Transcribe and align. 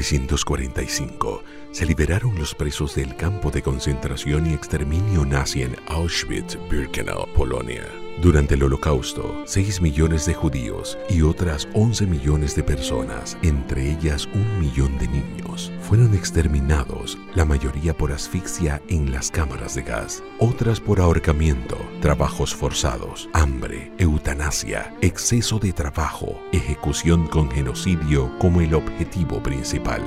como 0.00 0.08
hoy, 0.08 0.16
en 0.16 0.22
1945, 0.22 1.42
se 1.72 1.86
liberaron 1.86 2.38
los 2.38 2.54
presos 2.54 2.94
del 2.94 3.16
campo 3.16 3.50
de 3.50 3.62
concentración 3.62 4.50
y 4.50 4.54
exterminio 4.54 5.26
nazi 5.26 5.62
en 5.62 5.76
Auschwitz-Birkenau, 5.88 7.26
Polonia. 7.34 7.99
Durante 8.20 8.54
el 8.54 8.62
Holocausto, 8.64 9.44
6 9.46 9.80
millones 9.80 10.26
de 10.26 10.34
judíos 10.34 10.98
y 11.08 11.22
otras 11.22 11.66
11 11.72 12.06
millones 12.06 12.54
de 12.54 12.62
personas, 12.62 13.38
entre 13.40 13.90
ellas 13.90 14.28
un 14.34 14.60
millón 14.60 14.98
de 14.98 15.08
niños, 15.08 15.72
fueron 15.80 16.14
exterminados, 16.14 17.16
la 17.34 17.46
mayoría 17.46 17.96
por 17.96 18.12
asfixia 18.12 18.82
en 18.88 19.10
las 19.10 19.30
cámaras 19.30 19.74
de 19.74 19.82
gas, 19.82 20.22
otras 20.38 20.80
por 20.80 21.00
ahorcamiento, 21.00 21.78
trabajos 22.02 22.54
forzados, 22.54 23.30
hambre, 23.32 23.90
eutanasia, 23.96 24.94
exceso 25.00 25.58
de 25.58 25.72
trabajo, 25.72 26.42
ejecución 26.52 27.26
con 27.26 27.50
genocidio 27.50 28.30
como 28.38 28.60
el 28.60 28.74
objetivo 28.74 29.42
principal 29.42 30.02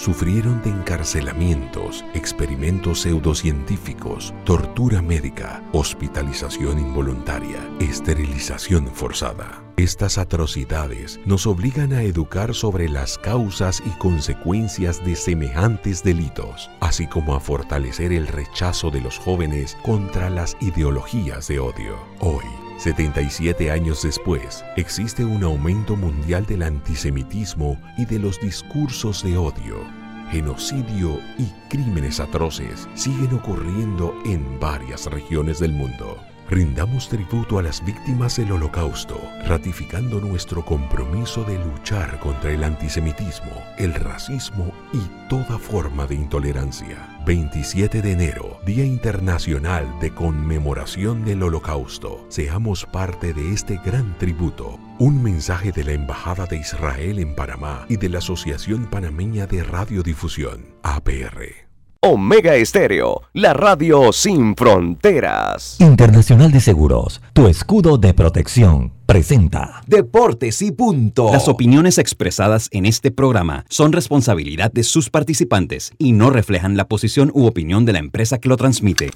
sufrieron 0.00 0.62
de 0.62 0.70
encarcelamientos, 0.70 2.06
experimentos 2.14 3.02
pseudocientíficos, 3.02 4.32
tortura 4.44 5.02
médica, 5.02 5.62
hospitalización 5.72 6.78
involuntaria, 6.78 7.58
esterilización 7.80 8.86
forzada. 8.86 9.62
Estas 9.76 10.16
atrocidades 10.16 11.20
nos 11.26 11.46
obligan 11.46 11.92
a 11.92 12.02
educar 12.02 12.54
sobre 12.54 12.88
las 12.88 13.18
causas 13.18 13.82
y 13.84 13.90
consecuencias 13.98 15.04
de 15.04 15.16
semejantes 15.16 16.02
delitos, 16.02 16.70
así 16.80 17.06
como 17.06 17.34
a 17.34 17.40
fortalecer 17.40 18.12
el 18.12 18.26
rechazo 18.26 18.90
de 18.90 19.02
los 19.02 19.18
jóvenes 19.18 19.76
contra 19.82 20.30
las 20.30 20.56
ideologías 20.60 21.46
de 21.48 21.60
odio. 21.60 21.98
Hoy, 22.20 22.44
77 22.80 23.70
años 23.70 24.00
después, 24.00 24.64
existe 24.74 25.22
un 25.22 25.44
aumento 25.44 25.96
mundial 25.96 26.46
del 26.46 26.62
antisemitismo 26.62 27.78
y 27.98 28.06
de 28.06 28.18
los 28.18 28.40
discursos 28.40 29.22
de 29.22 29.36
odio. 29.36 29.84
Genocidio 30.30 31.20
y 31.36 31.44
crímenes 31.68 32.20
atroces 32.20 32.88
siguen 32.94 33.34
ocurriendo 33.34 34.14
en 34.24 34.58
varias 34.58 35.04
regiones 35.10 35.58
del 35.58 35.72
mundo. 35.72 36.29
Rindamos 36.50 37.08
tributo 37.08 37.60
a 37.60 37.62
las 37.62 37.84
víctimas 37.84 38.36
del 38.36 38.50
holocausto, 38.50 39.22
ratificando 39.46 40.20
nuestro 40.20 40.64
compromiso 40.64 41.44
de 41.44 41.56
luchar 41.64 42.18
contra 42.18 42.50
el 42.50 42.64
antisemitismo, 42.64 43.52
el 43.78 43.94
racismo 43.94 44.72
y 44.92 44.98
toda 45.28 45.60
forma 45.60 46.08
de 46.08 46.16
intolerancia. 46.16 47.20
27 47.24 48.02
de 48.02 48.10
enero, 48.10 48.58
Día 48.66 48.84
Internacional 48.84 49.86
de 50.00 50.12
Conmemoración 50.12 51.24
del 51.24 51.44
Holocausto. 51.44 52.26
Seamos 52.30 52.84
parte 52.84 53.32
de 53.32 53.52
este 53.52 53.78
gran 53.84 54.18
tributo. 54.18 54.76
Un 54.98 55.22
mensaje 55.22 55.70
de 55.70 55.84
la 55.84 55.92
Embajada 55.92 56.46
de 56.46 56.56
Israel 56.56 57.20
en 57.20 57.36
Panamá 57.36 57.86
y 57.88 57.96
de 57.96 58.08
la 58.08 58.18
Asociación 58.18 58.86
Panameña 58.86 59.46
de 59.46 59.62
Radiodifusión, 59.62 60.74
APR. 60.82 61.69
Omega 62.02 62.54
Estéreo, 62.54 63.24
la 63.34 63.52
radio 63.52 64.10
sin 64.10 64.56
fronteras. 64.56 65.76
Internacional 65.80 66.50
de 66.50 66.58
Seguros, 66.58 67.20
tu 67.34 67.46
escudo 67.46 67.98
de 67.98 68.14
protección, 68.14 68.94
presenta 69.04 69.82
Deportes 69.86 70.62
y 70.62 70.72
punto. 70.72 71.30
Las 71.30 71.46
opiniones 71.46 71.98
expresadas 71.98 72.70
en 72.72 72.86
este 72.86 73.10
programa 73.10 73.66
son 73.68 73.92
responsabilidad 73.92 74.72
de 74.72 74.82
sus 74.82 75.10
participantes 75.10 75.92
y 75.98 76.12
no 76.12 76.30
reflejan 76.30 76.78
la 76.78 76.88
posición 76.88 77.30
u 77.34 77.44
opinión 77.44 77.84
de 77.84 77.92
la 77.92 77.98
empresa 77.98 78.38
que 78.38 78.48
lo 78.48 78.56
transmite. 78.56 79.10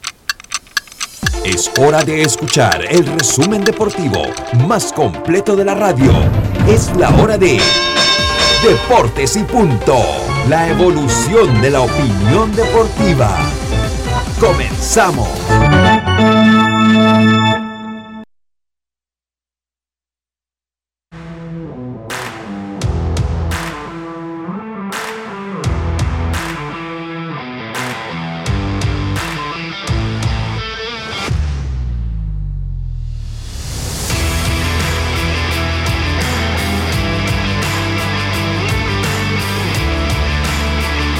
Es 1.42 1.70
hora 1.80 2.04
de 2.04 2.20
escuchar 2.20 2.84
el 2.90 3.06
resumen 3.06 3.64
deportivo 3.64 4.24
más 4.68 4.92
completo 4.92 5.56
de 5.56 5.64
la 5.64 5.74
radio. 5.74 6.12
Es 6.68 6.94
la 6.98 7.08
hora 7.16 7.38
de 7.38 7.60
Deportes 8.62 9.38
y 9.38 9.42
punto. 9.44 10.33
La 10.48 10.68
evolución 10.68 11.62
de 11.62 11.70
la 11.70 11.80
opinión 11.80 12.52
deportiva. 12.54 13.34
Comenzamos. 14.38 15.28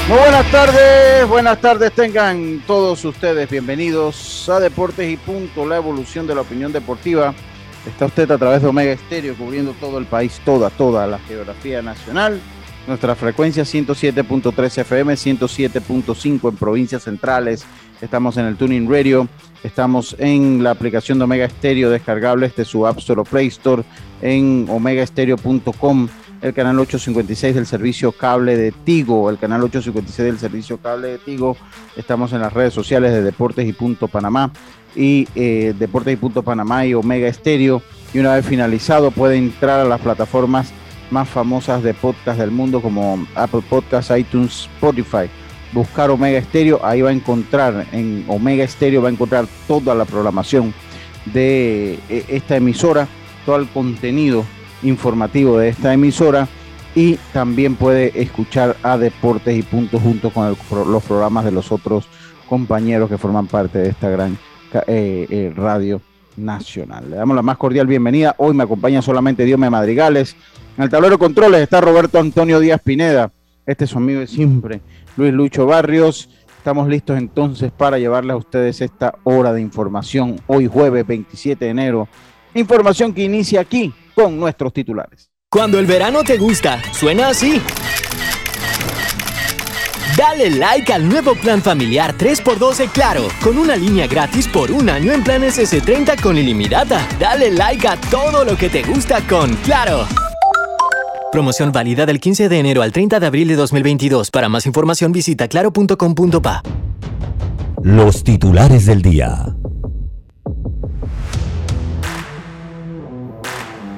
Buenas 0.07 0.51
tardes, 0.51 1.27
buenas 1.27 1.61
tardes 1.61 1.91
tengan 1.91 2.61
todos 2.67 3.03
ustedes 3.05 3.49
bienvenidos 3.49 4.47
a 4.49 4.59
Deportes 4.59 5.11
y 5.11 5.17
Punto, 5.17 5.65
la 5.65 5.77
evolución 5.77 6.27
de 6.27 6.35
la 6.35 6.41
opinión 6.41 6.71
deportiva. 6.71 7.33
Está 7.87 8.05
usted 8.05 8.29
a 8.31 8.37
través 8.37 8.61
de 8.61 8.67
Omega 8.67 8.91
Estéreo 8.91 9.35
cubriendo 9.35 9.73
todo 9.73 9.97
el 9.97 10.05
país, 10.05 10.41
toda, 10.43 10.69
toda 10.69 11.07
la 11.07 11.19
geografía 11.19 11.81
nacional. 11.81 12.39
Nuestra 12.87 13.15
frecuencia 13.15 13.63
107.3 13.63 14.77
FM, 14.79 15.13
107.5 15.13 16.49
en 16.49 16.55
provincias 16.55 17.03
centrales. 17.03 17.65
Estamos 18.01 18.37
en 18.37 18.45
el 18.45 18.57
Tuning 18.57 18.89
Radio, 18.89 19.27
estamos 19.63 20.15
en 20.19 20.63
la 20.63 20.71
aplicación 20.71 21.17
de 21.17 21.23
Omega 21.23 21.45
Estéreo 21.45 21.89
descargable 21.89 22.51
de 22.55 22.65
su 22.65 22.85
App 22.85 22.99
Store 22.99 23.21
o 23.21 23.23
Play 23.23 23.47
Store 23.47 23.83
en 24.21 24.67
omegaestereo.com 24.69 26.09
el 26.45 26.53
canal 26.53 26.77
856 26.77 27.55
del 27.55 27.65
servicio 27.65 28.11
cable 28.11 28.55
de 28.55 28.71
Tigo, 28.71 29.31
el 29.31 29.39
canal 29.39 29.63
856 29.63 30.27
del 30.27 30.37
servicio 30.37 30.77
cable 30.77 31.07
de 31.07 31.17
Tigo. 31.17 31.57
Estamos 31.95 32.33
en 32.33 32.41
las 32.41 32.53
redes 32.53 32.71
sociales 32.71 33.13
de 33.13 33.23
Deportes 33.23 33.67
y 33.67 33.73
Punto 33.73 34.07
Panamá 34.07 34.51
y 34.95 35.27
eh, 35.33 35.73
Deportes 35.77 36.13
y 36.13 36.17
Punto 36.17 36.43
Panamá 36.43 36.85
y 36.85 36.93
Omega 36.93 37.27
Estéreo. 37.27 37.81
Y 38.13 38.19
una 38.19 38.35
vez 38.35 38.45
finalizado 38.45 39.09
puede 39.09 39.37
entrar 39.37 39.79
a 39.79 39.85
las 39.85 39.99
plataformas 40.01 40.71
más 41.09 41.27
famosas 41.27 41.81
de 41.81 41.95
podcast 41.95 42.39
del 42.39 42.51
mundo 42.51 42.79
como 42.79 43.25
Apple 43.33 43.63
Podcasts, 43.67 44.15
iTunes, 44.15 44.69
Spotify. 44.75 45.27
Buscar 45.73 46.11
Omega 46.11 46.37
Estéreo, 46.37 46.79
ahí 46.85 47.01
va 47.01 47.09
a 47.09 47.13
encontrar, 47.13 47.87
en 47.91 48.23
Omega 48.27 48.63
Estéreo 48.63 49.01
va 49.01 49.09
a 49.09 49.11
encontrar 49.11 49.47
toda 49.67 49.95
la 49.95 50.05
programación 50.05 50.75
de 51.25 51.97
eh, 52.07 52.25
esta 52.27 52.55
emisora, 52.55 53.07
todo 53.47 53.55
el 53.55 53.67
contenido 53.69 54.45
informativo 54.87 55.57
de 55.57 55.69
esta 55.69 55.93
emisora 55.93 56.47
y 56.95 57.15
también 57.33 57.75
puede 57.75 58.19
escuchar 58.21 58.77
a 58.81 58.97
Deportes 58.97 59.57
y 59.57 59.63
Puntos 59.63 60.01
junto 60.01 60.29
con 60.31 60.55
los 60.69 61.03
programas 61.03 61.43
de 61.43 61.51
los 61.51 61.71
otros 61.71 62.07
compañeros 62.47 63.09
que 63.09 63.17
forman 63.17 63.47
parte 63.47 63.79
de 63.79 63.89
esta 63.89 64.09
gran 64.09 64.37
eh, 64.87 65.27
eh, 65.29 65.53
radio 65.55 66.01
nacional. 66.37 67.09
Le 67.09 67.17
damos 67.17 67.35
la 67.35 67.41
más 67.41 67.57
cordial 67.57 67.87
bienvenida. 67.87 68.35
Hoy 68.37 68.53
me 68.53 68.63
acompaña 68.63 69.01
solamente 69.01 69.43
Diome 69.43 69.69
Madrigales. 69.69 70.35
En 70.77 70.83
el 70.83 70.89
tablero 70.89 71.15
de 71.15 71.19
controles 71.19 71.61
está 71.61 71.81
Roberto 71.81 72.19
Antonio 72.19 72.59
Díaz 72.59 72.81
Pineda. 72.81 73.31
Este 73.65 73.85
es 73.85 73.89
su 73.89 73.97
amigo 73.97 74.19
de 74.21 74.27
siempre, 74.27 74.81
Luis 75.17 75.33
Lucho 75.33 75.65
Barrios. 75.65 76.29
Estamos 76.57 76.87
listos 76.87 77.17
entonces 77.17 77.71
para 77.71 77.99
llevarles 77.99 78.33
a 78.33 78.37
ustedes 78.37 78.81
esta 78.81 79.15
hora 79.23 79.53
de 79.53 79.61
información 79.61 80.39
hoy 80.47 80.67
jueves 80.67 81.05
27 81.05 81.65
de 81.65 81.71
enero. 81.71 82.07
Información 82.53 83.13
que 83.13 83.23
inicia 83.23 83.61
aquí 83.61 83.93
con 84.15 84.39
nuestros 84.39 84.73
titulares. 84.73 85.29
Cuando 85.49 85.77
el 85.77 85.85
verano 85.85 86.23
te 86.23 86.37
gusta, 86.37 86.81
suena 86.93 87.29
así. 87.29 87.61
Dale 90.17 90.49
like 90.49 90.93
al 90.93 91.07
nuevo 91.07 91.35
plan 91.35 91.61
familiar 91.61 92.15
3x12 92.17 92.89
Claro, 92.89 93.27
con 93.43 93.57
una 93.57 93.75
línea 93.75 94.07
gratis 94.07 94.47
por 94.47 94.71
un 94.71 94.89
año 94.89 95.11
en 95.11 95.23
planes 95.23 95.59
S30 95.59 96.21
con 96.21 96.37
ilimitada. 96.37 97.05
Dale 97.19 97.51
like 97.51 97.87
a 97.87 97.97
todo 98.09 98.45
lo 98.45 98.55
que 98.55 98.69
te 98.69 98.81
gusta 98.83 99.19
con 99.27 99.53
Claro. 99.57 100.07
Promoción 101.33 101.73
válida 101.73 102.05
del 102.05 102.21
15 102.21 102.47
de 102.47 102.59
enero 102.59 102.81
al 102.81 102.93
30 102.93 103.19
de 103.19 103.25
abril 103.25 103.49
de 103.49 103.55
2022. 103.55 104.31
Para 104.31 104.47
más 104.47 104.65
información 104.65 105.11
visita 105.11 105.49
claro.com.pa. 105.49 106.63
Los 107.83 108.23
titulares 108.23 108.85
del 108.85 109.01
día. 109.01 109.53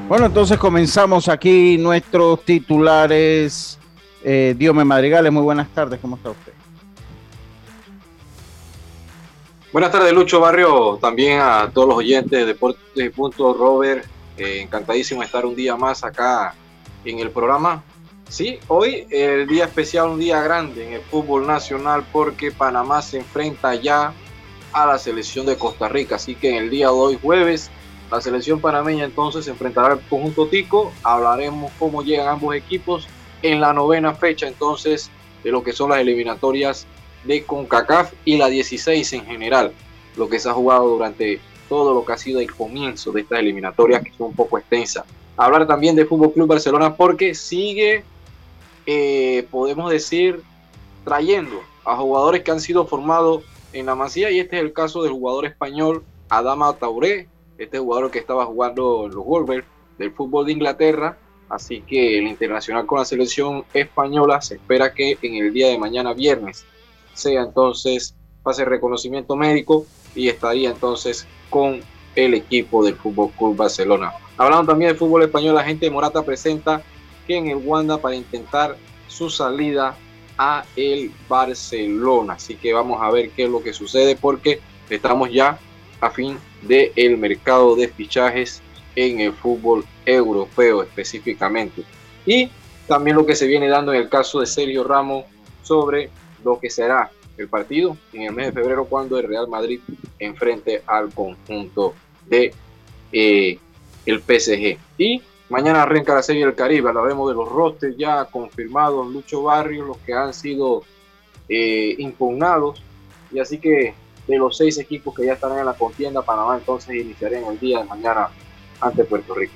Bueno, 0.08 0.28
entonces 0.28 0.58
comenzamos 0.58 1.28
aquí 1.28 1.78
nuestros 1.78 2.42
titulares. 2.46 3.78
Eh, 4.24 4.56
Diome 4.58 4.86
Madrigales, 4.86 5.34
muy 5.34 5.42
buenas 5.42 5.68
tardes, 5.74 6.00
¿cómo 6.00 6.16
está 6.16 6.30
usted? 6.30 6.54
Buenas 9.74 9.92
tardes, 9.92 10.14
Lucho 10.14 10.40
Barrio, 10.40 10.98
también 11.02 11.42
a 11.42 11.70
todos 11.74 11.90
los 11.90 11.98
oyentes 11.98 12.40
de 12.40 12.46
Deportes 12.46 12.82
y 12.96 13.10
Punto, 13.10 13.54
Robert, 13.54 14.06
eh, 14.38 14.62
encantadísimo 14.62 15.24
estar 15.24 15.46
un 15.46 15.56
día 15.56 15.76
más 15.76 16.06
acá 16.06 16.56
en 17.04 17.20
el 17.20 17.30
programa. 17.30 17.84
Sí, 18.30 18.60
hoy 18.70 19.08
el 19.12 19.46
día 19.46 19.66
especial, 19.66 20.08
un 20.08 20.20
día 20.20 20.42
grande 20.42 20.88
en 20.88 20.94
el 20.94 21.02
fútbol 21.02 21.46
nacional 21.46 22.06
porque 22.14 22.52
Panamá 22.54 23.02
se 23.02 23.18
enfrenta 23.18 23.76
ya 23.76 24.14
a 24.72 24.86
la 24.86 24.98
selección 24.98 25.46
de 25.46 25.58
Costa 25.58 25.90
Rica, 25.90 26.16
así 26.16 26.36
que 26.36 26.52
en 26.52 26.64
el 26.64 26.70
día 26.70 26.86
de 26.88 26.94
hoy, 26.94 27.20
jueves, 27.22 27.70
la 28.12 28.22
selección 28.22 28.62
panameña 28.62 29.04
entonces 29.06 29.46
se 29.46 29.52
enfrentará 29.52 29.94
al 29.94 30.00
conjunto 30.02 30.48
Tico. 30.48 30.92
Hablaremos 31.04 31.72
cómo 31.78 32.04
llegan 32.04 32.28
ambos 32.28 32.56
equipos 32.56 33.08
en 33.42 33.60
la 33.60 33.74
novena 33.74 34.14
fecha 34.14 34.48
entonces 34.48 35.12
de 35.44 35.52
lo 35.52 35.64
que 35.64 35.74
son 35.74 35.90
las 35.90 36.00
eliminatorias 36.00 36.88
de 37.26 37.44
CONCACAF 37.44 38.14
y 38.26 38.38
la 38.38 38.48
16 38.48 39.14
en 39.14 39.26
general, 39.26 39.74
lo 40.16 40.30
que 40.30 40.40
se 40.40 40.50
ha 40.50 40.54
jugado 40.54 40.88
durante 40.88 41.40
todo 41.68 41.94
lo 41.94 42.06
que 42.06 42.14
ha 42.14 42.18
sido 42.18 42.40
el 42.40 42.54
comienzo 42.54 43.12
de 43.12 43.22
estas 43.22 43.40
eliminatorias 43.40 44.04
que 44.04 44.12
son 44.18 44.28
un 44.28 44.36
poco 44.36 44.58
extensas. 44.58 45.04
Hablar 45.36 45.68
también 45.68 45.96
de 45.96 46.06
Fútbol 46.06 46.34
Club 46.34 46.48
Barcelona 46.48 46.96
porque 46.96 47.36
sigue, 47.36 48.04
eh, 48.86 49.46
podemos 49.52 49.92
decir, 49.92 50.42
trayendo 51.04 51.62
a 51.86 51.98
jugadores 51.98 52.42
que 52.44 52.52
han 52.52 52.62
sido 52.62 52.88
formados 52.88 53.44
en 53.74 53.86
la 53.86 53.96
Masía 53.96 54.32
y 54.32 54.40
este 54.40 54.58
es 54.58 54.64
el 54.64 54.74
caso 54.74 55.04
del 55.04 55.12
jugador 55.12 55.46
español 55.46 56.04
Adama 56.30 56.74
Tauré, 56.74 57.28
este 57.58 57.80
jugador 57.80 58.12
que 58.12 58.20
estaba 58.20 58.46
jugando 58.46 59.08
los 59.08 59.26
Wolves 59.26 59.64
del 59.98 60.12
fútbol 60.12 60.46
de 60.46 60.54
Inglaterra. 60.54 61.18
Así 61.50 61.82
que 61.82 62.18
el 62.18 62.28
internacional 62.28 62.86
con 62.86 63.00
la 63.00 63.06
selección 63.06 63.64
española 63.74 64.42
se 64.42 64.56
espera 64.56 64.94
que 64.94 65.18
en 65.22 65.36
el 65.36 65.54
día 65.54 65.68
de 65.68 65.78
mañana 65.78 66.14
viernes 66.14 66.66
sea 67.14 67.42
entonces 67.42 68.14
pase 68.44 68.66
reconocimiento 68.66 69.36
médico 69.36 69.86
y 70.14 70.28
estaría 70.28 70.70
entonces 70.70 71.26
con 71.50 71.82
el 72.16 72.34
equipo 72.34 72.84
del 72.84 72.96
Fútbol 72.96 73.32
Club 73.38 73.56
Barcelona. 73.56 74.12
Hablando 74.38 74.72
también 74.72 74.90
del 74.90 74.98
fútbol 74.98 75.24
español, 75.24 75.56
la 75.56 75.64
gente 75.64 75.86
de 75.86 75.92
Morata 75.92 76.24
presenta 76.24 76.82
que 77.26 77.38
en 77.38 77.48
el 77.48 77.58
Wanda 77.58 77.98
para 77.98 78.16
intentar 78.16 78.78
su 79.08 79.30
salida 79.30 79.96
a 80.38 80.66
el 80.76 81.12
Barcelona. 81.28 82.34
Así 82.34 82.56
que 82.56 82.74
vamos 82.74 83.02
a 83.02 83.12
ver 83.12 83.30
qué 83.32 83.46
es 83.46 83.50
lo 83.50 83.62
que 83.62 83.74
sucede 83.74 84.16
porque 84.16 84.60
estamos 84.90 85.32
ya 85.32 85.60
a 86.02 86.10
fin 86.10 86.38
del 86.62 86.92
el 86.96 87.18
mercado 87.18 87.76
de 87.76 87.88
fichajes 87.88 88.62
en 88.96 89.20
el 89.20 89.34
fútbol 89.34 89.86
europeo 90.06 90.84
específicamente. 90.84 91.84
Y 92.26 92.50
también 92.88 93.16
lo 93.16 93.26
que 93.26 93.36
se 93.36 93.48
viene 93.48 93.68
dando 93.68 93.94
en 93.94 94.02
el 94.02 94.10
caso 94.10 94.40
de 94.40 94.46
Sergio 94.46 94.84
Ramos 94.84 95.26
sobre 95.64 96.10
lo 96.44 96.60
que 96.60 96.70
será 96.70 97.12
el 97.38 97.48
partido 97.48 97.98
en 98.14 98.24
el 98.24 98.34
mes 98.34 98.48
de 98.48 98.62
febrero 98.62 98.86
cuando 98.86 99.20
el 99.20 99.28
Real 99.28 99.48
Madrid 99.48 99.80
enfrente 100.18 100.82
al 100.88 101.14
conjunto 101.14 101.94
de 102.26 102.54
eh, 103.12 103.60
el 104.06 104.20
PSG. 104.22 104.78
Y 104.98 105.22
mañana 105.50 105.84
arranca 105.84 106.16
la 106.16 106.24
Serie 106.24 106.46
del 106.46 106.56
Caribe, 106.56 106.90
hablaremos 106.90 107.30
de 107.30 107.36
los 107.36 107.50
rosters 107.50 107.96
ya 107.98 108.26
confirmados, 108.26 109.08
Lucho 109.08 109.44
Barrios, 109.44 109.88
los 109.88 109.98
que 110.00 110.14
han 110.14 110.34
sido 110.34 110.84
eh, 111.48 111.96
impugnados. 112.00 112.82
Y 113.32 113.40
así 113.40 113.60
que 113.60 113.94
de 114.28 114.38
los 114.38 114.58
seis 114.58 114.78
equipos 114.78 115.16
que 115.16 115.26
ya 115.26 115.34
están 115.34 115.58
en 115.58 115.66
la 115.66 115.74
contienda, 115.74 116.22
Panamá 116.22 116.58
entonces 116.58 116.96
iniciará 116.96 117.40
el 117.40 117.60
día 117.60 117.80
de 117.80 117.86
mañana 117.86 118.30
ante 118.82 119.04
Puerto 119.04 119.34
Rico. 119.34 119.54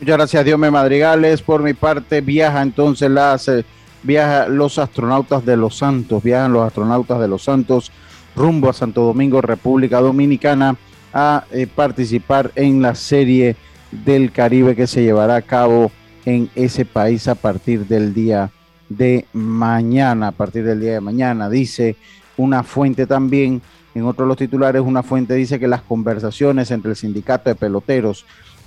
Muchas 0.00 0.16
gracias, 0.16 0.44
Dios 0.44 0.58
me 0.58 0.70
Madrigales. 0.70 1.42
Por 1.42 1.62
mi 1.62 1.74
parte, 1.74 2.20
viaja 2.20 2.62
entonces 2.62 3.10
las, 3.10 3.48
eh, 3.48 3.64
viaja 4.02 4.48
los 4.48 4.78
astronautas 4.78 5.44
de 5.44 5.56
los 5.56 5.76
Santos, 5.76 6.22
viajan 6.22 6.52
los 6.52 6.66
astronautas 6.66 7.20
de 7.20 7.28
los 7.28 7.42
Santos 7.42 7.92
rumbo 8.36 8.68
a 8.68 8.72
Santo 8.72 9.02
Domingo, 9.02 9.40
República 9.40 10.00
Dominicana, 10.00 10.76
a 11.12 11.44
eh, 11.52 11.66
participar 11.66 12.50
en 12.56 12.82
la 12.82 12.94
serie 12.94 13.56
del 13.92 14.32
Caribe 14.32 14.74
que 14.74 14.86
se 14.86 15.02
llevará 15.02 15.36
a 15.36 15.42
cabo 15.42 15.92
en 16.24 16.50
ese 16.54 16.84
país 16.84 17.28
a 17.28 17.36
partir 17.36 17.86
del 17.86 18.12
día 18.12 18.50
de 18.88 19.26
mañana, 19.32 20.28
a 20.28 20.32
partir 20.32 20.64
del 20.64 20.80
día 20.80 20.94
de 20.94 21.00
mañana. 21.00 21.48
Dice 21.48 21.96
una 22.36 22.62
fuente 22.62 23.06
también, 23.06 23.62
en 23.94 24.04
otro 24.04 24.24
de 24.24 24.28
los 24.28 24.36
titulares, 24.36 24.82
una 24.82 25.02
fuente 25.02 25.34
dice 25.34 25.60
que 25.60 25.68
las 25.68 25.82
conversaciones 25.82 26.70
entre 26.70 26.90
el 26.90 26.96
sindicato 26.96 27.50
de 27.50 27.54
peloteros 27.54 28.26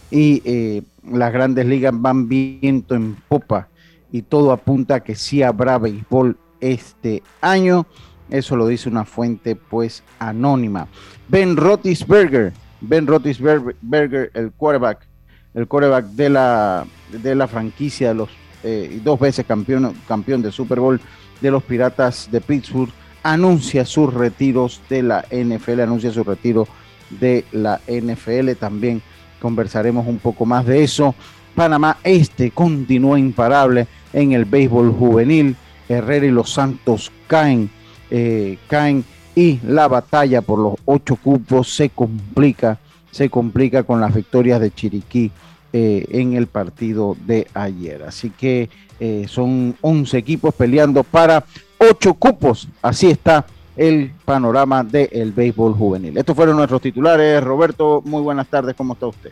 y 0.10 0.42
eh, 0.46 0.84
las 1.12 1.34
grandes 1.34 1.66
ligas 1.66 1.94
van 1.96 2.30
viento 2.30 2.96
en 2.96 3.18
popa 3.28 3.68
y 4.12 4.22
todo 4.22 4.52
apunta 4.52 4.96
a 4.96 5.00
que 5.02 5.16
sí 5.16 5.44
habrá 5.44 5.78
béisbol 5.78 6.38
este 6.62 7.24
año. 7.42 7.86
Eso 8.30 8.56
lo 8.56 8.68
dice 8.68 8.90
una 8.90 9.06
fuente 9.06 9.56
pues 9.56 10.04
anónima. 10.20 10.88
Ben 11.28 11.56
Rotisberger, 11.56 12.54
Ben 12.82 13.08
Rotisberger, 13.08 14.32
el 14.34 14.52
quarterback, 14.52 15.06
el 15.54 15.68
quarterback 15.68 16.06
de 16.08 16.30
la, 16.30 16.86
de 17.12 17.36
la 17.36 17.48
franquicia 17.48 18.10
de 18.10 18.14
los 18.14 18.30
eh, 18.64 19.00
dos 19.04 19.20
veces 19.20 19.46
campeón, 19.46 19.94
campeón 20.08 20.42
de 20.42 20.52
Super 20.52 20.80
Bowl 20.80 21.00
de 21.42 21.52
los 21.52 21.64
Piratas 21.64 22.30
de 22.32 22.42
Pittsburgh, 22.42 22.92
anuncia 23.24 23.86
sus 23.86 24.14
retiros 24.14 24.82
de 24.90 25.04
la 25.04 25.26
NFL, 25.32 25.82
anuncia 25.82 26.12
su 26.12 26.24
retiro 26.24 26.68
de 27.10 27.46
la 27.52 27.80
NFL. 27.88 28.52
También 28.60 29.02
conversaremos 29.42 30.08
un 30.08 30.20
poco 30.20 30.46
más 30.46 30.66
de 30.66 30.84
eso. 30.84 31.16
Panamá 31.56 31.98
Este 32.04 32.52
continúa 32.52 33.20
imparable 33.20 33.88
en 34.14 34.34
el 34.34 34.46
béisbol 34.46 34.92
juvenil. 34.92 35.56
Herrera 35.90 36.26
y 36.26 36.32
los 36.32 36.52
Santos 36.52 37.12
caen, 37.28 37.70
eh, 38.12 38.58
caen 38.68 39.06
y 39.36 39.60
la 39.64 39.88
batalla 39.88 40.42
por 40.42 40.60
los 40.60 40.74
ocho 40.86 41.16
cupos 41.16 41.74
se 41.74 41.90
complica, 41.90 42.80
se 43.12 43.30
complica 43.30 43.84
con 43.84 44.02
las 44.02 44.14
victorias 44.14 44.60
de 44.60 44.72
Chiriquí 44.72 45.32
eh, 45.74 46.06
en 46.10 46.34
el 46.34 46.48
partido 46.48 47.16
de 47.26 47.48
ayer. 47.54 48.04
Así 48.04 48.32
que 48.32 48.70
eh, 49.00 49.26
son 49.28 49.76
11 49.82 50.18
equipos 50.18 50.56
peleando 50.56 51.04
para 51.04 51.46
ocho 51.78 52.14
cupos. 52.14 52.68
Así 52.82 53.10
está 53.10 53.46
el 53.76 54.12
panorama 54.26 54.84
del 54.84 55.32
béisbol 55.32 55.74
juvenil. 55.74 56.18
Estos 56.18 56.36
fueron 56.36 56.58
nuestros 56.58 56.82
titulares. 56.82 57.44
Roberto, 57.44 58.02
muy 58.06 58.22
buenas 58.22 58.48
tardes. 58.48 58.76
¿Cómo 58.76 58.94
está 58.94 59.08
usted? 59.08 59.32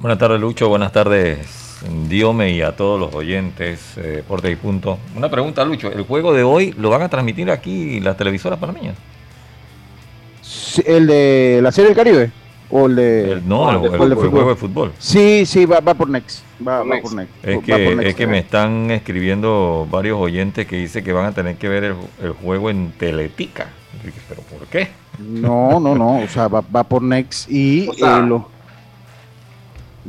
Buenas 0.00 0.18
tardes, 0.18 0.40
Lucho. 0.40 0.68
Buenas 0.68 0.92
tardes, 0.92 1.80
Diome 2.08 2.50
y 2.50 2.62
a 2.62 2.76
todos 2.76 2.98
los 2.98 3.14
oyentes 3.14 3.94
de 3.96 4.16
Deportes 4.16 4.52
y 4.52 4.56
Punto. 4.56 4.98
Una 5.16 5.30
pregunta, 5.30 5.64
Lucho. 5.64 5.90
¿El 5.90 6.02
juego 6.02 6.32
de 6.32 6.42
hoy 6.42 6.72
lo 6.76 6.90
van 6.90 7.02
a 7.02 7.08
transmitir 7.08 7.50
aquí 7.50 8.00
las 8.00 8.16
televisoras 8.16 8.58
panameñas? 8.58 8.96
¿El 10.84 11.06
de 11.06 11.60
la 11.62 11.70
Serie 11.70 11.90
del 11.90 11.96
Caribe? 11.96 12.32
¿O 12.74 12.86
el 12.86 12.96
de.? 12.96 13.42
no, 13.44 13.70
el, 13.70 14.14
juego 14.14 14.48
de 14.48 14.56
fútbol. 14.56 14.92
Sí, 14.98 15.44
sí, 15.44 15.66
va, 15.66 15.82
por 15.82 16.08
Next. 16.08 16.42
Va, 16.66 16.82
por 16.82 17.14
Next. 17.14 17.34
Es 17.42 17.62
que, 17.62 18.08
es 18.08 18.14
que 18.14 18.26
me 18.26 18.38
están 18.38 18.90
escribiendo 18.90 19.86
varios 19.90 20.18
oyentes 20.18 20.66
que 20.66 20.76
dicen 20.76 21.04
que 21.04 21.12
van 21.12 21.26
a 21.26 21.32
tener 21.32 21.56
que 21.56 21.68
ver 21.68 21.94
el, 22.22 22.32
juego 22.32 22.70
en 22.70 22.92
Teletica. 22.92 23.68
¿Pero 24.26 24.40
por 24.42 24.66
qué? 24.68 24.88
No, 25.18 25.78
no, 25.80 25.94
no. 25.94 26.20
O 26.20 26.28
sea, 26.28 26.48
va, 26.48 26.62
por 26.62 27.02
Next 27.02 27.50
y. 27.50 27.90
Eh, 27.90 28.22
lo, 28.26 28.48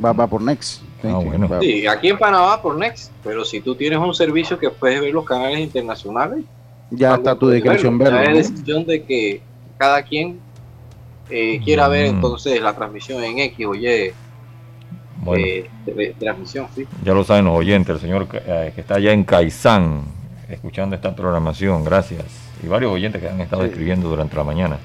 va, 0.02 0.14
va 0.14 0.26
por 0.26 0.40
Next. 0.40 0.80
Sí, 1.02 1.08
ah, 1.08 1.18
bueno. 1.18 1.50
sí, 1.60 1.86
aquí 1.86 2.08
en 2.08 2.18
Panamá 2.18 2.62
por 2.62 2.78
Next. 2.78 3.12
Pero 3.22 3.44
si 3.44 3.60
tú 3.60 3.74
tienes 3.74 3.98
un 3.98 4.14
servicio 4.14 4.58
que 4.58 4.70
puedes 4.70 5.02
ver 5.02 5.12
los 5.12 5.26
canales 5.26 5.58
internacionales. 5.58 6.42
Ya 6.90 7.14
está 7.14 7.38
tu 7.38 7.46
descripción 7.46 7.98
verlo. 7.98 8.22
Ya 8.24 8.30
es 8.30 8.50
decisión 8.50 8.86
de 8.86 9.02
que 9.02 9.42
cada 9.76 10.02
quien 10.02 10.38
eh, 11.30 11.60
quiera 11.64 11.88
ver 11.88 12.12
mm. 12.12 12.14
entonces 12.16 12.60
la 12.60 12.74
transmisión 12.74 13.22
en 13.22 13.38
X 13.38 13.66
o 13.66 13.74
Y 13.74 14.12
eh, 15.36 15.68
transmisión, 16.18 16.66
sí. 16.74 16.86
Ya 17.02 17.14
lo 17.14 17.24
saben 17.24 17.46
los 17.46 17.56
oyentes, 17.56 17.94
el 17.94 18.00
señor 18.00 18.28
eh, 18.32 18.72
que 18.74 18.80
está 18.80 18.96
allá 18.96 19.12
en 19.12 19.24
Caizán, 19.24 20.02
escuchando 20.48 20.94
esta 20.96 21.14
programación, 21.14 21.84
gracias. 21.84 22.24
Y 22.62 22.66
varios 22.66 22.92
oyentes 22.92 23.20
que 23.20 23.28
han 23.28 23.40
estado 23.40 23.64
escribiendo 23.64 24.08
durante 24.08 24.36
la 24.36 24.44
mañana. 24.44 24.78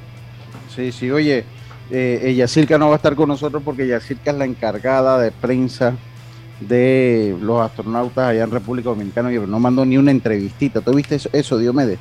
Sí, 0.73 0.91
sí, 0.91 1.11
oye, 1.11 1.43
eh, 1.91 2.33
Yacirca 2.37 2.77
no 2.77 2.87
va 2.87 2.93
a 2.93 2.95
estar 2.97 3.15
con 3.15 3.27
nosotros 3.27 3.61
porque 3.63 3.87
Yacirca 3.87 4.31
es 4.31 4.37
la 4.37 4.45
encargada 4.45 5.19
de 5.19 5.31
prensa 5.31 5.95
de 6.59 7.35
los 7.41 7.61
astronautas 7.61 8.29
allá 8.29 8.43
en 8.43 8.51
República 8.51 8.89
Dominicana 8.89 9.33
y 9.33 9.39
no 9.39 9.59
mandó 9.59 9.85
ni 9.85 9.97
una 9.97 10.11
entrevistita. 10.11 10.81
¿Tú 10.81 10.93
viste 10.93 11.15
eso, 11.15 11.29
eso 11.31 11.57
Diomedes? 11.57 11.99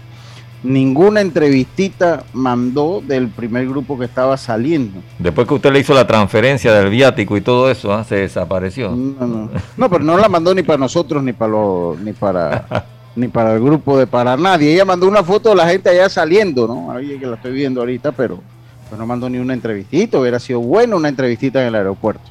Ninguna 0.63 1.21
entrevistita 1.21 2.25
mandó 2.33 3.03
del 3.07 3.29
primer 3.29 3.69
grupo 3.69 3.99
que 3.99 4.05
estaba 4.05 4.37
saliendo. 4.37 5.01
Después 5.19 5.47
que 5.47 5.55
usted 5.55 5.73
le 5.73 5.81
hizo 5.81 5.95
la 5.95 6.07
transferencia 6.07 6.73
del 6.73 6.91
viático 6.91 7.37
y 7.37 7.41
todo 7.41 7.71
eso, 7.71 7.93
¿ah? 7.93 8.05
se 8.05 8.17
desapareció. 8.17 8.91
No, 8.91 9.91
pero 9.91 10.05
no 10.05 10.17
la 10.17 10.29
mandó 10.29 10.55
ni 10.55 10.63
para 10.63 10.79
nosotros 10.79 11.23
ni 11.23 11.33
para 11.33 11.57
ni 12.03 12.13
para 12.13 12.87
ni 13.17 13.29
para 13.29 13.55
el 13.55 13.63
grupo 13.63 13.99
de 13.99 14.07
para 14.07 14.37
nadie. 14.37 14.75
Ella 14.75 14.85
mandó 14.85 15.07
una 15.07 15.23
foto 15.23 15.51
de 15.51 15.57
la 15.57 15.69
gente 15.69 15.91
allá 15.91 16.09
saliendo, 16.09 16.67
¿no? 16.67 16.93
Ahí 16.93 17.19
que 17.19 17.27
la 17.27 17.37
estoy 17.37 17.53
viendo 17.53 17.81
ahorita, 17.81 18.13
pero 18.13 18.41
pues 18.89 18.99
no 18.99 19.07
mandó 19.07 19.29
ni 19.29 19.39
una 19.39 19.55
entrevistita. 19.55 20.19
Hubiera 20.19 20.39
sido 20.39 20.61
bueno 20.61 20.97
una 20.97 21.09
entrevistita 21.09 21.61
en 21.61 21.69
el 21.69 21.75
aeropuerto. 21.75 22.23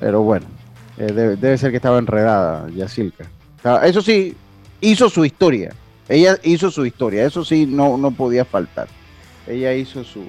Pero 0.00 0.22
bueno, 0.22 0.46
eh, 0.98 1.36
debe, 1.40 1.58
ser 1.58 1.70
que 1.70 1.76
estaba 1.76 1.98
enredada, 1.98 2.68
Yacilca. 2.70 3.24
Eso 3.82 4.02
sí, 4.02 4.36
hizo 4.80 5.08
su 5.08 5.24
historia 5.24 5.72
ella 6.08 6.38
hizo 6.42 6.70
su 6.70 6.84
historia, 6.86 7.24
eso 7.24 7.44
sí, 7.44 7.66
no, 7.66 7.96
no 7.96 8.10
podía 8.10 8.44
faltar. 8.44 8.88
Ella 9.46 9.74
hizo 9.74 10.04
su, 10.04 10.24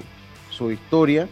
su 0.50 0.72
historia, 0.72 1.27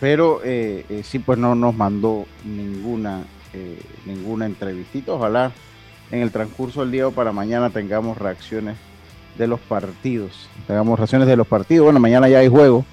pero 0.00 0.40
eh, 0.44 0.84
eh, 0.88 1.02
sí, 1.04 1.18
pues 1.18 1.38
no 1.38 1.54
nos 1.54 1.74
mandó 1.74 2.26
ninguna, 2.44 3.24
eh, 3.52 3.80
ninguna 4.06 4.46
entrevistita. 4.46 5.12
Ojalá 5.12 5.52
en 6.10 6.22
el 6.22 6.30
transcurso 6.30 6.80
del 6.80 6.90
día 6.90 7.08
o 7.08 7.12
para 7.12 7.32
mañana 7.32 7.70
tengamos 7.70 8.18
reacciones 8.18 8.76
de 9.38 9.46
los 9.46 9.60
partidos. 9.60 10.48
Tengamos 10.66 10.98
reacciones 10.98 11.28
de 11.28 11.36
los 11.36 11.46
partidos. 11.46 11.84
Bueno, 11.84 12.00
mañana 12.00 12.28
ya 12.28 12.38
hay 12.38 12.48
juego. 12.48 12.84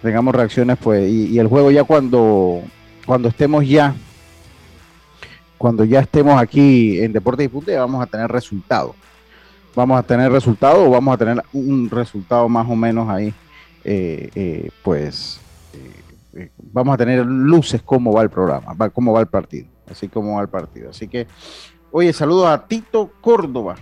Tengamos 0.00 0.34
reacciones, 0.34 0.78
pues, 0.82 1.08
y, 1.08 1.26
y 1.28 1.38
el 1.38 1.46
juego 1.46 1.70
ya 1.70 1.84
cuando, 1.84 2.62
cuando 3.06 3.28
estemos 3.28 3.66
ya 3.68 3.94
cuando 5.62 5.84
ya 5.84 6.00
estemos 6.00 6.42
aquí 6.42 7.00
en 7.00 7.12
Deportes 7.12 7.46
y 7.46 7.48
Punto, 7.48 7.70
ya 7.70 7.78
vamos 7.78 8.02
a 8.02 8.06
tener 8.06 8.28
resultados. 8.28 8.96
Vamos 9.74 9.98
a 9.98 10.02
tener 10.02 10.30
resultados 10.30 10.86
o 10.86 10.90
vamos 10.90 11.14
a 11.14 11.18
tener 11.18 11.42
un 11.52 11.88
resultado 11.88 12.48
más 12.48 12.68
o 12.68 12.76
menos 12.76 13.08
ahí, 13.08 13.32
eh, 13.84 14.30
eh, 14.34 14.70
pues 14.82 15.40
vamos 16.58 16.94
a 16.94 16.96
tener 16.96 17.24
luces 17.26 17.82
cómo 17.82 18.12
va 18.12 18.22
el 18.22 18.30
programa, 18.30 18.74
cómo 18.90 19.12
va 19.12 19.20
el 19.20 19.26
partido, 19.26 19.66
así 19.90 20.08
como 20.08 20.36
va 20.36 20.42
el 20.42 20.48
partido. 20.48 20.90
Así 20.90 21.08
que, 21.08 21.26
oye, 21.90 22.12
saludos 22.12 22.48
a 22.48 22.66
Tito 22.66 23.10
Córdoba. 23.20 23.76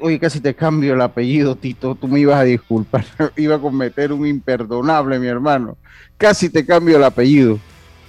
oye, 0.00 0.18
casi 0.18 0.40
te 0.40 0.54
cambio 0.54 0.94
el 0.94 1.00
apellido, 1.00 1.56
Tito, 1.56 1.94
tú 1.94 2.08
me 2.08 2.20
ibas 2.20 2.36
a 2.36 2.44
disculpar, 2.44 3.04
iba 3.36 3.56
a 3.56 3.60
cometer 3.60 4.12
un 4.12 4.26
imperdonable, 4.26 5.18
mi 5.18 5.26
hermano. 5.26 5.76
Casi 6.16 6.48
te 6.48 6.64
cambio 6.64 6.96
el 6.96 7.04
apellido 7.04 7.58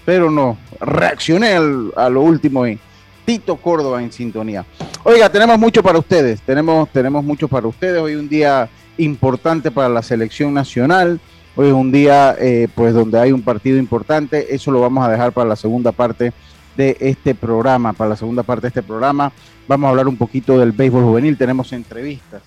pero 0.06 0.30
no, 0.30 0.58
reaccioné 0.80 1.56
a 1.96 2.10
lo 2.10 2.22
último 2.22 2.68
y 2.68 2.80
Tito 3.26 3.58
Córdoba 3.58 4.02
en 4.02 4.12
sintonía. 4.12 4.66
Oiga, 5.04 5.30
tenemos 5.30 5.58
mucho 5.60 5.82
para 5.84 5.98
ustedes, 5.98 6.42
tenemos, 6.42 6.90
tenemos 6.90 7.24
mucho 7.24 7.48
para 7.48 7.68
ustedes. 7.68 8.02
Hoy 8.02 8.16
un 8.16 8.30
día 8.30 8.70
importante 8.98 9.72
para 9.72 9.90
la 9.90 10.02
selección 10.02 10.54
nacional. 10.54 11.20
Hoy 11.56 11.68
es 11.68 11.74
un 11.74 11.92
día 11.92 12.36
eh, 12.40 12.68
pues 12.74 12.94
donde 12.94 13.20
hay 13.20 13.32
un 13.32 13.42
partido 13.42 13.78
importante. 13.78 14.54
Eso 14.54 14.72
lo 14.72 14.82
vamos 14.82 15.06
a 15.06 15.12
dejar 15.12 15.32
para 15.32 15.50
la 15.50 15.56
segunda 15.56 15.92
parte 15.92 16.34
de 16.76 16.98
este 17.00 17.34
programa. 17.34 17.94
Para 17.94 18.12
la 18.12 18.16
segunda 18.16 18.44
parte 18.44 18.64
de 18.64 18.68
este 18.70 18.84
programa 18.84 19.32
vamos 19.68 19.88
a 19.88 19.90
hablar 19.92 20.08
un 20.08 20.18
poquito 20.18 20.60
del 20.60 20.72
béisbol 20.72 21.04
juvenil. 21.04 21.38
Tenemos 21.38 21.72
entrevistas. 21.74 22.42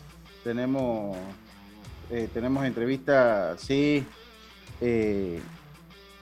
Tenemos, 0.44 1.16
eh, 2.10 2.28
tenemos 2.32 2.64
entrevistas, 2.64 3.60
sí. 3.60 4.04
Eh, 4.80 5.40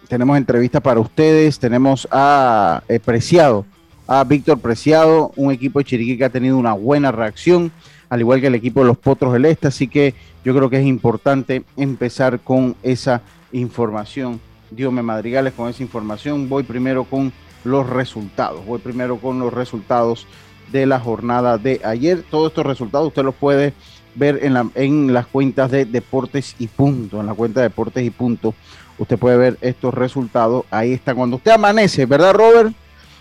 tenemos 0.08 0.36
entrevistas 0.36 0.80
para 0.80 1.00
ustedes. 1.00 1.58
Tenemos 1.58 2.06
a 2.10 2.82
Preciado, 3.04 3.66
a 4.06 4.24
Víctor 4.24 4.58
Preciado, 4.58 5.32
un 5.36 5.52
equipo 5.52 5.78
de 5.78 5.84
Chiriquí 5.84 6.16
que 6.16 6.24
ha 6.24 6.30
tenido 6.30 6.56
una 6.56 6.72
buena 6.72 7.12
reacción, 7.12 7.72
al 8.08 8.20
igual 8.20 8.40
que 8.40 8.46
el 8.46 8.54
equipo 8.54 8.80
de 8.80 8.86
los 8.86 8.98
Potros 8.98 9.32
del 9.32 9.44
Este. 9.44 9.68
Así 9.68 9.88
que 9.88 10.14
yo 10.44 10.54
creo 10.54 10.70
que 10.70 10.78
es 10.78 10.86
importante 10.86 11.64
empezar 11.76 12.40
con 12.40 12.76
esa 12.82 13.22
información. 13.52 14.40
Dios 14.70 14.92
me 14.92 15.02
madrigales 15.02 15.52
con 15.54 15.68
esa 15.68 15.82
información. 15.82 16.48
Voy 16.48 16.62
primero 16.62 17.04
con 17.04 17.32
los 17.64 17.88
resultados. 17.88 18.64
Voy 18.64 18.78
primero 18.78 19.18
con 19.18 19.38
los 19.40 19.52
resultados 19.52 20.26
de 20.70 20.86
la 20.86 21.00
jornada 21.00 21.58
de 21.58 21.80
ayer. 21.84 22.22
Todos 22.30 22.50
estos 22.50 22.66
resultados 22.66 23.08
usted 23.08 23.24
los 23.24 23.34
puede 23.34 23.72
ver 24.14 24.40
en, 24.42 24.56
en 24.74 25.12
las 25.12 25.26
cuentas 25.26 25.70
de 25.70 25.84
Deportes 25.84 26.54
y 26.58 26.68
Punto, 26.68 27.20
en 27.20 27.26
la 27.26 27.34
cuenta 27.34 27.60
de 27.60 27.68
Deportes 27.68 28.04
y 28.04 28.10
Punto 28.10 28.54
usted 28.98 29.18
puede 29.18 29.36
ver 29.36 29.58
estos 29.60 29.94
resultados. 29.94 30.64
Ahí 30.70 30.92
está. 30.92 31.14
Cuando 31.14 31.36
usted 31.36 31.52
amanece, 31.52 32.06
¿verdad, 32.06 32.34
Robert? 32.34 32.74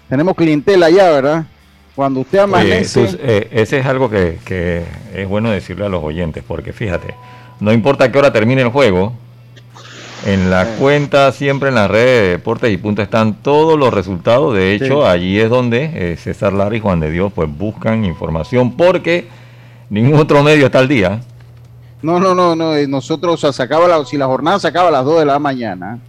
Tenemos 0.09 0.35
clientela 0.35 0.89
ya, 0.89 1.09
¿verdad? 1.09 1.45
Cuando 1.95 2.19
usted 2.19 2.39
amanece. 2.39 3.07
Eh, 3.19 3.47
ese 3.51 3.79
es 3.79 3.85
algo 3.85 4.09
que, 4.09 4.85
es 5.13 5.27
bueno 5.27 5.50
decirle 5.50 5.85
a 5.85 5.89
los 5.89 6.03
oyentes, 6.03 6.43
porque 6.45 6.74
fíjate, 6.74 7.15
no 7.59 7.71
importa 7.71 8.12
qué 8.12 8.17
hora 8.17 8.33
termine 8.33 8.62
el 8.62 8.69
juego, 8.69 9.13
en 10.25 10.50
la 10.50 10.65
cuenta, 10.77 11.31
siempre 11.31 11.69
en 11.69 11.75
las 11.75 11.89
redes 11.89 12.24
de 12.24 12.29
deportes 12.29 12.74
y 12.74 12.77
punto 12.77 13.01
están 13.01 13.35
todos 13.35 13.79
los 13.79 13.93
resultados. 13.93 14.55
De 14.55 14.74
hecho, 14.74 15.07
allí 15.07 15.39
es 15.39 15.50
donde 15.50 15.91
eh, 15.93 16.17
César 16.17 16.53
Lara 16.53 16.75
y 16.75 16.79
Juan 16.79 17.00
de 17.00 17.12
Dios 17.12 17.31
pues 17.33 17.50
buscan 17.50 18.03
información, 18.03 18.75
porque 18.75 19.27
ningún 19.89 20.19
otro 20.19 20.43
medio 20.43 20.65
está 20.65 20.79
al 20.79 20.88
día. 20.88 21.21
No, 22.01 22.19
no, 22.19 22.35
no, 22.35 22.55
no. 22.55 22.75
Nosotros, 22.88 23.43
o 23.43 23.53
sacaba 23.53 23.88
la, 23.88 24.03
si 24.05 24.17
la 24.17 24.25
jornada 24.25 24.59
se 24.59 24.67
acaba 24.67 24.89
a 24.89 24.91
las 24.91 25.05
2 25.05 25.19
de 25.19 25.25
la 25.25 25.39
mañana, 25.39 26.00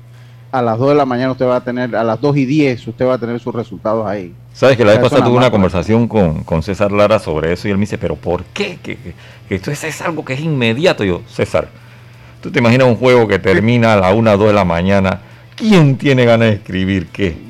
a 0.57 0.63
las 0.63 0.79
2 0.79 0.89
de 0.89 0.95
la 0.95 1.05
mañana 1.05 1.33
usted 1.33 1.47
va 1.47 1.57
a 1.57 1.61
tener, 1.65 1.95
a 1.95 2.03
las 2.03 2.19
2 2.19 2.37
y 2.39 2.45
10 2.47 2.89
usted 2.89 3.07
va 3.07 3.15
a 3.15 3.19
tener 3.19 3.39
sus 3.41 3.55
resultados 3.55 4.07
ahí. 4.07 4.33
Sabes 4.55 4.79
que 4.79 4.87
la 4.87 4.93
vez 4.93 5.01
pasada 5.01 5.23
tuve 5.23 5.37
una 5.37 5.51
conversación 5.51 6.09
con, 6.09 6.45
con, 6.45 6.63
César 6.63 6.91
Lara 6.93 7.19
sobre 7.19 7.53
eso 7.53 7.69
y 7.69 7.73
él 7.73 7.77
me 7.77 7.83
dice, 7.83 7.99
pero 7.99 8.17
¿por 8.17 8.43
qué? 8.45 8.79
Que, 8.83 8.97
esto 9.51 9.71
es, 9.71 10.01
algo 10.01 10.25
que 10.25 10.33
es 10.33 10.41
inmediato. 10.41 11.05
yo, 11.05 11.21
César, 11.29 11.69
tú 12.41 12.51
te 12.51 12.61
imaginas 12.61 12.89
un 12.89 12.97
juego 12.97 13.29
que 13.29 13.39
termina 13.39 13.93
a 13.93 13.97
las 13.97 14.15
1 14.15 14.33
o 14.33 14.39
2 14.39 14.49
de 14.49 14.55
la 14.55 14.65
mañana. 14.65 15.21
¿Quién 15.57 15.99
tiene 15.99 16.25
ganas 16.25 16.49
de 16.49 16.55
escribir 16.55 17.09
qué? 17.09 17.37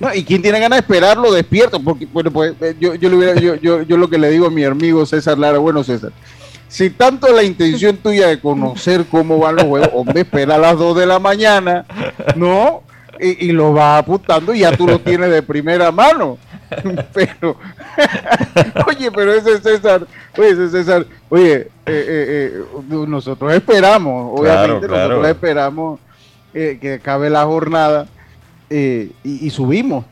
No, 0.00 0.12
y 0.12 0.24
quién 0.24 0.42
tiene 0.42 0.58
ganas 0.58 0.78
de 0.78 0.80
esperarlo 0.80 1.30
despierto, 1.30 1.78
porque 1.78 2.06
bueno, 2.06 2.30
pues 2.30 2.54
eh, 2.62 2.74
yo, 2.80 2.94
yo, 2.94 3.10
yo, 3.34 3.54
yo, 3.56 3.82
yo 3.82 3.96
lo 3.98 4.08
que 4.08 4.16
le 4.16 4.30
digo 4.30 4.46
a 4.46 4.50
mi 4.50 4.64
amigo 4.64 5.04
César 5.04 5.38
Lara, 5.38 5.58
bueno 5.58 5.84
César, 5.84 6.12
si 6.68 6.90
tanto 6.90 7.32
la 7.32 7.42
intención 7.42 7.96
tuya 8.02 8.28
de 8.28 8.40
conocer 8.40 9.06
cómo 9.10 9.38
van 9.38 9.56
los 9.56 9.64
juegos, 9.64 9.90
hombre, 9.92 10.20
espera 10.22 10.56
a 10.56 10.58
las 10.58 10.78
2 10.78 10.96
de 10.96 11.06
la 11.06 11.18
mañana, 11.18 11.86
¿no? 12.34 12.82
Y, 13.18 13.52
lo 13.52 13.72
vas 13.72 14.00
apuntando 14.00 14.52
y 14.52 14.58
ya 14.58 14.76
tú 14.76 14.86
lo 14.86 14.98
tienes 14.98 15.30
de 15.30 15.42
primera 15.42 15.90
mano. 15.90 16.36
Pero, 17.14 17.56
oye, 18.88 19.10
pero 19.12 19.32
ese 19.32 19.58
César, 19.58 20.04
oye, 20.36 20.50
ese 20.50 20.68
César, 20.68 21.06
oye, 21.28 21.54
eh, 21.54 21.68
eh, 21.86 22.52
eh, 22.52 22.64
nosotros 23.06 23.54
esperamos, 23.54 24.38
obviamente, 24.38 24.88
nosotros 24.88 25.28
esperamos 25.28 26.00
que 26.52 26.98
acabe 27.00 27.30
la 27.30 27.44
jornada 27.44 28.08
y 28.68 29.50
subimos 29.50 30.04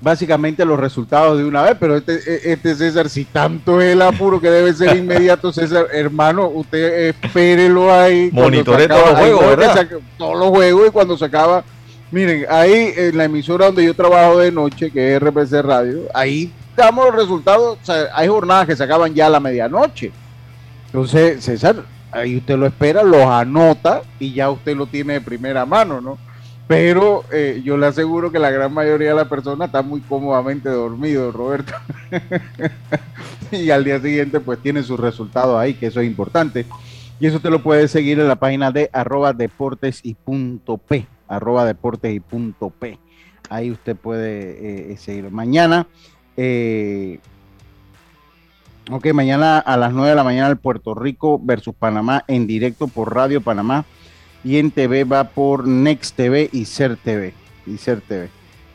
básicamente 0.00 0.64
los 0.64 0.78
resultados 0.78 1.38
de 1.38 1.44
una 1.44 1.62
vez, 1.62 1.76
pero 1.78 1.96
este, 1.96 2.14
e, 2.14 2.52
este 2.52 2.74
César, 2.74 3.08
si 3.08 3.24
tanto 3.24 3.80
es 3.80 3.92
el 3.92 4.02
apuro 4.02 4.40
que 4.40 4.50
debe 4.50 4.72
ser 4.72 4.96
inmediato, 4.96 5.52
César, 5.52 5.86
hermano, 5.92 6.48
usted 6.48 7.08
espérelo 7.08 7.92
ahí. 7.92 8.30
Monitore 8.32 8.88
todos 8.88 9.10
los 9.10 9.18
juegos, 9.18 9.56
¿verdad? 9.56 9.88
todos 10.16 10.38
los 10.38 10.48
juegos 10.48 10.88
y 10.88 10.90
cuando 10.90 11.18
se 11.18 11.24
acaba, 11.24 11.64
miren, 12.10 12.46
ahí 12.48 12.92
en 12.96 13.16
la 13.16 13.24
emisora 13.24 13.66
donde 13.66 13.84
yo 13.84 13.94
trabajo 13.94 14.38
de 14.38 14.50
noche, 14.50 14.90
que 14.90 15.14
es 15.14 15.22
RPC 15.22 15.62
Radio, 15.62 16.02
ahí 16.14 16.52
damos 16.76 17.06
los 17.06 17.14
resultados, 17.14 17.78
o 17.80 17.84
sea, 17.84 18.08
hay 18.14 18.28
jornadas 18.28 18.66
que 18.66 18.76
se 18.76 18.84
acaban 18.84 19.14
ya 19.14 19.26
a 19.26 19.30
la 19.30 19.40
medianoche. 19.40 20.12
Entonces, 20.86 21.44
César, 21.44 21.84
ahí 22.10 22.38
usted 22.38 22.56
lo 22.56 22.66
espera, 22.66 23.02
los 23.02 23.26
anota 23.26 24.02
y 24.18 24.32
ya 24.32 24.50
usted 24.50 24.76
lo 24.76 24.86
tiene 24.86 25.14
de 25.14 25.20
primera 25.20 25.66
mano, 25.66 26.00
¿no? 26.00 26.18
Pero 26.70 27.24
eh, 27.32 27.62
yo 27.64 27.76
le 27.76 27.86
aseguro 27.86 28.30
que 28.30 28.38
la 28.38 28.52
gran 28.52 28.72
mayoría 28.72 29.08
de 29.08 29.16
las 29.16 29.26
personas 29.26 29.66
está 29.66 29.82
muy 29.82 30.00
cómodamente 30.02 30.68
dormido, 30.68 31.32
Roberto. 31.32 31.72
y 33.50 33.70
al 33.70 33.82
día 33.82 33.98
siguiente 33.98 34.38
pues 34.38 34.60
tiene 34.60 34.84
sus 34.84 35.00
resultados 35.00 35.58
ahí, 35.58 35.74
que 35.74 35.88
eso 35.88 36.00
es 36.00 36.06
importante. 36.06 36.66
Y 37.18 37.26
eso 37.26 37.40
te 37.40 37.50
lo 37.50 37.60
puedes 37.64 37.90
seguir 37.90 38.20
en 38.20 38.28
la 38.28 38.36
página 38.36 38.70
de 38.70 38.88
arroba 38.92 39.32
deportes 39.32 39.98
y 40.04 40.14
punto 40.14 40.78
P, 40.78 41.08
arroba 41.26 41.64
deportes 41.64 42.14
y 42.14 42.20
punto 42.20 42.70
P. 42.70 43.00
Ahí 43.48 43.72
usted 43.72 43.96
puede 43.96 44.92
eh, 44.92 44.96
seguir. 44.96 45.28
Mañana, 45.32 45.88
eh, 46.36 47.18
ok, 48.92 49.12
mañana 49.12 49.58
a 49.58 49.76
las 49.76 49.92
9 49.92 50.10
de 50.10 50.14
la 50.14 50.22
mañana 50.22 50.46
el 50.46 50.56
Puerto 50.56 50.94
Rico 50.94 51.40
versus 51.42 51.74
Panamá 51.74 52.22
en 52.28 52.46
directo 52.46 52.86
por 52.86 53.12
Radio 53.12 53.40
Panamá 53.40 53.84
y 54.42 54.58
en 54.58 54.70
TV 54.70 55.04
va 55.04 55.24
por 55.24 55.66
Next 55.66 56.16
TV 56.16 56.48
y 56.52 56.64
Ser 56.64 56.96
TV. 56.96 57.34
Y 57.66 57.76
Ser. 57.76 58.02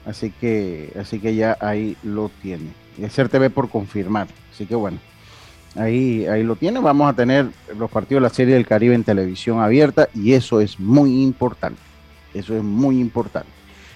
Así 0.05 0.31
que, 0.31 0.93
así 1.00 1.19
que 1.19 1.36
ya 1.36 1.57
ahí 1.60 1.98
lo 2.03 2.29
tiene. 2.41 2.69
Y 2.98 3.10
Ser 3.10 3.29
TV 3.29 3.50
por 3.50 3.69
confirmar. 3.69 4.27
Así 4.53 4.65
que 4.65 4.75
bueno, 4.75 5.00
ahí, 5.75 6.25
ahí 6.27 6.43
lo 6.43 6.55
tiene. 6.55 6.79
Vamos 6.79 7.10
a 7.10 7.13
tener 7.13 7.48
los 7.77 7.89
partidos 7.89 8.22
de 8.22 8.29
la 8.29 8.34
Serie 8.34 8.53
del 8.53 8.67
Caribe 8.67 8.93
en 8.93 9.03
televisión 9.03 9.60
abierta 9.60 10.10
y 10.13 10.34
eso 10.34 10.62
es 10.62 10.79
muy 10.79 11.24
importante. 11.24 11.81
Eso 12.34 12.55
es 12.55 12.63
muy 12.63 13.00
importante. 13.00 13.50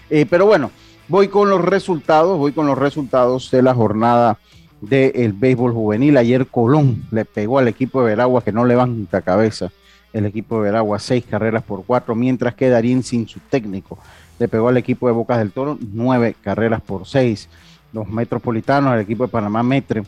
Eh, 0.09 0.25
pero 0.27 0.45
bueno, 0.45 0.71
voy 1.07 1.27
con 1.27 1.49
los 1.49 1.61
resultados, 1.63 2.37
voy 2.37 2.51
con 2.51 2.65
los 2.65 2.77
resultados 2.77 3.51
de 3.51 3.61
la 3.61 3.75
jornada 3.75 4.39
del 4.81 5.33
béisbol 5.33 5.73
juvenil. 5.73 6.17
Ayer 6.17 6.47
Colón 6.47 7.05
le 7.11 7.25
pegó 7.25 7.59
al 7.59 7.67
equipo 7.67 8.01
de 8.01 8.07
Veragua 8.07 8.43
que 8.43 8.51
no 8.51 8.65
levanta 8.65 9.21
cabeza 9.21 9.71
el 10.13 10.25
equipo 10.25 10.57
de 10.57 10.63
Veragua, 10.63 10.99
seis 10.99 11.25
carreras 11.25 11.63
por 11.63 11.85
cuatro, 11.85 12.15
mientras 12.15 12.55
que 12.55 12.69
Darín 12.69 13.03
sin 13.03 13.27
su 13.27 13.39
técnico 13.39 13.99
le 14.39 14.47
pegó 14.47 14.69
al 14.69 14.77
equipo 14.77 15.07
de 15.07 15.13
Bocas 15.13 15.37
del 15.37 15.51
Toro 15.51 15.77
nueve 15.93 16.35
carreras 16.41 16.81
por 16.81 17.05
seis. 17.05 17.49
Los 17.91 18.07
metropolitanos, 18.07 18.93
el 18.93 19.01
equipo 19.01 19.25
de 19.25 19.31
Panamá 19.31 19.63
Metre, 19.63 20.03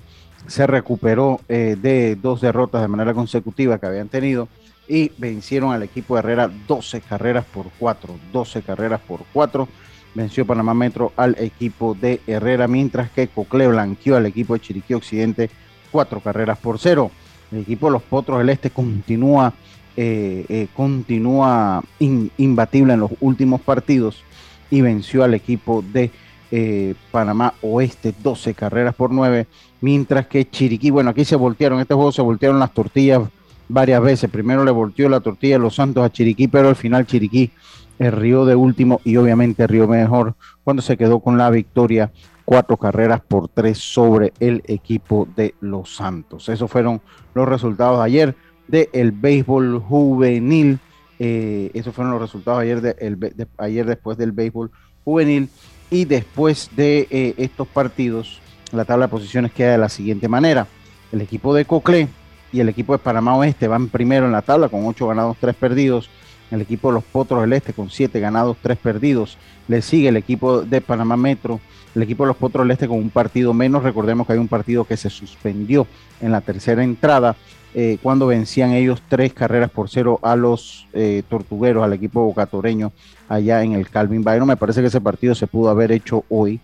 se 0.48 0.65
recuperó 0.65 1.39
eh, 1.50 1.75
de 1.79 2.15
dos 2.15 2.41
derrotas 2.41 2.81
de 2.81 2.88
manera 2.88 3.13
consecutiva 3.13 3.77
que 3.77 3.86
habían 3.86 4.08
tenido 4.08 4.48
y 4.88 5.12
vencieron 5.17 5.72
al 5.72 5.84
equipo 5.84 6.15
de 6.15 6.20
Herrera 6.20 6.51
12 6.67 7.01
carreras 7.01 7.46
por 7.46 7.67
cuatro, 7.77 8.15
12 8.31 8.62
carreras 8.62 9.00
por 9.01 9.22
cuatro. 9.31 9.67
Venció 10.13 10.46
Panamá 10.46 10.74
Metro 10.74 11.13
al 11.15 11.38
equipo 11.39 11.96
de 12.00 12.20
Herrera, 12.27 12.67
mientras 12.67 13.10
que 13.12 13.29
Cocle 13.29 13.67
blanqueó 13.67 14.17
al 14.17 14.25
equipo 14.25 14.53
de 14.53 14.60
Chiriquí 14.60 14.93
Occidente 14.93 15.50
cuatro 15.91 16.20
carreras 16.20 16.58
por 16.58 16.79
cero. 16.79 17.12
El 17.51 17.60
equipo 17.60 17.88
de 17.88 17.93
los 17.93 18.03
Potros 18.03 18.39
del 18.39 18.50
Este 18.50 18.70
continúa 18.70 19.53
eh, 19.98 20.45
eh, 20.50 20.67
continúa 20.74 21.83
imbatible 22.00 22.93
en 22.93 23.00
los 23.00 23.12
últimos 23.19 23.62
partidos 23.62 24.24
y 24.69 24.81
venció 24.81 25.24
al 25.24 25.33
equipo 25.33 25.83
de 25.93 26.12
eh, 26.51 26.95
Panamá 27.12 27.53
Oeste 27.62 28.13
12 28.21 28.53
carreras 28.53 28.95
por 28.95 29.12
9, 29.12 29.48
mientras 29.81 30.27
que 30.27 30.50
Chiriquí, 30.50 30.89
bueno, 30.89 31.10
aquí 31.10 31.25
se 31.25 31.36
voltearon, 31.36 31.79
este 31.79 31.93
juego 31.93 32.12
se 32.12 32.21
voltearon 32.21 32.60
las 32.60 32.74
tortillas 32.74 33.21
varias 33.69 34.01
veces. 34.01 34.29
Primero 34.29 34.63
le 34.63 34.71
volteó 34.71 35.07
la 35.10 35.21
tortilla 35.21 35.55
de 35.55 35.60
los 35.60 35.75
Santos 35.75 36.03
a 36.03 36.12
Chiriquí, 36.12 36.48
pero 36.48 36.69
al 36.69 36.75
final 36.75 37.05
Chiriquí 37.05 37.51
el 38.00 38.12
río 38.12 38.45
de 38.45 38.55
último 38.55 39.00
y 39.03 39.17
obviamente 39.17 39.67
río 39.67 39.88
mejor 39.88 40.36
cuando 40.63 40.81
se 40.81 40.98
quedó 40.98 41.19
con 41.19 41.38
la 41.38 41.50
victoria 41.50 42.12
cuatro 42.45 42.75
carreras 42.75 43.21
por 43.21 43.48
tres 43.48 43.77
sobre 43.77 44.33
el 44.39 44.63
equipo 44.65 45.27
de 45.36 45.55
los 45.62 45.95
Santos. 45.95 46.50
Esos 46.50 46.69
fueron 46.69 47.01
los 47.33 47.48
resultados 47.48 48.00
de 48.00 48.05
ayer 48.05 48.36
del 48.68 49.12
béisbol 49.12 49.80
juvenil. 49.80 50.80
Eh, 51.20 51.72
esos 51.74 51.94
fueron 51.94 52.13
los 52.13 52.22
resultados 52.22 52.62
ayer, 52.62 52.82
de, 52.82 53.48
ayer 53.58 53.86
después 53.86 54.18
del 54.18 54.32
béisbol 54.32 54.72
juvenil. 55.03 55.50
Y 55.89 56.06
después 56.06 56.70
de 56.75 57.08
eh, 57.10 57.34
estos 57.38 57.68
partidos, 57.68 58.39
la 58.72 58.86
tabla 58.86 59.08
de 59.08 59.12
posiciones 59.12 59.51
queda 59.51 59.74
de 59.74 59.77
la 59.77 59.89
siguiente 59.89 60.27
manera. 60.27 60.68
El 61.12 61.22
equipo 61.22 61.53
de 61.53 61.65
Coclé 61.65 62.08
y 62.53 62.60
el 62.62 62.70
equipo 62.70 62.94
de 62.94 63.00
Panamá 63.00 63.36
Oeste 63.36 63.68
van 63.68 63.89
primero 63.89 64.25
en 64.25 64.32
la 64.32 64.41
tabla 64.41 64.70
con 64.70 64.86
ocho 64.86 65.08
ganados, 65.08 65.38
tres 65.39 65.56
perdidos. 65.56 66.10
El 66.50 66.62
equipo 66.62 66.89
de 66.89 66.96
los 66.96 67.03
Potros 67.03 67.41
del 67.41 67.53
Este 67.53 67.74
con 67.74 67.89
siete 67.89 68.20
ganados, 68.20 68.58
tres 68.62 68.77
perdidos. 68.77 69.38
Le 69.68 69.82
sigue 69.82 70.10
el 70.10 70.18
equipo 70.18 70.63
de 70.63 70.82
Panamá 70.82 71.18
Metro 71.18 71.60
el 71.96 72.03
equipo 72.03 72.24
de 72.24 72.30
los 72.30 72.38
Potros 72.38 72.65
del 72.65 72.72
Este 72.72 72.88
con 72.88 72.98
un 72.98 73.10
partido 73.10 73.53
menos. 73.53 73.84
Recordemos 73.84 74.25
que 74.25 74.34
hay 74.34 74.39
un 74.39 74.48
partido 74.48 74.86
que 74.86 74.98
se 74.98 75.10
suspendió 75.10 75.88
en 76.22 76.32
la 76.32 76.41
tercera 76.41 76.84
entrada 76.84 77.36
eh, 77.74 77.98
cuando 78.01 78.28
vencían 78.28 78.72
ellos 78.74 79.01
tres 79.08 79.34
carreras 79.34 79.70
por 79.70 79.90
cero 79.90 80.20
a 80.22 80.36
los 80.36 80.88
eh, 80.94 81.24
tortugueros, 81.30 81.84
al 81.84 81.94
equipo 81.94 82.24
bocatoreño 82.24 82.92
allá 83.30 83.63
en 83.63 83.74
el 83.74 83.90
Calvin 83.90 84.24
Byron. 84.24 84.48
Me 84.48 84.58
parece 84.58 84.82
que 84.82 84.88
ese 84.88 85.01
partido 85.01 85.36
se 85.36 85.48
pudo 85.48 85.70
haber 85.70 85.92
hecho 85.92 86.25
hoy, 86.30 86.60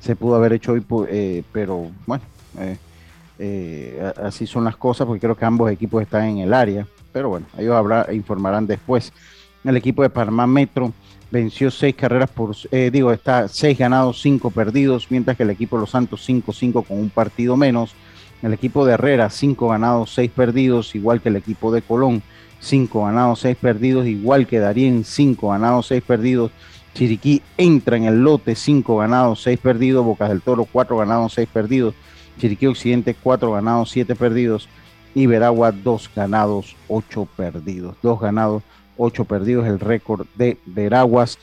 se 0.00 0.16
pudo 0.16 0.36
haber 0.36 0.52
hecho 0.52 0.72
hoy, 0.72 0.84
eh, 1.10 1.42
pero 1.52 1.90
bueno, 2.06 2.24
así 4.22 4.46
son 4.46 4.64
las 4.64 4.76
cosas 4.76 5.06
porque 5.06 5.20
creo 5.20 5.36
que 5.36 5.44
ambos 5.44 5.70
equipos 5.70 6.02
están 6.02 6.24
en 6.24 6.38
el 6.38 6.52
área. 6.52 6.86
Pero 7.12 7.30
bueno, 7.30 7.46
ellos 7.56 7.74
habrá, 7.74 8.06
informarán 8.12 8.66
después. 8.66 9.12
El 9.64 9.76
equipo 9.76 10.02
de 10.02 10.10
Panamá 10.10 10.46
Metro 10.46 10.92
venció 11.30 11.70
seis 11.70 11.94
carreras 11.94 12.30
por, 12.30 12.54
eh, 12.70 12.90
digo, 12.92 13.12
está 13.12 13.48
seis 13.48 13.78
ganados, 13.78 14.20
cinco 14.20 14.50
perdidos, 14.50 15.06
mientras 15.10 15.36
que 15.36 15.42
el 15.42 15.50
equipo 15.50 15.76
de 15.76 15.82
Los 15.82 15.90
Santos 15.90 16.26
5-5 16.28 16.86
con 16.86 16.98
un 16.98 17.10
partido 17.10 17.56
menos. 17.56 17.94
El 18.42 18.52
equipo 18.52 18.86
de 18.86 18.94
Herrera, 18.94 19.30
cinco 19.30 19.68
ganados, 19.68 20.14
seis 20.14 20.30
perdidos, 20.30 20.94
igual 20.94 21.20
que 21.20 21.28
el 21.28 21.36
equipo 21.36 21.72
de 21.72 21.82
Colón, 21.82 22.22
cinco 22.60 23.04
ganados, 23.04 23.40
seis 23.40 23.56
perdidos, 23.56 24.06
igual 24.06 24.46
que 24.46 24.60
Darien, 24.60 25.04
cinco 25.04 25.50
ganados, 25.50 25.88
seis 25.88 26.02
perdidos. 26.02 26.52
Chiriquí 26.94 27.42
entra 27.56 27.96
en 27.96 28.04
el 28.04 28.22
lote, 28.22 28.54
cinco 28.54 28.96
ganados, 28.96 29.42
seis 29.42 29.58
perdidos. 29.58 30.04
Bocas 30.04 30.28
del 30.28 30.42
Toro, 30.42 30.66
cuatro 30.70 30.96
ganados, 30.96 31.34
seis 31.34 31.48
perdidos. 31.52 31.94
Chiriquí 32.38 32.66
Occidente, 32.66 33.14
cuatro 33.14 33.52
ganados, 33.52 33.90
siete 33.90 34.14
perdidos. 34.14 34.68
Y 35.14 35.26
Veragua, 35.26 35.72
dos 35.72 36.10
ganados, 36.14 36.76
ocho 36.88 37.26
perdidos. 37.36 37.96
Dos 38.02 38.20
ganados, 38.20 38.62
ocho 38.96 39.24
perdidos, 39.24 39.66
el 39.66 39.80
récord 39.80 40.26
de 40.36 40.58
Veraguas. 40.64 41.38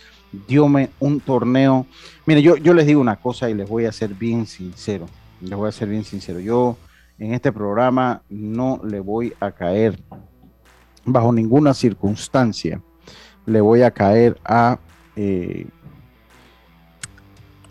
Diome 0.48 0.90
un 1.00 1.20
torneo. 1.20 1.86
Mire, 2.26 2.42
yo, 2.42 2.58
yo 2.58 2.74
les 2.74 2.86
digo 2.86 3.00
una 3.00 3.18
cosa 3.18 3.50
y 3.50 3.54
les 3.54 3.68
voy 3.68 3.86
a 3.86 3.92
ser 3.92 4.14
bien 4.14 4.48
sincero. 4.48 5.08
Les 5.42 5.56
voy 5.56 5.70
a 5.70 5.72
ser 5.72 5.88
bien 5.88 6.04
sincero. 6.04 6.40
Yo 6.40 6.78
en 7.20 7.34
este 7.34 7.52
programa 7.52 8.22
no 8.30 8.80
le 8.84 9.00
voy 9.00 9.34
a 9.40 9.52
caer 9.52 10.00
bajo 11.06 11.32
ninguna 11.32 11.74
circunstancia. 11.74 12.82
Le 13.46 13.62
voy 13.62 13.84
a 13.84 13.92
caer 13.92 14.38
a, 14.44 14.80
eh, 15.16 15.68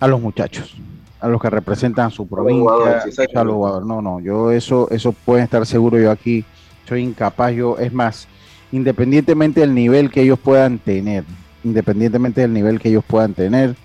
a 0.00 0.06
los 0.06 0.20
muchachos, 0.20 0.76
a 1.20 1.28
los 1.28 1.40
que 1.40 1.50
representan 1.50 2.10
su 2.10 2.26
provincia, 2.26 3.02
a 3.34 3.44
los 3.44 3.84
No, 3.84 4.00
no, 4.00 4.20
yo 4.20 4.50
eso, 4.50 4.88
eso 4.90 5.12
pueden 5.12 5.44
estar 5.44 5.66
seguro. 5.66 5.98
Yo 5.98 6.10
aquí 6.10 6.44
soy 6.88 7.02
incapaz. 7.02 7.52
Yo, 7.52 7.76
es 7.78 7.92
más, 7.92 8.28
independientemente 8.72 9.60
del 9.60 9.74
nivel 9.74 10.10
que 10.10 10.22
ellos 10.22 10.38
puedan 10.38 10.78
tener, 10.78 11.24
independientemente 11.64 12.40
del 12.40 12.52
nivel 12.52 12.80
que 12.80 12.88
ellos 12.88 13.04
puedan 13.04 13.34
tener, 13.34 13.76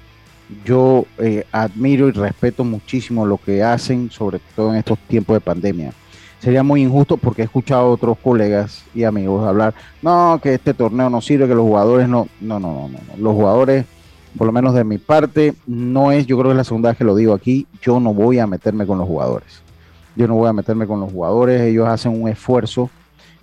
yo 0.66 1.06
eh, 1.18 1.46
admiro 1.52 2.08
y 2.08 2.12
respeto 2.12 2.64
muchísimo 2.64 3.26
lo 3.26 3.38
que 3.38 3.64
hacen, 3.64 4.10
sobre 4.12 4.40
todo 4.56 4.72
en 4.72 4.78
estos 4.78 4.98
tiempos 5.00 5.36
de 5.36 5.42
pandemia. 5.42 5.94
Sería 6.40 6.64
muy 6.64 6.82
injusto 6.82 7.18
porque 7.18 7.42
he 7.42 7.46
escuchado 7.46 7.82
a 7.82 7.90
otros 7.90 8.18
colegas 8.18 8.86
y 8.96 9.04
amigos 9.04 9.46
hablar, 9.46 9.74
no, 10.02 10.40
que 10.42 10.54
este 10.54 10.74
torneo 10.74 11.10
no 11.10 11.22
sirve, 11.22 11.48
que 11.48 11.56
los 11.56 11.66
jugadores 11.66 12.08
no, 12.08 12.28
no, 12.40 12.60
no, 12.60 12.74
no, 12.74 12.90
no. 12.90 13.00
Los 13.18 13.34
jugadores, 13.34 13.86
por 14.38 14.48
lo 14.48 14.54
menos 14.54 14.74
de 14.74 14.84
mi 14.84 14.98
parte, 14.98 15.54
no 15.68 16.12
es, 16.12 16.26
yo 16.26 16.38
creo 16.38 16.50
que 16.50 16.54
es 16.54 16.58
la 16.58 16.64
segunda 16.64 16.90
vez 16.90 16.98
que 16.98 17.04
lo 17.04 17.16
digo 17.16 17.34
aquí, 17.34 17.68
yo 17.82 18.00
no 18.00 18.14
voy 18.14 18.40
a 18.40 18.48
meterme 18.48 18.86
con 18.86 18.98
los 18.98 19.08
jugadores. 19.08 19.62
Yo 20.16 20.28
no 20.28 20.36
voy 20.36 20.50
a 20.50 20.54
meterme 20.54 20.88
con 20.88 21.00
los 21.00 21.12
jugadores, 21.12 21.62
ellos 21.62 21.88
hacen 21.88 22.22
un 22.22 22.30
esfuerzo 22.30 22.90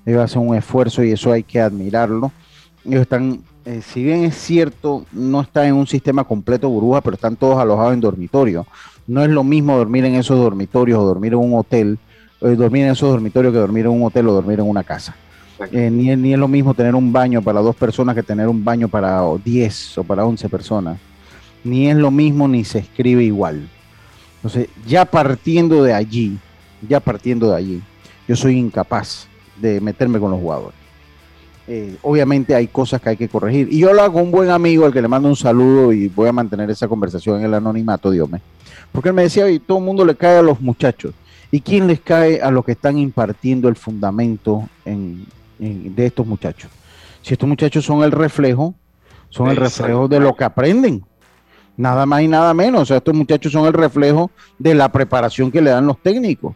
ellos 0.06 0.22
hacen 0.22 0.48
un 0.48 0.54
esfuerzo 0.54 1.02
y 1.02 1.10
eso 1.10 1.32
hay 1.32 1.42
que 1.42 1.60
admirarlo. 1.60 2.30
Ellos 2.84 3.02
están, 3.02 3.40
eh, 3.66 3.82
si 3.82 4.04
bien 4.04 4.22
es 4.22 4.36
cierto, 4.36 5.04
no 5.10 5.40
están 5.40 5.66
en 5.66 5.74
un 5.74 5.88
sistema 5.88 6.22
completo 6.22 6.68
burbuja, 6.68 7.00
pero 7.00 7.16
están 7.16 7.34
todos 7.34 7.58
alojados 7.58 7.94
en 7.94 8.00
dormitorio. 8.00 8.64
No 9.08 9.24
es 9.24 9.28
lo 9.28 9.42
mismo 9.42 9.76
dormir 9.76 10.04
en 10.04 10.14
esos 10.14 10.38
dormitorios 10.38 11.00
o 11.00 11.04
dormir 11.04 11.32
en 11.32 11.40
un 11.40 11.58
hotel, 11.58 11.98
eh, 12.42 12.50
dormir 12.50 12.84
en 12.84 12.92
esos 12.92 13.10
dormitorios 13.10 13.52
que 13.52 13.58
dormir 13.58 13.86
en 13.86 13.90
un 13.90 14.04
hotel 14.04 14.28
o 14.28 14.34
dormir 14.34 14.60
en 14.60 14.68
una 14.68 14.84
casa. 14.84 15.16
Eh, 15.72 15.90
ni, 15.90 16.14
ni, 16.14 16.32
es 16.32 16.38
lo 16.38 16.46
mismo 16.46 16.74
tener 16.74 16.94
un 16.94 17.12
baño 17.12 17.42
para 17.42 17.60
dos 17.60 17.74
personas 17.74 18.14
que 18.14 18.22
tener 18.22 18.46
un 18.46 18.64
baño 18.64 18.86
para 18.86 19.22
10 19.44 19.98
o 19.98 20.04
para 20.04 20.24
11 20.24 20.48
personas. 20.48 20.98
Ni 21.64 21.88
es 21.88 21.96
lo 21.96 22.12
mismo 22.12 22.46
ni 22.46 22.62
se 22.62 22.78
escribe 22.78 23.24
igual. 23.24 23.68
Entonces, 24.36 24.68
ya 24.86 25.04
partiendo 25.04 25.82
de 25.82 25.92
allí, 25.92 26.38
ya 26.88 27.00
partiendo 27.00 27.50
de 27.50 27.56
allí, 27.56 27.82
yo 28.28 28.36
soy 28.36 28.58
incapaz 28.58 29.26
de 29.60 29.80
meterme 29.80 30.20
con 30.20 30.30
los 30.30 30.38
jugadores. 30.38 30.75
Eh, 31.68 31.96
obviamente 32.02 32.54
hay 32.54 32.68
cosas 32.68 33.00
que 33.00 33.08
hay 33.10 33.16
que 33.16 33.28
corregir. 33.28 33.68
Y 33.70 33.80
yo 33.80 33.92
lo 33.92 34.02
hago 34.02 34.20
un 34.20 34.30
buen 34.30 34.50
amigo 34.50 34.86
al 34.86 34.92
que 34.92 35.02
le 35.02 35.08
mando 35.08 35.28
un 35.28 35.36
saludo 35.36 35.92
y 35.92 36.08
voy 36.08 36.28
a 36.28 36.32
mantener 36.32 36.70
esa 36.70 36.86
conversación 36.86 37.40
en 37.40 37.46
el 37.46 37.54
anonimato, 37.54 38.10
Dios 38.10 38.30
me. 38.30 38.40
Porque 38.92 39.08
él 39.08 39.14
me 39.14 39.22
decía, 39.22 39.50
y 39.50 39.58
todo 39.58 39.78
el 39.78 39.84
mundo 39.84 40.04
le 40.04 40.14
cae 40.14 40.38
a 40.38 40.42
los 40.42 40.60
muchachos. 40.60 41.12
¿Y 41.50 41.60
quién 41.60 41.86
les 41.86 42.00
cae 42.00 42.40
a 42.40 42.50
los 42.50 42.64
que 42.64 42.72
están 42.72 42.98
impartiendo 42.98 43.68
el 43.68 43.76
fundamento 43.76 44.68
de 44.84 46.06
estos 46.06 46.26
muchachos? 46.26 46.70
Si 47.22 47.34
estos 47.34 47.48
muchachos 47.48 47.84
son 47.84 48.02
el 48.02 48.12
reflejo, 48.12 48.74
son 49.30 49.48
el 49.48 49.56
reflejo 49.56 50.08
de 50.08 50.20
lo 50.20 50.34
que 50.34 50.44
aprenden. 50.44 51.04
Nada 51.76 52.06
más 52.06 52.22
y 52.22 52.28
nada 52.28 52.54
menos. 52.54 52.82
O 52.82 52.84
sea, 52.86 52.96
estos 52.98 53.14
muchachos 53.14 53.52
son 53.52 53.66
el 53.66 53.72
reflejo 53.72 54.30
de 54.58 54.74
la 54.74 54.90
preparación 54.90 55.50
que 55.50 55.60
le 55.60 55.70
dan 55.70 55.86
los 55.86 55.98
técnicos. 55.98 56.54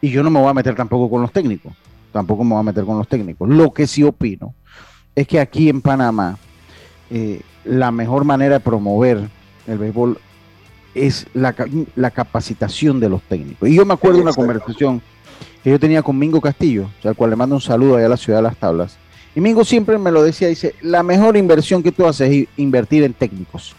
Y 0.00 0.10
yo 0.10 0.22
no 0.22 0.30
me 0.30 0.40
voy 0.40 0.50
a 0.50 0.54
meter 0.54 0.74
tampoco 0.74 1.10
con 1.10 1.22
los 1.22 1.32
técnicos 1.32 1.72
tampoco 2.12 2.44
me 2.44 2.50
voy 2.50 2.60
a 2.60 2.64
meter 2.64 2.84
con 2.84 2.98
los 2.98 3.08
técnicos. 3.08 3.48
Lo 3.48 3.72
que 3.72 3.86
sí 3.86 4.02
opino 4.02 4.54
es 5.14 5.26
que 5.26 5.40
aquí 5.40 5.68
en 5.68 5.80
Panamá 5.80 6.38
eh, 7.10 7.40
la 7.64 7.90
mejor 7.90 8.24
manera 8.24 8.54
de 8.54 8.60
promover 8.60 9.28
el 9.66 9.78
béisbol 9.78 10.18
es 10.94 11.26
la, 11.34 11.52
capacitación 12.10 13.00
de 13.00 13.08
los 13.08 13.22
técnicos. 13.22 13.68
Y 13.68 13.74
yo 13.74 13.84
me 13.84 13.94
acuerdo 13.94 14.18
de 14.18 14.22
una 14.24 14.32
conversación 14.32 15.00
que 15.62 15.70
yo 15.70 15.78
tenía 15.78 16.02
con 16.02 16.18
Mingo 16.18 16.40
Castillo, 16.40 16.90
al 17.04 17.16
cual 17.16 17.30
le 17.30 17.36
mando 17.36 17.54
un 17.54 17.60
saludo 17.60 17.96
allá 17.96 18.06
a 18.06 18.10
la 18.10 18.16
ciudad 18.16 18.38
de 18.38 18.42
las 18.42 18.56
tablas. 18.56 18.96
Y 19.34 19.40
Mingo 19.40 19.64
siempre 19.64 19.96
me 19.96 20.10
lo 20.10 20.22
decía, 20.22 20.48
dice, 20.48 20.74
la 20.82 21.02
mejor 21.02 21.36
inversión 21.36 21.82
que 21.82 21.92
tú 21.92 22.06
haces 22.06 22.30
es 22.30 22.48
invertir 22.56 23.02
en 23.04 23.14
técnicos. 23.14 23.74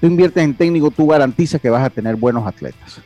Tú 0.00 0.06
inviertes 0.06 0.44
en 0.44 0.54
técnicos, 0.54 0.92
tú 0.94 1.06
garantizas 1.06 1.60
que 1.60 1.70
vas 1.70 1.82
a 1.82 1.90
tener 1.90 2.16
buenos 2.16 2.46
atletas. 2.46 3.00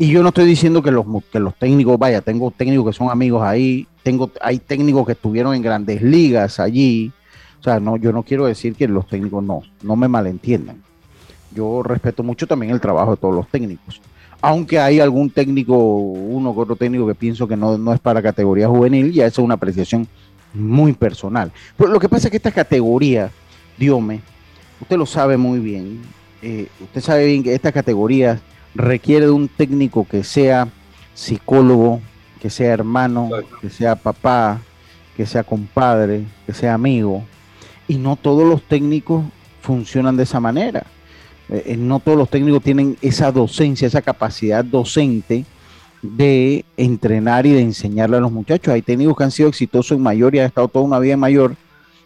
Y 0.00 0.10
yo 0.10 0.22
no 0.22 0.28
estoy 0.28 0.46
diciendo 0.46 0.80
que 0.80 0.92
los, 0.92 1.04
que 1.32 1.40
los 1.40 1.56
técnicos, 1.56 1.98
vaya, 1.98 2.20
tengo 2.20 2.52
técnicos 2.52 2.86
que 2.86 2.92
son 2.96 3.10
amigos 3.10 3.42
ahí, 3.42 3.86
tengo, 4.04 4.30
hay 4.40 4.58
técnicos 4.58 5.04
que 5.04 5.12
estuvieron 5.12 5.54
en 5.56 5.62
grandes 5.62 6.00
ligas 6.02 6.60
allí. 6.60 7.10
O 7.58 7.62
sea, 7.64 7.80
no, 7.80 7.96
yo 7.96 8.12
no 8.12 8.22
quiero 8.22 8.46
decir 8.46 8.76
que 8.76 8.86
los 8.86 9.08
técnicos 9.08 9.42
no, 9.42 9.62
no 9.82 9.96
me 9.96 10.06
malentiendan. 10.06 10.80
Yo 11.52 11.82
respeto 11.82 12.22
mucho 12.22 12.46
también 12.46 12.70
el 12.70 12.80
trabajo 12.80 13.12
de 13.12 13.16
todos 13.16 13.34
los 13.34 13.48
técnicos. 13.48 14.00
Aunque 14.40 14.78
hay 14.78 15.00
algún 15.00 15.30
técnico, 15.30 15.76
uno 15.76 16.54
que 16.54 16.60
otro 16.60 16.76
técnico 16.76 17.04
que 17.08 17.16
pienso 17.16 17.48
que 17.48 17.56
no, 17.56 17.76
no 17.76 17.92
es 17.92 17.98
para 17.98 18.22
categoría 18.22 18.68
juvenil, 18.68 19.12
ya 19.12 19.26
eso 19.26 19.40
es 19.40 19.44
una 19.44 19.54
apreciación 19.54 20.06
muy 20.54 20.92
personal. 20.92 21.50
Pero 21.76 21.90
lo 21.90 21.98
que 21.98 22.08
pasa 22.08 22.28
es 22.28 22.30
que 22.30 22.36
esta 22.36 22.52
categoría, 22.52 23.32
Diome, 23.76 24.20
usted 24.80 24.96
lo 24.96 25.06
sabe 25.06 25.36
muy 25.36 25.58
bien, 25.58 26.02
eh, 26.40 26.68
usted 26.80 27.00
sabe 27.00 27.26
bien 27.26 27.42
que 27.42 27.52
esta 27.52 27.72
categoría 27.72 28.40
requiere 28.78 29.26
de 29.26 29.32
un 29.32 29.48
técnico 29.48 30.06
que 30.08 30.22
sea 30.22 30.68
psicólogo, 31.12 32.00
que 32.40 32.48
sea 32.48 32.72
hermano, 32.72 33.28
que 33.60 33.70
sea 33.70 33.96
papá, 33.96 34.60
que 35.16 35.26
sea 35.26 35.42
compadre, 35.42 36.24
que 36.46 36.54
sea 36.54 36.74
amigo. 36.74 37.24
Y 37.88 37.96
no 37.96 38.14
todos 38.14 38.48
los 38.48 38.62
técnicos 38.62 39.24
funcionan 39.60 40.16
de 40.16 40.22
esa 40.22 40.38
manera. 40.38 40.84
Eh, 41.48 41.64
eh, 41.66 41.76
no 41.76 41.98
todos 41.98 42.16
los 42.16 42.30
técnicos 42.30 42.62
tienen 42.62 42.96
esa 43.02 43.32
docencia, 43.32 43.88
esa 43.88 44.00
capacidad 44.00 44.64
docente 44.64 45.44
de 46.00 46.64
entrenar 46.76 47.46
y 47.46 47.52
de 47.52 47.62
enseñarle 47.62 48.18
a 48.18 48.20
los 48.20 48.30
muchachos. 48.30 48.72
Hay 48.72 48.82
técnicos 48.82 49.16
que 49.16 49.24
han 49.24 49.32
sido 49.32 49.48
exitosos 49.48 49.96
en 49.96 50.02
mayor 50.02 50.36
y 50.36 50.38
han 50.38 50.46
estado 50.46 50.68
toda 50.68 50.84
una 50.84 51.00
vida 51.00 51.14
en 51.14 51.20
mayor. 51.20 51.56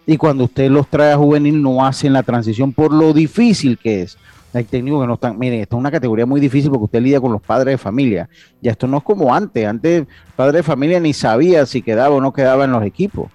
Y 0.07 0.17
cuando 0.17 0.45
usted 0.45 0.71
los 0.71 0.89
trae 0.89 1.13
a 1.13 1.19
juvenil 1.19 1.61
no 1.61 1.85
hacen 1.85 2.15
la 2.15 2.23
transición 2.23 2.73
por 2.73 2.95
lo 2.95 3.13
difícil 3.13 3.77
que 3.77 4.03
es. 4.03 4.17
Hay 4.55 4.65
técnicos 4.65 5.03
que 5.03 5.07
no 5.07 5.15
están, 5.15 5.39
miren, 5.39 5.61
esto 5.61 5.77
es 5.77 5.81
una 5.81 5.91
categoría 5.91 6.27
muy 6.27 6.41
difícil 6.41 6.71
porque 6.71 6.85
usted 6.85 7.01
lidia 7.01 7.21
con 7.21 7.33
los 7.33 7.41
padres 7.41 7.73
de 7.73 7.79
familia. 7.79 8.29
Ya 8.61 8.73
esto 8.73 8.87
no 8.87 8.99
es 8.99 9.03
como 9.03 9.35
antes. 9.35 9.67
Antes, 9.67 10.07
padre 10.37 10.59
de 10.59 10.63
familia 10.63 11.01
ni 11.01 11.15
sabía 11.15 11.65
si 11.65 11.81
quedaba 11.81 12.15
o 12.15 12.21
no 12.21 12.33
quedaba 12.33 12.65
en 12.65 12.73
los 12.73 12.85
equipos, 12.85 13.31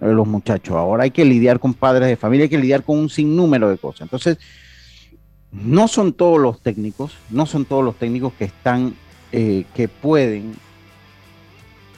eh, 0.00 0.08
los 0.08 0.26
muchachos. 0.26 0.76
Ahora 0.76 1.04
hay 1.04 1.10
que 1.10 1.24
lidiar 1.24 1.58
con 1.58 1.72
padres 1.72 2.08
de 2.08 2.16
familia, 2.16 2.44
hay 2.44 2.50
que 2.50 2.58
lidiar 2.58 2.82
con 2.82 2.98
un 2.98 3.08
sinnúmero 3.08 3.70
de 3.70 3.78
cosas. 3.78 4.02
Entonces, 4.02 4.38
no 5.50 5.88
son 5.88 6.12
todos 6.12 6.38
los 6.38 6.60
técnicos, 6.60 7.16
no 7.30 7.46
son 7.46 7.64
todos 7.64 7.82
los 7.82 7.96
técnicos 7.96 8.34
que 8.34 8.44
están, 8.44 8.94
eh, 9.32 9.64
que 9.74 9.88
pueden, 9.88 10.54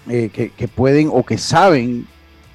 eh, 0.08 0.30
que, 0.32 0.68
pueden 0.68 1.10
o 1.12 1.24
que 1.24 1.38
saben 1.38 2.06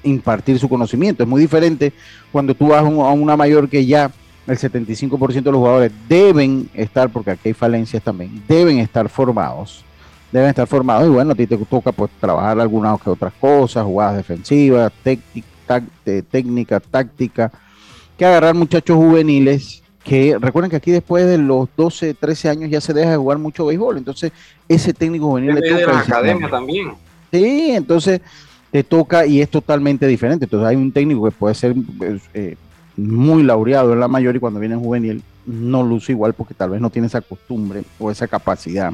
impartir 0.02 0.58
su 0.58 0.68
conocimiento. 0.70 1.22
Es 1.22 1.28
muy 1.28 1.42
diferente 1.42 1.92
cuando 2.32 2.54
tú 2.54 2.68
vas 2.68 2.82
a 2.82 2.86
una 2.86 3.36
mayor 3.36 3.68
que 3.68 3.84
ya 3.84 4.10
el 4.46 4.58
75% 4.58 5.42
de 5.42 5.52
los 5.52 5.58
jugadores 5.58 5.92
deben 6.08 6.68
estar, 6.74 7.10
porque 7.10 7.32
aquí 7.32 7.48
hay 7.48 7.54
falencias 7.54 8.02
también, 8.02 8.42
deben 8.48 8.78
estar 8.78 9.08
formados. 9.08 9.84
Deben 10.32 10.48
estar 10.48 10.66
formados 10.66 11.06
y 11.06 11.10
bueno, 11.10 11.32
a 11.32 11.34
ti 11.34 11.46
te 11.46 11.56
toca 11.56 11.92
pues 11.92 12.10
trabajar 12.20 12.58
algunas 12.58 13.00
que 13.00 13.10
otras 13.10 13.32
cosas, 13.40 13.84
jugadas 13.84 14.16
defensivas, 14.16 14.92
técnica, 16.30 16.80
táctica, 16.80 17.52
que 18.18 18.26
agarrar 18.26 18.54
muchachos 18.54 18.96
juveniles 18.96 19.82
que 20.02 20.36
recuerden 20.40 20.70
que 20.70 20.76
aquí 20.76 20.90
después 20.90 21.26
de 21.26 21.38
los 21.38 21.68
12, 21.76 22.14
13 22.14 22.48
años 22.48 22.70
ya 22.70 22.80
se 22.80 22.92
deja 22.92 23.10
de 23.10 23.16
jugar 23.16 23.38
mucho 23.38 23.66
béisbol, 23.66 23.98
entonces 23.98 24.32
ese 24.68 24.92
técnico 24.92 25.26
juvenil 25.26 25.54
le 25.54 25.62
toca... 25.62 25.80
De 25.80 25.86
la 25.86 26.00
academia 26.00 26.50
también. 26.50 26.92
Sí, 27.32 27.70
entonces 27.72 28.20
te 28.70 28.84
toca 28.84 29.26
y 29.26 29.40
es 29.40 29.48
totalmente 29.48 30.06
diferente. 30.06 30.44
Entonces 30.44 30.68
hay 30.68 30.76
un 30.76 30.92
técnico 30.92 31.24
que 31.24 31.30
puede 31.30 31.54
ser 31.54 31.74
eh, 32.34 32.56
muy 32.96 33.42
laureado 33.42 33.92
en 33.92 34.00
la 34.00 34.08
mayor 34.08 34.36
y 34.36 34.40
cuando 34.40 34.60
viene 34.60 34.74
en 34.74 34.80
juvenil 34.80 35.22
no 35.44 35.82
luce 35.82 36.12
igual 36.12 36.32
porque 36.34 36.54
tal 36.54 36.70
vez 36.70 36.80
no 36.80 36.90
tiene 36.90 37.06
esa 37.06 37.20
costumbre 37.20 37.84
o 37.98 38.10
esa 38.10 38.26
capacidad 38.26 38.92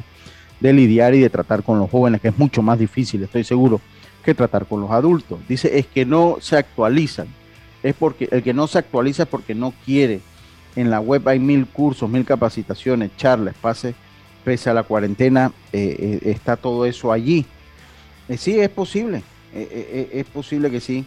de 0.59 0.73
lidiar 0.73 1.13
y 1.15 1.19
de 1.19 1.29
tratar 1.29 1.63
con 1.63 1.79
los 1.79 1.89
jóvenes, 1.89 2.21
que 2.21 2.29
es 2.29 2.37
mucho 2.37 2.61
más 2.61 2.79
difícil, 2.79 3.23
estoy 3.23 3.43
seguro, 3.43 3.81
que 4.23 4.33
tratar 4.33 4.65
con 4.65 4.79
los 4.79 4.91
adultos. 4.91 5.39
Dice, 5.47 5.77
es 5.77 5.87
que 5.87 6.05
no 6.05 6.37
se 6.39 6.57
actualizan. 6.57 7.27
Es 7.81 7.95
porque 7.95 8.29
el 8.31 8.41
que 8.43 8.53
no 8.53 8.67
se 8.67 8.77
actualiza 8.77 9.23
es 9.23 9.29
porque 9.29 9.53
no 9.53 9.73
quiere 9.83 10.21
en 10.75 10.89
la 10.89 10.99
web 10.99 11.27
hay 11.27 11.39
mil 11.39 11.67
cursos, 11.67 12.09
mil 12.09 12.25
capacitaciones, 12.25 13.11
charlas, 13.17 13.55
pase, 13.61 13.93
pese 14.43 14.69
a 14.69 14.73
la 14.73 14.83
cuarentena, 14.83 15.51
eh, 15.71 16.19
eh, 16.23 16.31
está 16.31 16.55
todo 16.55 16.85
eso 16.85 17.11
allí. 17.11 17.45
Eh, 18.27 18.37
sí, 18.37 18.59
es 18.59 18.69
posible, 18.69 19.21
es 19.53 20.25
posible 20.27 20.71
que 20.71 20.79
sí. 20.79 21.05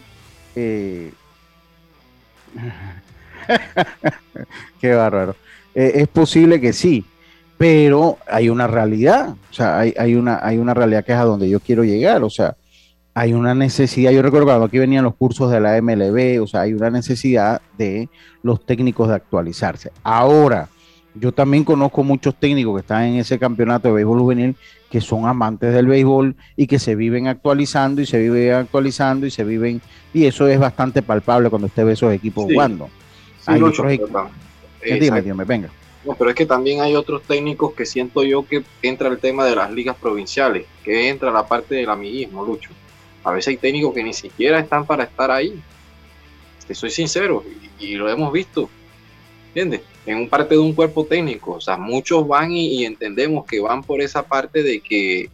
Qué 4.81 4.93
bárbaro. 4.93 5.35
es 5.73 6.07
posible 6.07 6.59
que 6.59 6.73
sí, 6.73 7.05
pero 7.57 8.17
hay 8.27 8.49
una 8.49 8.67
realidad, 8.67 9.35
o 9.49 9.53
sea, 9.53 9.79
hay, 9.79 9.93
hay, 9.97 10.15
una, 10.15 10.39
hay 10.43 10.57
una 10.57 10.73
realidad 10.73 11.03
que 11.03 11.13
es 11.13 11.17
a 11.17 11.23
donde 11.23 11.49
yo 11.49 11.59
quiero 11.59 11.83
llegar, 11.83 12.23
o 12.23 12.29
sea, 12.29 12.55
hay 13.13 13.33
una 13.33 13.55
necesidad, 13.55 14.11
yo 14.11 14.21
recuerdo 14.21 14.45
cuando 14.45 14.65
aquí 14.65 14.77
venían 14.77 15.03
los 15.03 15.15
cursos 15.15 15.49
de 15.49 15.59
la 15.59 15.81
MLB, 15.81 16.39
o 16.41 16.45
sea, 16.45 16.61
hay 16.61 16.73
una 16.73 16.91
necesidad 16.91 17.61
de 17.75 18.09
los 18.43 18.63
técnicos 18.63 19.09
de 19.09 19.15
actualizarse. 19.15 19.91
Ahora, 20.03 20.69
yo 21.19 21.31
también 21.31 21.63
conozco 21.63 22.03
muchos 22.03 22.35
técnicos 22.35 22.75
que 22.75 22.81
están 22.81 23.03
en 23.03 23.15
ese 23.15 23.39
campeonato 23.39 23.87
de 23.87 23.95
béisbol 23.95 24.19
juvenil 24.19 24.55
que 24.89 25.01
son 25.01 25.25
amantes 25.25 25.73
del 25.73 25.87
béisbol 25.87 26.35
y 26.55 26.67
que 26.67 26.79
se 26.79 26.95
viven 26.95 27.27
actualizando 27.27 28.01
y 28.01 28.05
se 28.05 28.17
viven 28.19 28.53
actualizando 28.53 29.25
y 29.25 29.31
se 29.31 29.43
viven, 29.43 29.81
y 30.13 30.25
eso 30.25 30.47
es 30.47 30.59
bastante 30.59 31.01
palpable 31.01 31.49
cuando 31.49 31.67
usted 31.67 31.85
ve 31.85 31.93
esos 31.93 32.13
equipos 32.13 32.45
jugando. 32.45 32.89
hay 33.45 33.61
otros 33.61 33.91
equipos. 33.91 34.29
Dime, 34.83 35.21
dime, 35.21 35.43
venga. 35.43 35.69
No, 36.05 36.13
pero 36.15 36.29
es 36.29 36.35
que 36.37 36.45
también 36.45 36.79
hay 36.79 36.95
otros 36.95 37.23
técnicos 37.23 37.73
que 37.73 37.85
siento 37.85 38.23
yo 38.23 38.45
que 38.47 38.63
entra 38.81 39.09
el 39.09 39.17
tema 39.17 39.45
de 39.45 39.55
las 39.55 39.71
ligas 39.71 39.97
provinciales, 39.97 40.65
que 40.83 41.09
entra 41.09 41.31
la 41.31 41.45
parte 41.45 41.75
del 41.75 41.89
amiguismo, 41.89 42.45
Lucho. 42.45 42.69
A 43.25 43.31
veces 43.31 43.49
hay 43.49 43.57
técnicos 43.57 43.93
que 43.93 44.03
ni 44.03 44.13
siquiera 44.13 44.59
están 44.59 44.85
para 44.85 45.03
estar 45.03 45.29
ahí. 45.31 45.59
Te 46.65 46.73
soy 46.73 46.91
sincero, 46.91 47.43
y, 47.79 47.95
lo 47.95 48.09
hemos 48.09 48.31
visto. 48.31 48.69
¿Entiendes? 49.49 49.81
En 50.07 50.17
un 50.17 50.29
parte 50.29 50.55
de 50.55 50.59
un 50.59 50.73
cuerpo 50.73 51.05
técnico. 51.05 51.51
O 51.51 51.61
sea, 51.61 51.77
muchos 51.77 52.27
van 52.27 52.51
y, 52.51 52.85
entendemos 52.85 53.45
que 53.45 53.59
van 53.59 53.83
por 53.83 54.01
esa 54.01 54.23
parte 54.23 54.63
de 54.63 54.79
que 54.79 55.29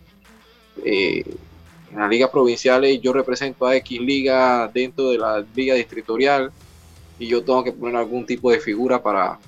eh, 0.83 1.23
en 1.91 1.99
las 1.99 2.09
ligas 2.09 2.29
provinciales 2.31 2.99
yo 2.99 3.13
represento 3.13 3.65
a 3.65 3.75
X 3.77 4.01
liga 4.01 4.69
dentro 4.73 5.11
de 5.11 5.19
la 5.19 5.45
liga 5.55 5.75
distritorial 5.75 6.51
y 7.19 7.27
yo 7.27 7.43
tengo 7.43 7.63
que 7.63 7.71
poner 7.71 7.95
algún 7.95 8.25
tipo 8.25 8.51
de 8.51 8.59
figura 8.59 9.01
para 9.01 9.39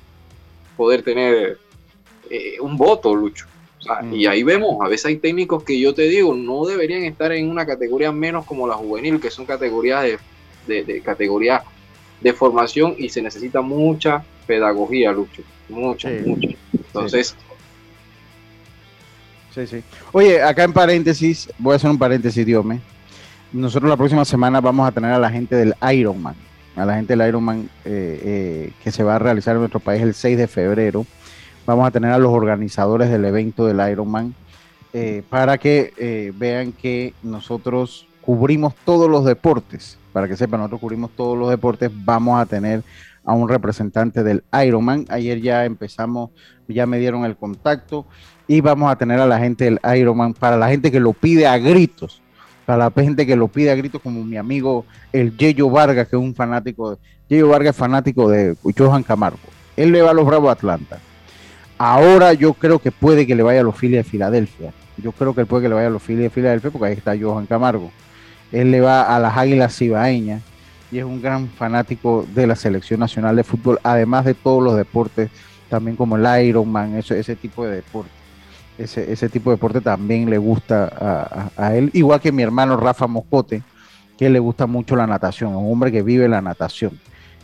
poder 0.77 1.01
tener 1.01 1.57
eh, 2.29 2.59
un 2.61 2.77
voto, 2.77 3.15
Lucho. 3.15 3.47
Y 4.11 4.25
ahí 4.25 4.41
vemos, 4.41 4.83
a 4.83 4.87
veces 4.87 5.05
hay 5.07 5.17
técnicos 5.17 5.63
que 5.63 5.79
yo 5.79 5.93
te 5.93 6.03
digo, 6.03 6.33
no 6.33 6.65
deberían 6.65 7.03
estar 7.03 7.31
en 7.31 7.49
una 7.49 7.67
categoría 7.67 8.11
menos 8.11 8.45
como 8.45 8.67
la 8.67 8.73
juvenil, 8.73 9.19
que 9.19 9.29
son 9.29 9.45
categorías 9.45 10.03
de, 10.65 10.83
de, 10.83 11.01
categoría 11.01 11.63
de 12.21 12.33
formación 12.33 12.95
y 12.97 13.09
se 13.09 13.21
necesita 13.21 13.61
mucha 13.61 14.25
pedagogía, 14.45 15.11
Lucho. 15.11 15.41
Mucha, 15.69 16.09
mucha. 16.25 16.49
Entonces. 16.73 17.35
Sí. 19.53 19.67
sí, 19.67 19.83
Oye, 20.11 20.41
acá 20.41 20.63
en 20.63 20.73
paréntesis, 20.73 21.49
voy 21.57 21.73
a 21.73 21.75
hacer 21.77 21.89
un 21.89 21.97
paréntesis, 21.97 22.45
Dios 22.45 22.63
me. 22.65 22.81
Nosotros 23.53 23.89
la 23.89 23.95
próxima 23.95 24.25
semana 24.25 24.59
vamos 24.59 24.87
a 24.87 24.91
tener 24.91 25.11
a 25.11 25.19
la 25.19 25.29
gente 25.29 25.55
del 25.55 25.73
Ironman, 25.93 26.35
a 26.75 26.85
la 26.85 26.95
gente 26.95 27.15
del 27.15 27.27
Ironman 27.27 27.69
eh, 27.85 28.21
eh, 28.23 28.71
que 28.83 28.91
se 28.91 29.03
va 29.03 29.15
a 29.15 29.19
realizar 29.19 29.53
en 29.55 29.61
nuestro 29.61 29.79
país 29.79 30.01
el 30.01 30.13
6 30.13 30.37
de 30.37 30.47
febrero 30.47 31.05
Vamos 31.65 31.87
a 31.87 31.91
tener 31.91 32.11
a 32.11 32.19
los 32.19 32.31
organizadores 32.31 33.09
del 33.09 33.25
evento 33.25 33.65
del 33.65 33.81
Ironman 33.89 34.35
eh, 34.93 35.23
para 35.29 35.57
que 35.57 35.93
eh, 35.97 36.31
vean 36.35 36.71
que 36.71 37.13
nosotros 37.23 38.07
cubrimos 38.21 38.75
todos 38.85 39.09
los 39.09 39.25
deportes. 39.25 39.97
Para 40.13 40.27
que 40.27 40.37
sepan, 40.37 40.59
nosotros 40.59 40.81
cubrimos 40.81 41.11
todos 41.15 41.37
los 41.37 41.49
deportes. 41.49 41.89
Vamos 41.91 42.39
a 42.39 42.45
tener 42.45 42.83
a 43.25 43.33
un 43.33 43.49
representante 43.49 44.23
del 44.23 44.43
Ironman. 44.65 45.05
Ayer 45.09 45.41
ya 45.41 45.65
empezamos, 45.65 46.29
ya 46.67 46.85
me 46.85 46.99
dieron 46.99 47.25
el 47.25 47.35
contacto 47.35 48.05
y 48.47 48.61
vamos 48.61 48.91
a 48.91 48.95
tener 48.95 49.19
a 49.19 49.25
la 49.25 49.39
gente 49.39 49.65
del 49.65 49.79
Ironman 49.97 50.33
para 50.33 50.57
la 50.57 50.69
gente 50.69 50.91
que 50.91 50.99
lo 50.99 51.13
pide 51.13 51.47
a 51.47 51.57
gritos. 51.57 52.21
Para 52.65 52.89
la 52.89 52.91
gente 52.91 53.27
que 53.27 53.35
lo 53.35 53.47
pide 53.47 53.71
a 53.71 53.75
gritos, 53.75 54.01
como 54.01 54.23
mi 54.23 54.37
amigo 54.37 54.85
el 55.11 55.37
Yeyo 55.37 55.69
Vargas, 55.69 56.07
que 56.07 56.15
es 56.15 56.21
un 56.21 56.33
fanático. 56.33 56.97
Yeyo 57.29 57.47
Vargas 57.47 57.75
es 57.75 57.77
fanático 57.77 58.29
de 58.29 58.55
Johan 58.75 59.03
Camargo. 59.03 59.37
Él 59.75 59.91
le 59.91 60.01
va 60.01 60.11
a 60.11 60.13
los 60.13 60.25
Bravos 60.25 60.51
Atlanta. 60.51 60.99
Ahora 61.77 62.33
yo 62.33 62.53
creo 62.53 62.79
que 62.79 62.91
puede 62.91 63.27
que 63.27 63.35
le 63.35 63.43
vaya 63.43 63.59
a 63.59 63.63
los 63.63 63.75
Phillies 63.75 64.03
de 64.05 64.09
Filadelfia. 64.09 64.73
Yo 64.97 65.11
creo 65.11 65.35
que 65.35 65.45
puede 65.45 65.63
que 65.63 65.69
le 65.69 65.75
vaya 65.75 65.87
a 65.87 65.91
los 65.91 66.01
Phillies 66.01 66.23
de 66.23 66.29
Filadelfia 66.29 66.71
porque 66.71 66.87
ahí 66.87 66.93
está 66.93 67.15
Johan 67.19 67.45
Camargo. 67.45 67.91
Él 68.51 68.71
le 68.71 68.81
va 68.81 69.15
a 69.15 69.19
las 69.19 69.37
Águilas 69.37 69.77
Cibaeñas 69.77 70.41
y 70.91 70.99
es 70.99 71.05
un 71.05 71.21
gran 71.21 71.47
fanático 71.49 72.25
de 72.33 72.47
la 72.47 72.55
selección 72.55 72.99
nacional 72.99 73.35
de 73.35 73.43
fútbol, 73.43 73.79
además 73.83 74.25
de 74.25 74.33
todos 74.33 74.63
los 74.63 74.75
deportes, 74.75 75.29
también 75.69 75.95
como 75.95 76.17
el 76.17 76.45
Ironman, 76.45 76.95
ese, 76.95 77.19
ese 77.19 77.35
tipo 77.35 77.65
de 77.65 77.77
deporte. 77.77 78.11
Ese, 78.77 79.11
ese 79.11 79.29
tipo 79.29 79.49
de 79.49 79.55
deporte 79.55 79.79
también 79.79 80.29
le 80.29 80.37
gusta 80.37 81.49
a, 81.55 81.75
él, 81.75 81.91
igual 81.93 82.19
que 82.19 82.31
mi 82.31 82.43
hermano 82.43 82.75
Rafa 82.75 83.07
Moscote, 83.07 83.63
que 84.17 84.29
le 84.29 84.39
gusta 84.39 84.67
mucho 84.67 84.95
la 84.95 85.07
natación, 85.07 85.55
un 85.55 85.71
hombre 85.71 85.91
que 85.91 86.01
vive 86.01 86.27
la 86.27 86.41
natación. 86.41 86.99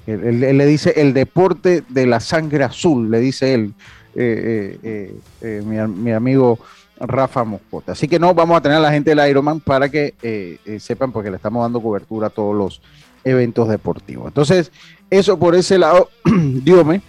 él, 0.08 0.42
le 0.42 0.66
dice 0.66 0.94
el 0.98 1.14
deporte 1.14 1.84
de 1.88 2.06
la 2.06 2.20
sangre 2.20 2.66
azul, 2.66 3.10
le 3.10 3.20
dice 3.20 3.54
él, 3.54 3.74
eh, 4.14 4.78
eh, 4.84 5.16
eh, 5.42 5.62
mi, 5.64 6.12
amigo 6.12 6.60
Rafa 7.00 7.46
Moscota. 7.46 7.94
Así 7.94 8.10
que 8.10 8.20
no, 8.20 8.34
vamos 8.34 8.58
a 8.58 8.62
tener 8.62 8.78
a 8.78 8.82
la 8.82 8.92
gente 8.92 9.16
del 9.16 9.30
Ironman 9.30 9.62
para 9.62 9.90
que 9.90 10.60
sepan, 10.80 11.12
porque 11.12 11.30
le 11.30 11.38
estamos 11.38 11.64
dando 11.64 11.82
cobertura 11.82 12.28
a 12.28 12.30
todos 12.30 12.56
los 12.56 12.82
eventos 13.24 13.68
deportivos. 13.68 14.28
Entonces, 14.28 14.72
eso 15.10 15.38
por 15.38 15.56
ese 15.56 15.78
lado, 15.78 16.10
dígame, 16.26 17.02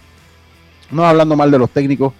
no 0.91 1.05
hablando 1.05 1.35
mal 1.35 1.51
de 1.51 1.59
los 1.59 1.69
técnicos, 1.69 2.13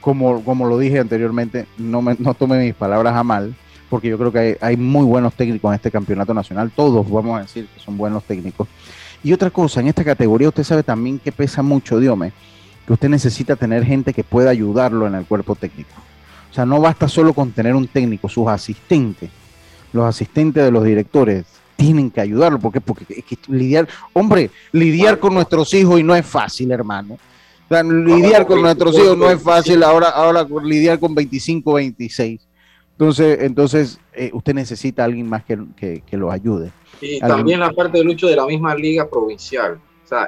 como, 0.00 0.42
como 0.44 0.66
lo 0.66 0.78
dije 0.78 0.98
anteriormente, 0.98 1.66
no, 1.78 2.02
me, 2.02 2.16
no 2.18 2.34
tome 2.34 2.58
mis 2.58 2.74
palabras 2.74 3.14
a 3.14 3.22
mal, 3.22 3.54
porque 3.88 4.08
yo 4.08 4.18
creo 4.18 4.32
que 4.32 4.56
hay, 4.60 4.76
muy 4.76 5.04
buenos 5.04 5.34
técnicos 5.34 5.68
en 5.70 5.74
este 5.74 5.90
campeonato 5.90 6.32
nacional, 6.32 6.70
todos 6.74 7.10
vamos 7.10 7.38
a 7.38 7.42
decir 7.42 7.66
que 7.66 7.80
son 7.80 7.96
buenos 7.96 8.24
técnicos. 8.24 8.68
Y 9.22 9.32
otra 9.32 9.50
cosa, 9.50 9.80
en 9.80 9.88
esta 9.88 10.04
categoría 10.04 10.48
usted 10.48 10.64
sabe 10.64 10.82
también 10.82 11.18
que 11.18 11.32
pesa 11.32 11.62
mucho, 11.62 11.98
dígame, 11.98 12.32
usted 12.88 13.08
necesita 13.08 13.56
tener 13.56 13.84
gente 13.84 14.12
que 14.12 14.24
pueda 14.24 14.50
ayudarlo 14.50 15.06
en 15.06 15.14
el 15.14 15.24
cuerpo 15.24 15.54
técnico. 15.54 15.94
O 16.50 16.54
sea, 16.54 16.66
no 16.66 16.80
basta 16.80 17.08
solo 17.08 17.32
con 17.32 17.52
tener 17.52 17.74
un 17.74 17.86
técnico, 17.86 18.28
sus 18.28 18.48
asistentes, 18.48 19.30
los 19.92 20.04
asistentes 20.04 20.64
de 20.64 20.70
los 20.70 20.84
directores 20.84 21.44
tienen 21.80 22.10
que 22.10 22.20
ayudarlo, 22.20 22.58
porque 22.58 22.80
porque 22.80 23.06
es 23.08 23.24
que 23.24 23.38
lidiar, 23.48 23.88
hombre, 24.12 24.50
lidiar 24.70 25.18
con 25.18 25.32
nuestros 25.32 25.72
hijos 25.72 25.98
y 25.98 26.02
no 26.02 26.14
es 26.14 26.26
fácil, 26.26 26.70
hermano. 26.70 27.18
lidiar 27.70 28.46
con 28.46 28.60
nuestros 28.60 28.94
hijos 28.98 29.16
no 29.16 29.30
es 29.30 29.42
fácil, 29.42 29.82
ahora 29.82 30.10
ahora 30.10 30.46
lidiar 30.62 30.98
con 30.98 31.14
25, 31.14 31.72
26. 31.72 32.46
Entonces, 32.92 33.38
entonces 33.40 33.98
eh, 34.12 34.30
usted 34.34 34.52
necesita 34.52 35.02
a 35.02 35.04
alguien 35.06 35.26
más 35.26 35.42
que, 35.44 35.58
que, 35.74 36.02
que 36.06 36.16
lo 36.18 36.30
ayude. 36.30 36.70
Y 37.00 37.18
también 37.18 37.60
la 37.60 37.70
parte 37.70 37.96
de 37.96 38.04
lucho 38.04 38.26
de 38.26 38.36
la 38.36 38.44
misma 38.44 38.74
liga 38.74 39.08
provincial 39.08 39.80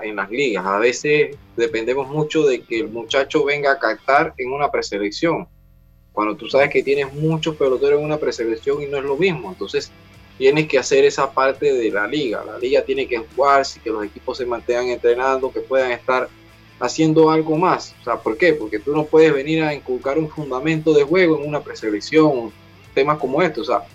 en 0.03 0.17
las 0.17 0.31
ligas. 0.31 0.65
A 0.65 0.79
veces 0.79 1.37
dependemos 1.57 2.09
mucho 2.09 2.47
de 2.47 2.63
que 2.63 2.81
el 2.81 2.89
muchacho 2.89 3.45
venga 3.45 3.73
a 3.73 3.79
captar 3.79 4.33
en 4.39 4.53
una 4.53 4.71
preselección. 4.71 5.49
Cuando 6.13 6.37
tú 6.37 6.49
sabes 6.49 6.71
que 6.71 6.83
tienes 6.83 7.13
muchos 7.13 7.57
peloteros 7.57 7.99
en 7.99 8.07
una 8.07 8.19
preselección 8.19 8.83
y 8.83 8.87
no 8.87 8.99
es 8.99 9.05
lo 9.05 9.17
mismo. 9.17 9.51
Entonces 9.51 9.91
tienes 10.43 10.67
que 10.67 10.77
hacer 10.77 11.05
esa 11.05 11.31
parte 11.31 11.73
de 11.73 11.89
la 11.93 12.05
liga. 12.09 12.43
La 12.45 12.59
liga 12.59 12.83
tiene 12.83 13.07
que 13.07 13.17
jugarse, 13.17 13.79
que 13.79 13.91
los 13.91 14.05
equipos 14.05 14.39
se 14.39 14.45
mantengan 14.45 14.89
entrenando, 14.89 15.53
que 15.53 15.61
puedan 15.61 15.93
estar 15.93 16.29
haciendo 16.81 17.31
algo 17.31 17.57
más. 17.57 17.95
O 18.01 18.03
sea, 18.03 18.17
¿por 18.17 18.37
qué? 18.37 18.53
Porque 18.53 18.81
tú 18.81 18.93
no 18.93 19.05
puedes 19.05 19.33
venir 19.33 19.63
a 19.63 19.73
inculcar 19.73 20.19
un 20.19 20.29
fundamento 20.29 20.93
de 20.95 21.05
juego 21.05 21.39
en 21.39 21.49
una 21.49 21.61
preselección, 21.61 22.53
temas 22.93 23.19
como 23.19 23.41
estos. 23.41 23.69
O 23.69 23.73
sea, 23.73 23.87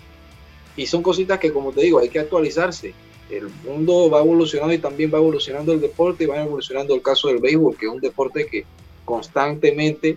y 0.74 0.86
son 0.86 1.02
cositas 1.02 1.38
que, 1.38 1.52
como 1.52 1.70
te 1.70 1.82
digo, 1.82 1.98
hay 1.98 2.08
que 2.08 2.18
actualizarse. 2.18 2.94
El 3.28 3.50
mundo 3.62 4.08
va 4.08 4.20
evolucionando 4.20 4.72
y 4.72 4.78
también 4.78 5.12
va 5.12 5.18
evolucionando 5.18 5.74
el 5.74 5.82
deporte 5.82 6.24
y 6.24 6.28
va 6.28 6.40
evolucionando 6.40 6.94
el 6.94 7.02
caso 7.02 7.28
del 7.28 7.40
béisbol, 7.40 7.76
que 7.76 7.84
es 7.84 7.92
un 7.92 8.00
deporte 8.00 8.46
que 8.46 8.64
constantemente 9.04 10.16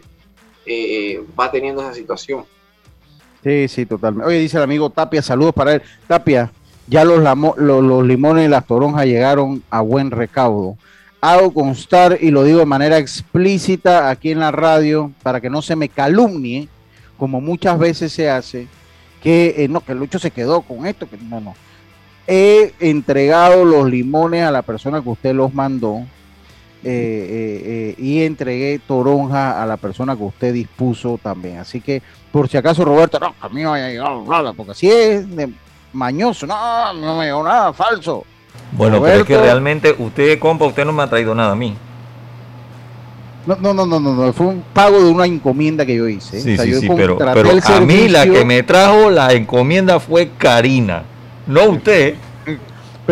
eh, 0.66 1.22
va 1.38 1.52
teniendo 1.52 1.82
esa 1.82 1.94
situación. 1.94 2.46
Sí, 3.44 3.68
sí, 3.68 3.86
totalmente. 3.86 4.28
Oye, 4.28 4.40
dice 4.40 4.58
el 4.58 4.64
amigo 4.64 4.90
Tapia, 4.90 5.22
saludos 5.22 5.54
para 5.54 5.74
él. 5.74 5.82
Tapia, 6.08 6.52
ya 6.88 7.04
los, 7.04 7.20
los 7.58 8.06
limones 8.06 8.46
y 8.46 8.50
las 8.50 8.66
toronjas 8.66 9.06
llegaron 9.06 9.64
a 9.70 9.82
buen 9.82 10.12
recaudo 10.12 10.78
hago 11.22 11.54
constar 11.54 12.18
y 12.20 12.32
lo 12.32 12.44
digo 12.44 12.60
de 12.60 12.66
manera 12.66 12.98
explícita 12.98 14.10
aquí 14.10 14.32
en 14.32 14.40
la 14.40 14.52
radio 14.52 15.12
para 15.22 15.40
que 15.40 15.52
no 15.52 15.62
se 15.62 15.76
me 15.76 15.88
calumnie, 15.88 16.68
como 17.18 17.40
muchas 17.40 17.78
veces 17.78 18.12
se 18.12 18.30
hace, 18.30 18.68
que 19.22 19.54
eh, 19.60 19.68
no, 19.68 19.82
que 19.82 19.94
Lucho 19.94 20.18
se 20.18 20.32
quedó 20.32 20.62
con 20.62 20.88
esto, 20.88 21.08
que 21.08 21.18
no, 21.18 21.40
no. 21.40 21.54
He 22.26 22.74
entregado 22.80 23.64
los 23.66 23.90
limones 23.90 24.44
a 24.44 24.52
la 24.52 24.64
persona 24.64 25.02
que 25.02 25.10
usted 25.10 25.36
los 25.36 25.54
mandó 25.54 26.02
eh, 26.84 27.96
eh, 27.96 28.02
y 28.02 28.24
entregué 28.24 28.80
toronja 28.80 29.62
a 29.62 29.66
la 29.66 29.78
persona 29.78 30.16
que 30.16 30.24
usted 30.24 30.54
dispuso 30.54 31.20
también. 31.22 31.60
Así 31.60 31.82
que, 31.82 32.02
por 32.32 32.50
si 32.50 32.58
acaso, 32.58 32.84
Roberto, 32.84 33.20
no, 33.20 33.36
a 33.40 33.50
mí 33.50 33.62
no 33.62 33.74
haya 33.74 33.90
llegado 33.90 34.24
nada, 34.28 34.54
porque 34.54 34.72
así 34.72 34.90
es 34.90 35.36
de 35.36 35.50
mañoso, 35.94 36.48
no, 36.48 36.94
no 36.94 37.18
me 37.18 37.26
llegó 37.26 37.44
nada, 37.44 37.72
falso. 37.74 38.26
Bueno, 38.72 39.02
pero 39.02 39.22
es 39.22 39.24
que 39.26 39.38
realmente 39.38 39.96
usted, 39.98 40.40
compa, 40.40 40.66
usted 40.66 40.86
no 40.86 40.94
me 40.94 41.04
ha 41.04 41.08
traído 41.08 41.36
nada 41.36 41.52
a 41.52 41.56
mí. 41.56 41.76
No, 43.46 43.58
no, 43.60 43.74
no, 43.74 43.86
no, 43.86 44.00
no, 44.00 44.34
fue 44.34 44.48
un 44.48 44.64
pago 44.74 45.04
de 45.04 45.10
una 45.10 45.26
encomienda 45.26 45.86
que 45.86 45.96
yo 45.96 46.08
hice. 46.08 46.42
Sí, 46.42 46.58
sí, 46.58 46.74
sí, 46.76 46.90
pero, 46.96 47.18
a 47.22 47.80
mí 47.82 48.08
la 48.08 48.26
que 48.26 48.46
me 48.46 48.62
trajo 48.64 49.10
la 49.10 49.34
encomienda 49.34 50.00
fue 50.00 50.32
Karina, 50.38 51.04
no 51.48 51.66
usted. 51.66 52.16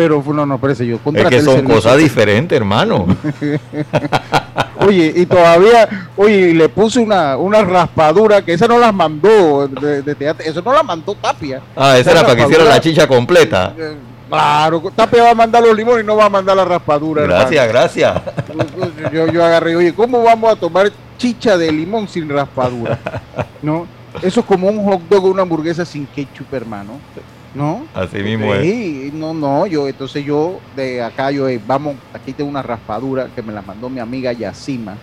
Pero 0.00 0.24
no, 0.32 0.46
no, 0.46 0.56
parece 0.56 0.86
yo 0.86 0.98
Es 1.12 1.28
que 1.28 1.42
son 1.42 1.62
cosas 1.62 1.98
diferentes, 1.98 2.56
hermano. 2.56 3.06
oye, 4.78 5.12
y 5.14 5.26
todavía, 5.26 6.08
oye, 6.16 6.54
le 6.54 6.70
puse 6.70 7.00
una, 7.00 7.36
una 7.36 7.62
raspadura 7.62 8.40
que 8.40 8.54
esa 8.54 8.66
no 8.66 8.78
las 8.78 8.94
mandó 8.94 9.68
de, 9.68 10.14
teatro, 10.14 10.46
eso 10.46 10.62
no 10.62 10.72
la 10.72 10.82
mandó 10.82 11.14
Tapia. 11.14 11.60
Ah, 11.76 11.98
esa, 11.98 12.12
era 12.12 12.22
para 12.22 12.34
que 12.34 12.42
hiciera 12.44 12.64
la 12.64 12.80
chicha 12.80 13.06
completa. 13.06 13.74
Eh, 13.76 13.94
Claro, 14.30 14.80
Tapia 14.96 15.24
va 15.24 15.30
a 15.32 15.34
mandar 15.34 15.62
los 15.62 15.76
limones 15.76 16.02
y 16.02 16.06
no 16.06 16.16
va 16.16 16.26
a 16.26 16.30
mandar 16.30 16.56
la 16.56 16.64
raspadura. 16.64 17.24
Gracias, 17.24 17.68
gracias. 17.68 18.22
Yo, 19.12 19.26
yo 19.26 19.44
agarré, 19.44 19.76
oye, 19.76 19.92
¿cómo 19.92 20.22
vamos 20.22 20.50
a 20.50 20.56
tomar 20.56 20.90
chicha 21.18 21.58
de 21.58 21.70
limón 21.70 22.08
sin 22.08 22.26
raspadura? 22.26 22.98
¿No? 23.60 23.86
Eso 24.22 24.40
es 24.40 24.46
como 24.46 24.68
un 24.68 24.82
hot 24.84 25.02
dog 25.10 25.26
o 25.26 25.28
una 25.28 25.42
hamburguesa 25.42 25.84
sin 25.84 26.06
ketchup, 26.06 26.54
hermano. 26.54 27.00
¿No? 27.54 27.84
Así 27.94 28.18
mismo 28.22 28.54
sí, 28.60 29.10
No, 29.12 29.34
no, 29.34 29.66
yo, 29.66 29.88
entonces 29.88 30.24
yo 30.24 30.60
de 30.76 31.02
acá, 31.02 31.30
yo, 31.30 31.48
eh, 31.48 31.60
vamos, 31.66 31.96
aquí 32.14 32.32
tengo 32.32 32.48
una 32.48 32.62
raspadura 32.62 33.26
que 33.34 33.42
me 33.42 33.52
la 33.52 33.62
mandó 33.62 33.88
mi 33.88 33.98
amiga 33.98 34.32
Yacima 34.32 34.96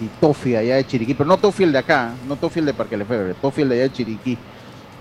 y 0.00 0.06
Tofi 0.20 0.54
allá 0.56 0.76
de 0.76 0.86
Chiriquí, 0.86 1.14
pero 1.14 1.28
no 1.28 1.38
Tofi 1.38 1.64
el 1.64 1.72
de 1.72 1.78
acá, 1.78 2.12
no 2.28 2.36
Tofi 2.36 2.60
el 2.60 2.66
de 2.66 2.74
Parque 2.74 2.96
Lefebvre, 2.96 3.34
Tofi 3.34 3.62
el 3.62 3.70
de 3.70 3.74
allá 3.76 3.82
de 3.84 3.92
Chiriquí 3.92 4.38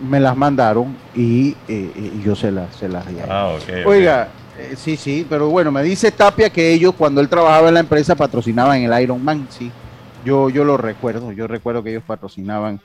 me 0.02 0.20
las 0.20 0.36
mandaron 0.36 0.96
y, 1.16 1.56
eh, 1.68 2.12
yo 2.24 2.36
se 2.36 2.52
las, 2.52 2.76
se 2.76 2.90
las 2.90 3.08
di. 3.08 3.18
Ah, 3.30 3.56
Oiga, 3.86 4.30
eh, 4.58 4.76
sí, 4.76 4.98
sí, 4.98 5.26
pero 5.30 5.50
bueno, 5.50 5.72
me 5.72 5.84
dice 5.84 6.12
Tapia 6.12 6.50
que 6.50 6.74
ellos 6.74 6.94
cuando 6.98 7.22
él 7.22 7.30
trabajaba 7.30 7.68
en 7.68 7.76
la 7.76 7.80
empresa 7.82 8.16
patrocinaban 8.16 8.82
el 8.82 9.02
Iron 9.02 9.24
Man, 9.24 9.48
sí. 9.50 9.72
Yo, 10.24 10.50
yo 10.50 10.64
lo 10.64 10.78
recuerdo, 10.78 11.32
yo 11.32 11.48
recuerdo 11.48 11.82
que 11.82 11.92
ellos 11.92 12.04
patrocinaban 12.06 12.80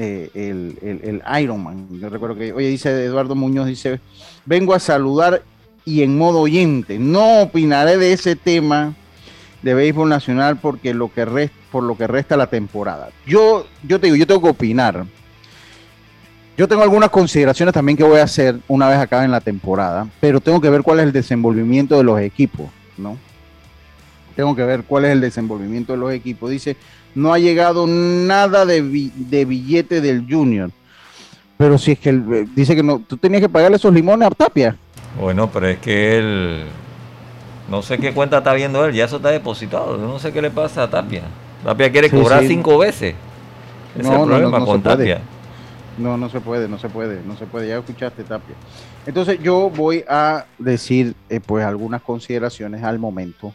eh, 0.00 0.30
el, 0.34 0.78
el, 1.02 1.22
Iron 1.42 1.62
Man. 1.62 1.88
Yo 2.00 2.08
recuerdo 2.08 2.36
que, 2.36 2.52
oye, 2.52 2.68
dice 2.68 2.90
Eduardo 3.04 3.34
Muñoz, 3.34 3.66
dice, 3.66 4.00
vengo 4.46 4.72
a 4.72 4.78
saludar 4.78 5.42
y 5.84 6.02
en 6.02 6.16
modo 6.16 6.40
oyente. 6.40 6.98
No 6.98 7.42
opinaré 7.42 7.96
de 7.98 8.12
ese 8.12 8.36
tema 8.36 8.94
de 9.62 9.74
béisbol 9.74 10.08
nacional 10.08 10.58
porque 10.58 10.94
lo 10.94 11.12
que 11.12 11.24
resta, 11.24 11.56
por 11.72 11.82
lo 11.82 11.96
que 11.96 12.06
resta 12.06 12.36
la 12.36 12.46
temporada. 12.46 13.10
Yo, 13.26 13.66
yo 13.82 13.98
te 13.98 14.06
digo, 14.06 14.16
yo 14.16 14.26
tengo 14.26 14.42
que 14.42 14.50
opinar 14.50 15.04
yo 16.58 16.66
tengo 16.66 16.82
algunas 16.82 17.10
consideraciones 17.10 17.72
también 17.72 17.96
que 17.96 18.02
voy 18.02 18.18
a 18.18 18.24
hacer 18.24 18.58
una 18.66 18.88
vez 18.88 18.98
acá 18.98 19.24
en 19.24 19.30
la 19.30 19.40
temporada, 19.40 20.08
pero 20.18 20.40
tengo 20.40 20.60
que 20.60 20.68
ver 20.68 20.82
cuál 20.82 20.98
es 20.98 21.06
el 21.06 21.12
desenvolvimiento 21.12 21.96
de 21.96 22.02
los 22.02 22.20
equipos, 22.20 22.66
¿no? 22.96 23.16
Tengo 24.34 24.56
que 24.56 24.64
ver 24.64 24.82
cuál 24.82 25.04
es 25.04 25.12
el 25.12 25.20
desenvolvimiento 25.20 25.92
de 25.92 26.00
los 26.00 26.12
equipos. 26.12 26.50
Dice, 26.50 26.76
no 27.14 27.32
ha 27.32 27.38
llegado 27.38 27.86
nada 27.86 28.64
de, 28.64 28.82
billete 28.82 30.00
del 30.00 30.26
Junior. 30.28 30.70
Pero 31.56 31.76
si 31.78 31.92
es 31.92 31.98
que 31.98 32.10
él, 32.10 32.48
dice 32.54 32.76
que 32.76 32.82
no, 32.82 33.00
tú 33.00 33.16
tenías 33.16 33.42
que 33.42 33.48
pagarle 33.48 33.76
esos 33.76 33.92
limones 33.92 34.28
a 34.28 34.30
Tapia. 34.30 34.76
Bueno, 35.18 35.50
pero 35.50 35.66
es 35.66 35.78
que 35.78 36.18
él, 36.18 36.64
no 37.68 37.82
sé 37.82 37.98
qué 37.98 38.12
cuenta 38.12 38.38
está 38.38 38.54
viendo 38.54 38.84
él, 38.84 38.94
ya 38.94 39.06
eso 39.06 39.16
está 39.16 39.30
depositado. 39.30 39.96
no 39.98 40.18
sé 40.18 40.32
qué 40.32 40.40
le 40.40 40.50
pasa 40.50 40.84
a 40.84 40.90
Tapia. 40.90 41.22
Tapia 41.64 41.90
quiere 41.90 42.10
cobrar 42.10 42.44
cinco 42.44 42.78
veces. 42.78 43.14
Ese 43.98 44.08
es 44.08 44.14
el 44.14 44.26
problema 44.26 44.64
con 44.64 44.82
Tapia. 44.82 45.20
No, 45.98 46.16
no 46.16 46.28
se 46.30 46.40
puede, 46.40 46.68
no 46.68 46.78
se 46.78 46.88
puede, 46.88 47.22
no 47.26 47.36
se 47.36 47.46
puede. 47.46 47.68
Ya 47.68 47.78
escuchaste, 47.78 48.22
Tapia. 48.22 48.54
Entonces 49.06 49.40
yo 49.42 49.70
voy 49.70 50.04
a 50.08 50.46
decir 50.58 51.14
eh, 51.28 51.40
pues 51.44 51.64
algunas 51.64 52.02
consideraciones 52.02 52.84
al 52.84 52.98
momento 52.98 53.52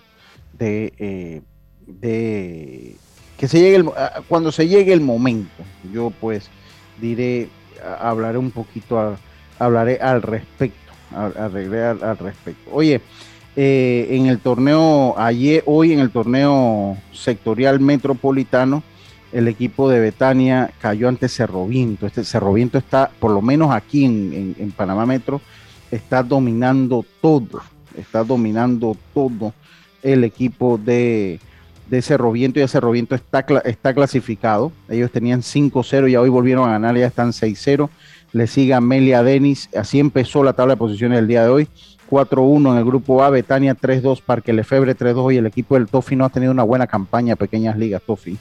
de, 0.51 0.93
eh, 0.97 1.41
de 1.85 2.95
que 3.43 3.49
se 3.49 3.59
llegue 3.59 3.75
el, 3.75 3.89
cuando 4.29 4.53
se 4.53 4.69
llegue 4.69 4.93
el 4.93 5.01
momento. 5.01 5.65
Yo 5.91 6.13
pues 6.21 6.49
diré, 7.01 7.49
hablaré 7.99 8.37
un 8.37 8.51
poquito, 8.51 9.17
hablaré 9.59 9.99
al 9.99 10.21
respecto, 10.21 10.93
arreglé 11.13 11.83
al, 11.83 12.17
respecto. 12.19 12.71
Oye, 12.71 13.01
eh, 13.57 14.07
en 14.11 14.27
el 14.27 14.39
torneo, 14.39 15.15
ayer, 15.17 15.61
hoy 15.65 15.91
en 15.91 15.99
el 15.99 16.09
torneo 16.09 16.95
sectorial 17.11 17.81
metropolitano, 17.81 18.81
el 19.33 19.49
equipo 19.49 19.89
de 19.89 19.99
Betania 19.99 20.71
cayó 20.79 21.09
ante 21.09 21.27
Cerro 21.27 21.67
Viento. 21.67 22.07
Este 22.07 22.23
Cerro 22.23 22.53
Viento 22.53 22.77
está, 22.77 23.11
por 23.19 23.31
lo 23.31 23.41
menos 23.41 23.73
aquí 23.73 24.05
en, 24.05 24.73
Panamá 24.77 25.05
Metro, 25.05 25.41
está 25.91 26.23
dominando 26.23 27.03
todo, 27.19 27.61
está 27.97 28.23
dominando 28.23 28.95
todo 29.13 29.53
el 30.01 30.23
equipo 30.23 30.77
de, 30.77 31.41
de 31.89 32.01
Cerro 32.01 32.31
Viento 32.31 32.59
y 32.59 32.67
Cerro 32.67 32.91
Viento 32.91 33.15
está, 33.15 33.45
está 33.65 33.93
clasificado. 33.93 34.71
Ellos 34.89 35.11
tenían 35.11 35.41
5-0 35.41 36.09
y 36.09 36.15
hoy 36.15 36.29
volvieron 36.29 36.67
a 36.67 36.73
ganar, 36.73 36.95
ya 36.97 37.07
están 37.07 37.31
6-0. 37.31 37.89
Le 38.31 38.47
sigue 38.47 38.73
Amelia 38.73 39.23
Denis, 39.23 39.69
así 39.75 39.99
empezó 39.99 40.43
la 40.43 40.53
tabla 40.53 40.73
de 40.73 40.79
posiciones 40.79 41.17
del 41.17 41.27
día 41.27 41.43
de 41.43 41.49
hoy. 41.49 41.67
4-1 42.09 42.71
en 42.71 42.77
el 42.77 42.85
grupo 42.85 43.23
A, 43.23 43.29
Betania 43.29 43.75
3-2, 43.75 44.21
Parque 44.21 44.53
Lefebre 44.53 44.95
3-2 44.95 45.33
y 45.33 45.37
el 45.37 45.45
equipo 45.45 45.75
del 45.75 45.87
Tofi 45.87 46.15
no 46.15 46.25
ha 46.25 46.29
tenido 46.29 46.51
una 46.51 46.63
buena 46.63 46.87
campaña, 46.87 47.35
pequeñas 47.35 47.77
ligas 47.77 48.01
Tofi. 48.05 48.37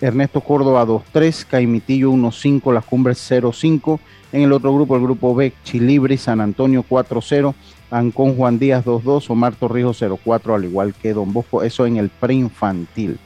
Ernesto 0.00 0.40
Córdoba 0.40 0.86
2-3, 0.86 1.46
Caimitillo 1.46 2.10
1-5, 2.12 2.72
Las 2.72 2.84
Cumbres 2.84 3.30
0-5. 3.30 3.98
En 4.32 4.42
el 4.42 4.52
otro 4.52 4.74
grupo, 4.74 4.96
el 4.96 5.02
grupo 5.02 5.34
B, 5.34 5.52
Chilibri, 5.64 6.16
San 6.18 6.40
Antonio 6.40 6.84
4-0, 6.88 7.54
Ancón 7.90 8.36
Juan 8.36 8.58
Díaz 8.58 8.84
2-2, 8.84 9.30
Omar 9.30 9.54
Torrijos 9.54 10.02
0-4, 10.02 10.54
al 10.54 10.64
igual 10.64 10.94
que 10.94 11.14
Don 11.14 11.32
Bosco. 11.32 11.62
Eso 11.62 11.86
en 11.86 11.96
el 11.96 12.10
preinfantil. 12.10 13.18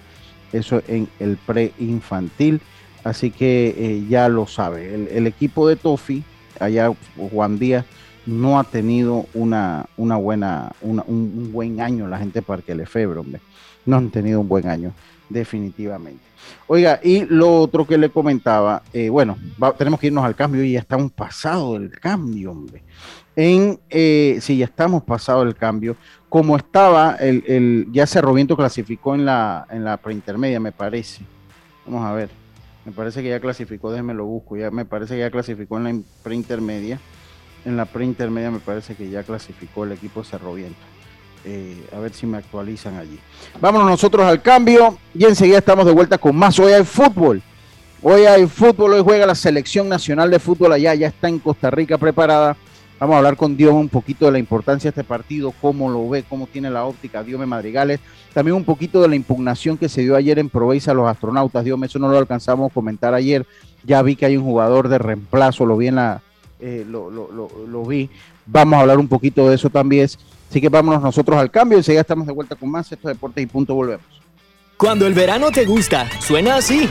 Eso 0.53 0.83
en 0.87 1.09
el 1.19 1.37
preinfantil. 1.37 2.61
Así 3.05 3.31
que 3.31 3.75
eh, 3.77 4.05
ya 4.09 4.29
lo 4.29 4.47
sabe. 4.47 4.95
El, 4.95 5.27
equipo 5.27 5.69
de 5.69 5.77
Tofi, 5.77 6.23
allá 6.61 6.93
Juan 7.17 7.59
Díaz, 7.59 7.85
no 8.27 8.61
ha 8.61 8.65
tenido 8.65 9.27
una, 9.35 9.87
una 9.97 10.17
buena, 10.17 10.73
un, 10.81 11.51
buen 11.53 11.81
año 11.81 12.07
la 12.07 12.19
gente 12.19 12.39
de 12.39 12.43
Parque 12.43 12.75
Lefebvre, 12.75 13.19
hombre. 13.19 13.41
No 13.85 13.97
han 13.97 14.11
tenido 14.11 14.41
un 14.41 14.49
buen 14.49 14.69
año, 14.69 14.93
definitivamente. 15.33 16.23
Oiga, 16.67 17.01
y 17.03 17.25
lo 17.27 17.61
otro 17.61 17.87
que 17.87 17.99
le 17.99 18.11
comentaba, 18.11 18.83
eh, 18.93 19.09
bueno, 19.09 19.37
tenemos 19.79 20.01
que 20.01 20.09
irnos 20.09 20.25
al 20.25 20.35
cambio 20.35 20.63
y 20.63 20.73
ya 20.73 20.81
estamos 20.81 21.13
pasado 21.13 21.75
del 21.79 21.91
cambio, 21.99 22.51
hombre. 22.53 22.83
En, 23.35 23.81
eh, 23.89 24.39
sí, 24.41 24.59
ya 24.59 24.67
estamos 24.67 25.03
pasado 25.03 25.43
el 25.43 25.55
cambio. 25.55 25.97
Como 26.29 26.57
estaba, 26.57 27.17
el, 27.17 27.45
el, 27.47 27.89
ya 27.93 28.07
Cerro 28.07 28.35
Viento 28.35 28.57
clasificó 28.57 29.15
en 29.15 29.25
la, 29.25 29.67
en 29.71 29.85
la 29.85 29.97
preintermedia, 29.97 30.61
me 30.61 30.73
parece. 30.73 31.23
Vamos 31.87 32.05
a 32.05 32.13
ver. 32.13 32.31
Me 32.85 32.93
parece 32.93 33.23
que 33.23 33.29
ya 33.29 33.41
clasificó, 33.41 33.91
déjeme 33.91 34.15
lo 34.15 34.27
busco. 34.27 34.57
Ya 34.57 34.71
me 34.71 34.85
parece 34.85 35.15
que 35.15 35.21
ya 35.21 35.31
clasificó 35.31 35.77
en 35.79 35.85
la 35.85 35.95
preintermedia. 36.23 36.99
En 37.65 37.77
la 37.77 37.85
preintermedia 37.85 38.51
me 38.51 38.59
parece 38.59 38.97
que 38.97 39.09
ya 39.09 39.23
clasificó 39.23 39.85
el 39.85 39.93
equipo 39.93 40.25
Cerro 40.25 40.55
Viento. 40.55 40.92
Eh, 41.45 41.89
a 41.95 41.99
ver 41.99 42.13
si 42.13 42.27
me 42.27 42.39
actualizan 42.39 42.97
allí. 42.97 43.19
Vámonos 43.61 43.89
nosotros 43.89 44.25
al 44.25 44.41
cambio 44.41 44.99
y 45.15 45.25
enseguida 45.25 45.59
estamos 45.59 45.85
de 45.87 45.93
vuelta 45.93 46.19
con 46.19 46.37
más. 46.37 46.59
Hoy 46.59 46.73
hay 46.73 46.85
fútbol. 46.85 47.43
Hoy 48.05 48.23
hay 48.23 48.47
fútbol, 48.47 48.95
hoy 48.95 49.03
juega 49.03 49.27
la 49.27 49.35
selección 49.35 49.89
nacional 49.89 50.29
de 50.31 50.41
fútbol 50.41 50.73
allá, 50.73 50.93
ya 50.95 51.07
está 51.07 51.29
en 51.29 51.39
Costa 51.39 51.71
Rica 51.71 51.99
preparada. 51.99 52.57
Vamos 52.99 53.15
a 53.15 53.19
hablar 53.19 53.37
con 53.37 53.57
Dios 53.57 53.73
un 53.73 53.89
poquito 53.89 54.27
de 54.27 54.33
la 54.33 54.39
importancia 54.39 54.91
de 54.91 55.01
este 55.01 55.05
partido, 55.05 55.53
cómo 55.61 55.89
lo 55.89 56.09
ve, 56.09 56.25
cómo 56.29 56.47
tiene 56.47 56.71
la 56.71 56.85
óptica 56.85 57.23
Diome 57.23 57.47
Madrigales. 57.47 58.01
También 58.33 58.57
un 58.57 58.65
poquito 58.65 59.03
de 59.03 59.09
la 59.09 59.17
impugnación 59.17 59.77
que 59.77 59.89
se 59.89 60.03
dio 60.03 60.15
ayer 60.15 60.39
en 60.39 60.49
Proveza 60.49 60.93
a 60.93 60.95
los 60.95 61.09
astronautas. 61.09 61.65
Dios 61.65 61.81
eso 61.83 61.99
no 61.99 62.09
lo 62.09 62.19
alcanzamos 62.19 62.71
a 62.71 62.75
comentar 62.75 63.15
ayer. 63.15 63.45
Ya 63.85 64.03
vi 64.03 64.15
que 64.15 64.27
hay 64.27 64.37
un 64.37 64.45
jugador 64.45 64.89
de 64.89 64.99
reemplazo, 64.99 65.67
lo 65.67 65.77
vi 65.77 65.89
en 65.89 65.97
la, 65.97 66.23
eh, 66.61 66.87
lo, 66.89 67.11
lo, 67.11 67.29
lo, 67.67 67.85
vi. 67.85 68.09
Vamos 68.47 68.77
a 68.77 68.81
hablar 68.83 68.99
un 68.99 69.09
poquito 69.09 69.49
de 69.49 69.57
eso 69.57 69.69
también. 69.69 70.09
Así 70.53 70.61
que 70.61 70.69
vámonos 70.69 71.01
nosotros 71.01 71.39
al 71.39 71.51
cambio. 71.51 71.79
Enseguida 71.79 72.03
estamos 72.03 72.27
de 72.27 72.33
vuelta 72.35 72.55
con 72.55 72.71
más. 72.71 72.93
Esto 72.93 73.09
es 73.09 73.15
Deportes 73.15 73.43
y 73.43 73.47
Punto. 73.47 73.75
Volvemos. 73.75 74.05
Cuando 74.77 75.07
el 75.07 75.15
verano 75.15 75.51
te 75.51 75.65
gusta, 75.65 76.07
suena 76.21 76.57
así. 76.57 76.91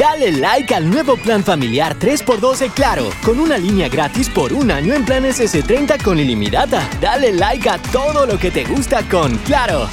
Dale 0.00 0.32
like 0.32 0.74
al 0.74 0.90
nuevo 0.90 1.16
plan 1.16 1.44
familiar 1.44 1.96
3x2 1.96 2.58
de 2.58 2.70
Claro, 2.70 3.04
con 3.24 3.38
una 3.38 3.56
línea 3.56 3.88
gratis 3.88 4.28
por 4.28 4.52
un 4.52 4.68
año 4.72 4.94
en 4.94 5.04
planes 5.04 5.38
S30 5.38 6.02
con 6.02 6.18
ilimitada. 6.18 6.90
Dale 7.00 7.32
like 7.34 7.68
a 7.68 7.78
todo 7.78 8.26
lo 8.26 8.36
que 8.36 8.50
te 8.50 8.64
gusta 8.64 9.08
con 9.08 9.36
Claro. 9.44 9.88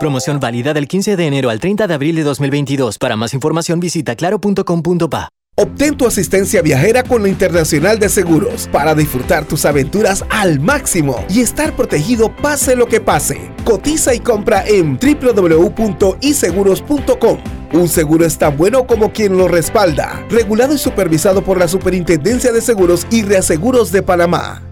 Promoción 0.00 0.40
válida 0.40 0.72
del 0.72 0.88
15 0.88 1.16
de 1.16 1.26
enero 1.26 1.50
al 1.50 1.60
30 1.60 1.86
de 1.86 1.92
abril 1.92 2.16
de 2.16 2.22
2022. 2.22 2.96
Para 2.96 3.16
más 3.16 3.34
información 3.34 3.78
visita 3.78 4.16
claro.com.pa. 4.16 5.28
Obtén 5.54 5.98
tu 5.98 6.06
asistencia 6.06 6.62
viajera 6.62 7.02
con 7.02 7.22
la 7.22 7.28
Internacional 7.28 7.98
de 7.98 8.08
Seguros 8.08 8.70
para 8.72 8.94
disfrutar 8.94 9.44
tus 9.44 9.66
aventuras 9.66 10.24
al 10.30 10.60
máximo 10.60 11.26
y 11.28 11.42
estar 11.42 11.76
protegido 11.76 12.34
pase 12.34 12.74
lo 12.74 12.86
que 12.86 13.02
pase. 13.02 13.50
Cotiza 13.62 14.14
y 14.14 14.20
compra 14.20 14.66
en 14.66 14.98
www.iseguros.com. 14.98 17.38
Un 17.74 17.88
seguro 17.88 18.24
es 18.24 18.38
tan 18.38 18.56
bueno 18.56 18.86
como 18.86 19.12
quien 19.12 19.36
lo 19.36 19.46
respalda. 19.46 20.24
Regulado 20.30 20.72
y 20.72 20.78
supervisado 20.78 21.44
por 21.44 21.58
la 21.58 21.68
Superintendencia 21.68 22.50
de 22.50 22.62
Seguros 22.62 23.06
y 23.10 23.20
Reaseguros 23.20 23.92
de 23.92 24.02
Panamá. 24.02 24.62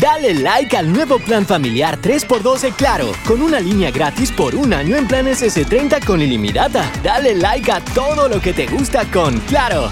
Dale 0.00 0.32
like 0.32 0.74
al 0.76 0.90
nuevo 0.90 1.18
plan 1.18 1.44
familiar 1.44 2.00
3x12 2.00 2.74
Claro, 2.74 3.12
con 3.26 3.42
una 3.42 3.60
línea 3.60 3.90
gratis 3.90 4.32
por 4.32 4.54
un 4.54 4.72
año 4.72 4.96
en 4.96 5.06
planes 5.06 5.42
S30 5.42 6.04
con 6.06 6.22
ilimitada. 6.22 6.90
Dale 7.02 7.34
like 7.34 7.70
a 7.70 7.80
todo 7.94 8.26
lo 8.28 8.40
que 8.40 8.54
te 8.54 8.66
gusta 8.66 9.04
con 9.10 9.38
Claro. 9.40 9.90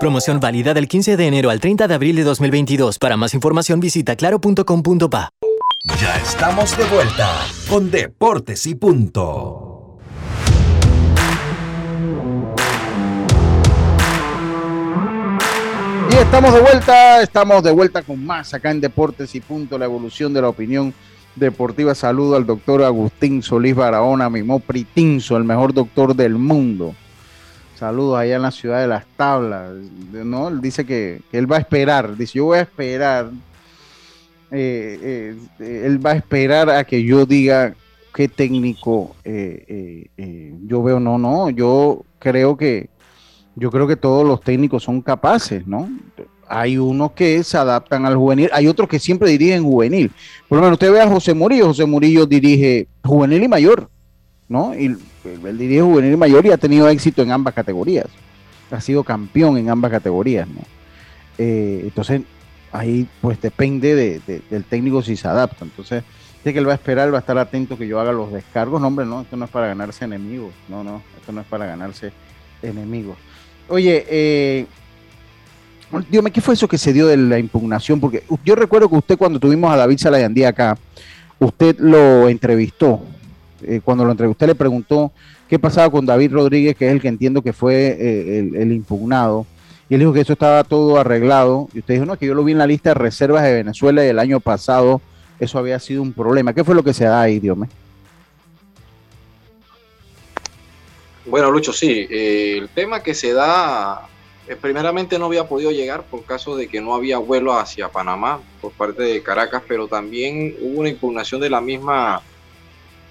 Promoción 0.00 0.38
válida 0.38 0.74
del 0.74 0.86
15 0.86 1.16
de 1.16 1.26
enero 1.26 1.48
al 1.48 1.60
30 1.60 1.88
de 1.88 1.94
abril 1.94 2.16
de 2.16 2.24
2022. 2.24 2.98
Para 2.98 3.16
más 3.16 3.32
información 3.32 3.80
visita 3.80 4.16
claro.com.pa. 4.16 5.30
Ya 5.98 6.16
estamos 6.16 6.76
de 6.76 6.84
vuelta 6.84 7.30
con 7.70 7.90
Deportes 7.90 8.66
y 8.66 8.74
Punto. 8.74 9.73
Y 16.10 16.14
estamos 16.16 16.54
de 16.54 16.60
vuelta, 16.60 17.22
estamos 17.22 17.62
de 17.62 17.72
vuelta 17.72 18.02
con 18.02 18.24
más 18.24 18.54
acá 18.54 18.70
en 18.70 18.80
Deportes 18.80 19.34
y 19.34 19.40
Punto, 19.40 19.78
la 19.78 19.84
evolución 19.84 20.32
de 20.32 20.42
la 20.42 20.48
opinión 20.48 20.94
deportiva. 21.34 21.94
Saludo 21.94 22.36
al 22.36 22.46
doctor 22.46 22.82
Agustín 22.82 23.42
Solís 23.42 23.74
Barahona, 23.74 24.30
Mimo 24.30 24.60
Pritinzo, 24.60 25.36
el 25.36 25.44
mejor 25.44 25.72
doctor 25.72 26.14
del 26.14 26.34
mundo 26.34 26.94
Saludos 27.74 28.18
allá 28.18 28.36
en 28.36 28.42
la 28.42 28.50
ciudad 28.50 28.80
de 28.80 28.86
las 28.86 29.04
tablas. 29.16 29.72
¿no? 30.12 30.48
Él 30.48 30.60
dice 30.60 30.86
que, 30.86 31.20
él 31.32 31.50
va 31.50 31.56
a 31.56 31.60
esperar. 31.60 32.16
Dice, 32.16 32.38
yo 32.38 32.46
voy 32.46 32.58
a 32.58 32.62
esperar. 32.62 33.30
Eh, 34.50 35.36
eh, 35.58 35.82
él 35.84 36.04
va 36.04 36.12
a 36.12 36.16
esperar 36.16 36.70
a 36.70 36.84
que 36.84 37.02
yo 37.02 37.26
diga 37.26 37.74
qué 38.14 38.28
técnico 38.28 39.16
eh, 39.24 40.08
yo 40.66 40.82
veo. 40.82 41.00
No, 41.00 41.18
no. 41.18 41.50
Yo 41.50 42.04
creo 42.20 42.56
que 42.56 42.88
yo 43.56 43.70
creo 43.70 43.86
que 43.86 43.96
todos 43.96 44.26
los 44.26 44.40
técnicos 44.40 44.82
son 44.82 45.00
capaces, 45.00 45.66
¿no? 45.66 45.88
Hay 46.48 46.76
unos 46.76 47.12
que 47.12 47.42
se 47.42 47.56
adaptan 47.56 48.04
al 48.04 48.16
juvenil, 48.16 48.50
hay 48.52 48.66
otros 48.66 48.88
que 48.88 48.98
siempre 48.98 49.30
dirigen 49.30 49.64
juvenil. 49.64 50.12
Por 50.48 50.56
lo 50.56 50.62
menos 50.62 50.74
usted 50.74 50.92
ve 50.92 51.00
a 51.00 51.08
José 51.08 51.34
Murillo, 51.34 51.66
José 51.66 51.86
Murillo 51.86 52.26
dirige 52.26 52.86
juvenil 53.02 53.42
y 53.42 53.48
mayor, 53.48 53.88
¿no? 54.48 54.74
Y 54.74 54.86
él 54.86 55.58
dirige 55.58 55.82
juvenil 55.82 56.16
mayor 56.16 56.44
y 56.46 56.50
ha 56.50 56.58
tenido 56.58 56.88
éxito 56.88 57.22
en 57.22 57.32
ambas 57.32 57.54
categorías. 57.54 58.06
Ha 58.70 58.80
sido 58.80 59.04
campeón 59.04 59.56
en 59.56 59.70
ambas 59.70 59.90
categorías, 59.90 60.48
¿no? 60.48 60.60
Eh, 61.38 61.82
entonces, 61.84 62.22
ahí 62.72 63.08
pues 63.20 63.40
depende 63.40 64.20
del 64.50 64.64
técnico 64.64 65.02
si 65.02 65.16
se 65.16 65.28
adapta. 65.28 65.64
Entonces, 65.64 66.02
dice 66.38 66.52
que 66.52 66.58
él 66.58 66.68
va 66.68 66.72
a 66.72 66.76
esperar, 66.76 67.12
va 67.12 67.18
a 67.18 67.20
estar 67.20 67.38
atento 67.38 67.78
que 67.78 67.86
yo 67.86 68.00
haga 68.00 68.12
los 68.12 68.32
descargos. 68.32 68.80
No, 68.80 68.88
hombre, 68.88 69.06
no, 69.06 69.22
esto 69.22 69.36
no 69.36 69.44
es 69.44 69.50
para 69.50 69.68
ganarse 69.68 70.04
enemigos. 70.04 70.52
No, 70.68 70.84
no, 70.84 71.02
esto 71.18 71.32
no 71.32 71.40
es 71.40 71.46
para 71.46 71.66
ganarse 71.66 72.12
enemigos. 72.62 73.16
Oye, 73.68 74.04
eh, 74.08 74.66
dígame, 76.10 76.30
¿qué 76.30 76.40
fue 76.40 76.54
eso 76.54 76.68
que 76.68 76.78
se 76.78 76.92
dio 76.92 77.06
de 77.06 77.16
la 77.16 77.38
impugnación? 77.38 78.00
Porque 78.00 78.22
yo 78.44 78.54
recuerdo 78.54 78.88
que 78.88 78.96
usted 78.96 79.18
cuando 79.18 79.38
tuvimos 79.38 79.72
a 79.72 79.76
David 79.76 79.98
Salayandía 79.98 80.48
acá, 80.48 80.76
usted 81.38 81.76
lo 81.78 82.28
entrevistó 82.28 83.00
eh, 83.66 83.80
cuando 83.82 84.04
lo 84.04 84.10
entrevisté 84.10 84.46
le 84.46 84.54
preguntó 84.54 85.12
qué 85.48 85.58
pasaba 85.58 85.90
con 85.90 86.04
David 86.04 86.32
Rodríguez, 86.32 86.76
que 86.76 86.86
es 86.86 86.92
el 86.92 87.00
que 87.00 87.08
entiendo 87.08 87.42
que 87.42 87.52
fue 87.52 87.96
eh, 87.98 88.50
el, 88.54 88.72
impugnado. 88.72 89.46
Y 89.88 89.94
él 89.94 90.00
dijo 90.00 90.12
que 90.12 90.20
eso 90.20 90.32
estaba 90.32 90.64
todo 90.64 90.98
arreglado. 90.98 91.68
Y 91.74 91.80
usted 91.80 91.94
dijo, 91.94 92.06
no, 92.06 92.16
que 92.16 92.26
yo 92.26 92.34
lo 92.34 92.44
vi 92.44 92.52
en 92.52 92.58
la 92.58 92.66
lista 92.66 92.90
de 92.90 92.94
reservas 92.94 93.42
de 93.42 93.54
Venezuela 93.54 94.04
y 94.04 94.08
el 94.08 94.18
año 94.18 94.40
pasado 94.40 95.00
eso 95.38 95.58
había 95.58 95.78
sido 95.78 96.02
un 96.02 96.12
problema. 96.12 96.52
¿Qué 96.52 96.64
fue 96.64 96.74
lo 96.74 96.82
que 96.82 96.94
se 96.94 97.04
da 97.04 97.22
ahí, 97.22 97.40
Dios 97.40 97.56
Bueno, 101.26 101.50
Lucho, 101.50 101.72
sí. 101.72 102.06
Eh, 102.10 102.58
el 102.58 102.68
tema 102.68 103.02
que 103.02 103.14
se 103.14 103.32
da, 103.32 104.08
primeramente 104.60 105.18
no 105.18 105.26
había 105.26 105.48
podido 105.48 105.70
llegar 105.70 106.04
por 106.04 106.24
caso 106.24 106.54
de 106.56 106.68
que 106.68 106.80
no 106.80 106.94
había 106.94 107.18
vuelo 107.18 107.54
hacia 107.54 107.88
Panamá 107.88 108.40
por 108.60 108.72
parte 108.72 109.02
de 109.02 109.22
Caracas, 109.22 109.62
pero 109.66 109.88
también 109.88 110.54
hubo 110.60 110.80
una 110.80 110.90
impugnación 110.90 111.40
de 111.40 111.48
la 111.48 111.60
misma 111.60 112.22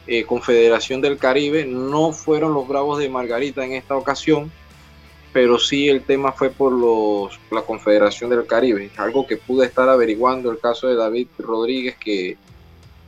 eh, 0.06 0.26
Confederación 0.26 1.02
del 1.02 1.18
Caribe. 1.18 1.66
No 1.66 2.12
fueron 2.12 2.54
los 2.54 2.68
Bravos 2.68 3.00
de 3.00 3.10
Margarita 3.10 3.66
en 3.66 3.74
esta 3.74 3.96
ocasión, 3.96 4.52
pero 5.32 5.58
sí 5.58 5.90
el 5.90 6.04
tema 6.04 6.34
fue 6.34 6.52
por 6.52 6.72
los, 6.72 7.40
la 7.50 7.64
Confederación 7.64 8.30
del 8.30 8.46
Caribe. 8.46 8.92
Algo 8.98 9.26
que 9.26 9.38
pude 9.38 9.66
estar 9.66 9.90
averiguando 9.90 10.52
el 10.52 10.60
caso 10.60 10.88
de 10.88 10.96
David 10.96 11.30
Rodríguez, 11.40 11.96
que 11.98 12.38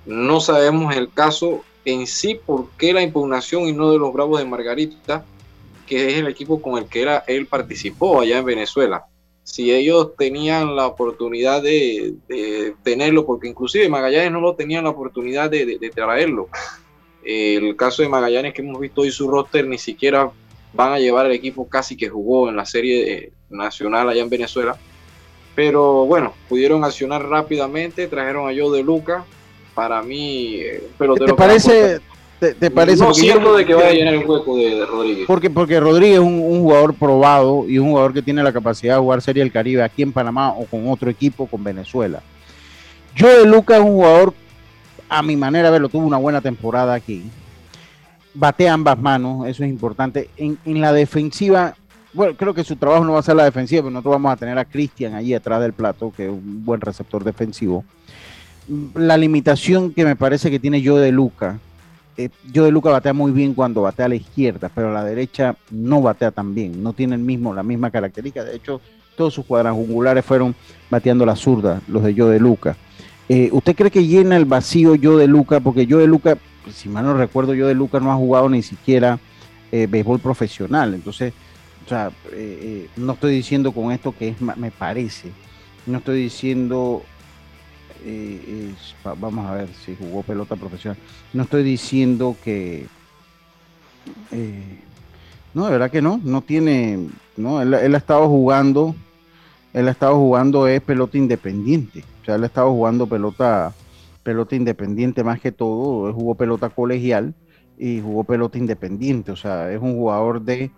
no 0.08 0.40
sabemos 0.40 0.96
el 0.96 1.12
caso 1.12 1.64
en 1.86 2.08
sí, 2.08 2.40
por 2.44 2.70
qué 2.78 2.94
la 2.94 3.02
impugnación 3.02 3.68
y 3.68 3.74
no 3.74 3.92
de 3.92 4.00
los 4.00 4.12
Bravos 4.12 4.40
de 4.40 4.46
Margarita, 4.46 5.24
que 5.88 6.08
es 6.08 6.18
el 6.18 6.28
equipo 6.28 6.62
con 6.62 6.78
el 6.78 6.90
que 6.90 7.04
era, 7.04 7.24
él 7.28 7.46
participó 7.46 8.20
allá 8.20 8.40
en 8.40 8.46
Venezuela. 8.46 9.06
Si 9.44 9.72
ellos 9.72 10.16
tenían 10.18 10.76
la 10.76 10.88
oportunidad 10.88 11.62
de, 11.62 12.16
tenerlo, 12.84 13.26
porque 13.26 13.48
inclusive 13.48 13.88
Magallanes 13.88 14.32
no 14.32 14.42
lo 14.42 14.56
tenían 14.56 14.86
la 14.86 14.90
oportunidad 14.90 15.52
de, 15.52 15.92
traerlo 15.94 16.50
el 17.26 17.76
caso 17.76 18.04
de 18.04 18.10
Magallanes 18.10 18.54
que 18.54 18.62
hemos 18.62 18.80
visto 18.80 19.02
hoy 19.02 19.12
su 19.12 19.28
roster 19.28 19.68
ni 19.68 19.80
siquiera 19.80 20.32
van 20.74 20.94
a 20.94 21.00
llevar 21.00 21.26
el 21.26 21.32
equipo 21.32 21.68
casi 21.68 21.98
que 21.98 22.10
jugó 22.10 22.50
en 22.50 22.56
la 22.56 22.66
serie 22.66 23.32
nacional 23.50 24.10
allá 24.10 24.22
en 24.22 24.30
Venezuela. 24.30 24.78
Pero 25.56 26.06
bueno, 26.06 26.34
pudieron 26.50 26.84
accionar 26.84 27.28
rápidamente, 27.28 28.08
trajeron 28.08 28.50
a 28.50 28.54
Joe 28.56 28.78
de 28.78 28.84
Luca. 28.84 29.26
Para 29.76 30.02
mí, 30.02 30.56
eh, 30.56 30.90
pero 30.98 31.16
¿Te, 31.16 31.34
parece? 31.34 32.00
Te, 32.40 32.72
parece 32.72 33.04
no 33.04 33.14
siento 33.14 33.58
de 33.58 33.66
que 33.66 33.74
vaya 33.74 33.90
a 33.90 33.94
llenar 33.94 34.14
el 34.14 34.26
hueco 34.26 34.56
de, 34.56 34.86
Rodríguez. 34.86 35.26
Porque, 35.28 35.50
porque 35.50 35.80
Rodríguez 35.82 36.16
es 36.16 36.24
un, 36.24 36.62
jugador 36.62 36.94
probado 36.94 37.66
y 37.68 37.78
un 37.78 37.90
jugador 37.90 38.14
que 38.14 38.22
tiene 38.22 38.42
la 38.42 38.54
capacidad 38.54 38.96
de 38.96 39.02
jugar 39.02 39.22
Serie 39.22 39.44
del 39.44 39.52
Caribe 39.52 39.84
aquí 39.84 40.02
en 40.02 40.14
Panamá 40.14 40.54
o 40.54 40.66
con 40.66 40.88
otro 40.90 41.10
equipo, 41.10 41.46
con 41.46 41.62
Venezuela. 41.62 42.22
Joe 43.18 43.40
de 43.40 43.46
Luca 43.46 43.76
es 43.76 43.82
un 43.82 43.94
jugador 43.94 44.34
a 45.10 45.22
mi 45.22 45.36
manera 45.36 45.68
de 45.68 45.74
verlo, 45.74 45.90
tuvo 45.90 46.08
una 46.08 46.18
buena 46.18 46.40
temporada 46.40 46.94
aquí. 46.94 47.24
Bate 48.34 48.68
ambas 48.70 48.98
manos, 48.98 49.48
eso 49.48 49.64
es 49.64 49.70
importante. 49.70 50.30
En, 50.38 50.58
la 50.66 50.94
defensiva 50.94 51.76
bueno, 52.14 52.34
creo 52.38 52.54
que 52.54 52.64
su 52.64 52.78
trabajo 52.78 53.04
no 53.04 53.12
va 53.12 53.20
a 53.20 53.24
ser 53.24 53.36
la 53.36 53.44
defensiva, 53.44 53.82
pero 53.82 53.92
nosotros 53.92 54.14
vamos 54.14 54.32
a 54.32 54.38
tener 54.38 54.58
a 54.58 54.64
Cristian 54.64 55.16
allí 55.16 55.34
atrás 55.34 55.62
del 55.62 55.74
plato, 55.74 56.14
que 56.16 56.28
es 56.28 56.32
un 56.32 56.64
buen 56.64 56.80
receptor 56.80 57.26
defensivo. 57.26 57.84
La 58.96 59.18
limitación 59.18 59.94
que 59.94 60.06
me 60.06 60.16
parece 60.16 60.50
que 60.50 60.60
tiene 60.60 60.82
yo 60.82 60.98
de 60.98 61.12
Luca, 61.12 61.60
eh, 62.18 62.30
yo 62.52 62.64
de 62.64 62.72
Luca 62.72 62.90
batea 62.90 63.14
muy 63.14 63.32
bien 63.32 63.54
cuando 63.54 63.82
batea 63.82 64.06
a 64.06 64.10
la 64.10 64.16
izquierda, 64.16 64.72
pero 64.74 64.90
a 64.90 64.94
la 64.94 65.04
derecha 65.04 65.56
no 65.70 66.02
batea 66.02 66.32
tan 66.32 66.56
bien, 66.56 66.82
no 66.82 66.94
tiene 66.94 67.16
el 67.16 67.22
mismo, 67.22 67.54
la 67.54 67.64
misma 67.64 67.92
característica. 67.92 68.44
De 68.44 68.56
hecho, 68.56 68.82
todos 69.16 69.34
sus 69.34 69.46
cuadrangulares 69.46 70.26
fueron 70.26 70.56
bateando 70.90 71.26
la 71.26 71.36
zurda, 71.36 71.82
los 71.88 72.04
de 72.04 72.14
yo 72.14 72.30
de 72.30 72.40
Luca. 72.40 72.76
Eh, 73.28 73.50
¿Usted 73.52 73.76
cree 73.76 73.92
que 73.92 74.06
llena 74.06 74.38
el 74.38 74.46
vacío 74.46 74.96
yo 74.96 75.18
de 75.18 75.28
Luca? 75.28 75.60
Porque 75.60 75.86
yo 75.86 75.98
de 75.98 76.08
Luca, 76.08 76.38
si 76.74 76.90
mal 76.90 77.06
no 77.06 77.16
recuerdo, 77.16 77.54
yo 77.54 77.68
de 77.68 77.76
Luca 77.76 78.00
no 78.00 78.12
ha 78.12 78.16
jugado 78.16 78.50
ni 78.50 78.62
siquiera 78.62 79.20
eh, 79.72 79.88
béisbol 79.90 80.20
profesional. 80.20 80.94
Entonces, 80.94 81.34
o 81.86 81.90
sea, 81.90 82.12
eh, 82.32 82.88
no 82.96 83.14
estoy 83.14 83.36
diciendo 83.36 83.72
con 83.72 83.92
esto 83.92 84.14
que 84.18 84.30
es, 84.30 84.42
me 84.42 84.72
parece. 84.72 85.32
No 85.86 86.00
estoy 86.00 86.22
diciendo, 86.22 87.04
vamos 89.20 89.46
a 89.46 89.54
ver 89.54 89.68
si 89.86 89.96
jugó 89.96 90.24
pelota 90.24 90.56
profesional. 90.56 90.98
No 91.34 91.44
estoy 91.44 91.64
diciendo 91.64 92.36
que, 92.44 92.88
no, 95.54 95.66
de 95.66 95.72
verdad 95.72 95.92
que 95.92 96.02
no. 96.02 96.20
No 96.24 96.42
tiene, 96.42 97.08
no, 97.38 97.62
él, 97.62 97.74
él 97.74 97.96
ha 97.96 97.98
estado 97.98 98.28
jugando, 98.28 98.96
él 99.74 99.88
ha 99.88 99.92
estado 99.92 100.16
jugando 100.16 100.68
es 100.68 100.82
pelota 100.82 101.18
independiente 101.18 102.04
o 102.22 102.26
sea, 102.26 102.36
él 102.36 102.44
ha 102.44 102.48
estado 102.48 102.72
jugando 102.72 103.06
pelota, 103.06 103.72
pelota 104.24 104.56
independiente 104.56 105.24
más 105.24 105.40
que 105.40 105.52
todo, 105.52 106.08
él 106.08 106.14
jugó 106.16 106.34
pelota 106.34 106.70
colegial 106.70 107.36
y 107.78 108.02
jugó 108.02 108.24
pelota 108.24 108.58
independiente, 108.58 109.32
o 109.32 109.36
sea, 109.36 109.72
es 109.72 109.80
un 109.80 109.96
jugador 109.96 110.42
de 110.42 110.72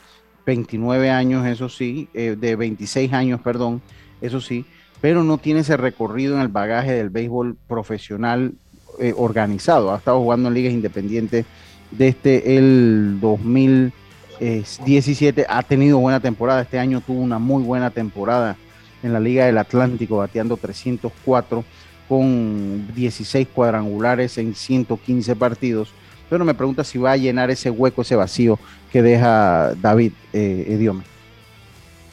29 0.46 1.10
años, 1.10 1.48
eso 1.48 1.70
sí, 1.70 2.10
eh, 2.14 2.36
de 2.38 2.58
26 2.58 3.14
años, 3.14 3.40
perdón, 3.40 3.82
eso 4.20 4.42
sí, 4.42 4.66
pero 5.02 5.24
no 5.24 5.38
tiene 5.38 5.62
ese 5.62 5.78
recorrido 5.78 6.36
en 6.36 6.42
el 6.42 6.48
bagaje 6.48 6.94
del 6.94 7.10
béisbol 7.10 7.56
profesional 7.68 8.54
eh, 9.00 9.14
organizado, 9.16 9.94
ha 9.94 9.98
estado 9.98 10.20
jugando 10.20 10.50
en 10.50 10.56
ligas 10.56 10.74
independientes 10.74 11.46
desde 11.92 12.58
el 12.58 13.20
2017, 13.22 15.46
ha 15.48 15.64
tenido 15.64 16.00
buena 16.00 16.20
temporada, 16.20 16.62
este 16.62 16.80
año 16.80 17.02
tuvo 17.02 17.22
una 17.22 17.40
muy 17.40 17.64
buena 17.64 17.92
temporada 17.92 18.58
en 19.04 19.14
la 19.14 19.20
Liga 19.20 19.46
del 19.46 19.58
Atlántico, 19.58 20.18
bateando 20.18 20.58
304 20.58 21.64
con 22.08 22.88
16 22.96 23.48
cuadrangulares 23.54 24.38
en 24.38 24.56
115 24.56 25.36
partidos. 25.36 25.94
Pero 26.30 26.44
me 26.44 26.54
pregunta 26.54 26.84
si 26.84 26.98
va 26.98 27.14
a 27.14 27.18
llenar 27.18 27.50
ese 27.52 27.70
hueco, 27.70 28.02
ese 28.02 28.16
vacío 28.16 28.60
que 28.92 29.02
deja 29.02 29.74
David 29.76 30.12
eh. 30.34 30.66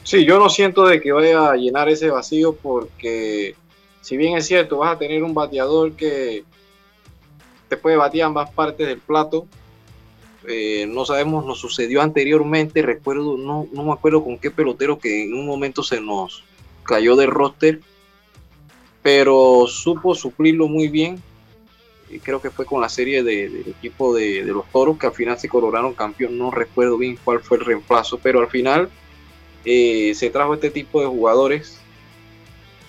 Sí, 0.05 0.23
yo 0.23 0.37
no 0.37 0.49
siento 0.49 0.85
de 0.85 1.01
que 1.01 1.11
vaya 1.11 1.49
a 1.49 1.55
llenar 1.55 1.89
ese 1.89 2.11
vacío 2.11 2.55
porque 2.55 3.55
si 4.01 4.17
bien 4.17 4.37
es 4.37 4.45
cierto, 4.45 4.77
vas 4.77 4.95
a 4.95 4.99
tener 4.99 5.23
un 5.23 5.33
bateador 5.33 5.93
que 5.93 6.43
te 7.67 7.75
puede 7.75 7.97
batir 7.97 8.21
ambas 8.21 8.51
partes 8.51 8.87
del 8.87 8.99
plato. 8.99 9.47
Eh, 10.47 10.85
no 10.87 11.05
sabemos, 11.05 11.43
nos 11.43 11.57
sucedió 11.57 12.03
anteriormente, 12.03 12.83
recuerdo, 12.83 13.35
no, 13.35 13.67
no 13.73 13.83
me 13.83 13.93
acuerdo 13.93 14.23
con 14.23 14.37
qué 14.37 14.51
pelotero 14.51 14.99
que 14.99 15.23
en 15.23 15.33
un 15.33 15.47
momento 15.47 15.81
se 15.81 15.99
nos, 15.99 16.43
cayó 16.83 17.15
del 17.15 17.31
roster, 17.31 17.79
pero 19.01 19.65
supo 19.67 20.13
suplirlo 20.13 20.67
muy 20.67 20.87
bien. 20.87 21.19
Y 22.11 22.19
creo 22.19 22.39
que 22.39 22.51
fue 22.51 22.67
con 22.67 22.79
la 22.79 22.89
serie 22.89 23.23
del 23.23 23.61
equipo 23.67 24.13
de, 24.13 24.43
los 24.43 24.69
toros 24.71 24.99
que 24.99 25.07
al 25.07 25.13
final 25.13 25.39
se 25.39 25.49
coronaron 25.49 25.95
campeón. 25.95 26.37
No 26.37 26.51
recuerdo 26.51 26.99
bien 26.99 27.17
cuál 27.25 27.39
fue 27.39 27.57
el 27.57 27.65
reemplazo, 27.65 28.19
pero 28.21 28.39
al 28.41 28.47
final 28.47 28.91
eh, 29.65 30.13
se 30.15 30.29
trajo 30.29 30.53
este 30.53 30.69
tipo 30.69 31.01
de 31.01 31.07
jugadores 31.07 31.79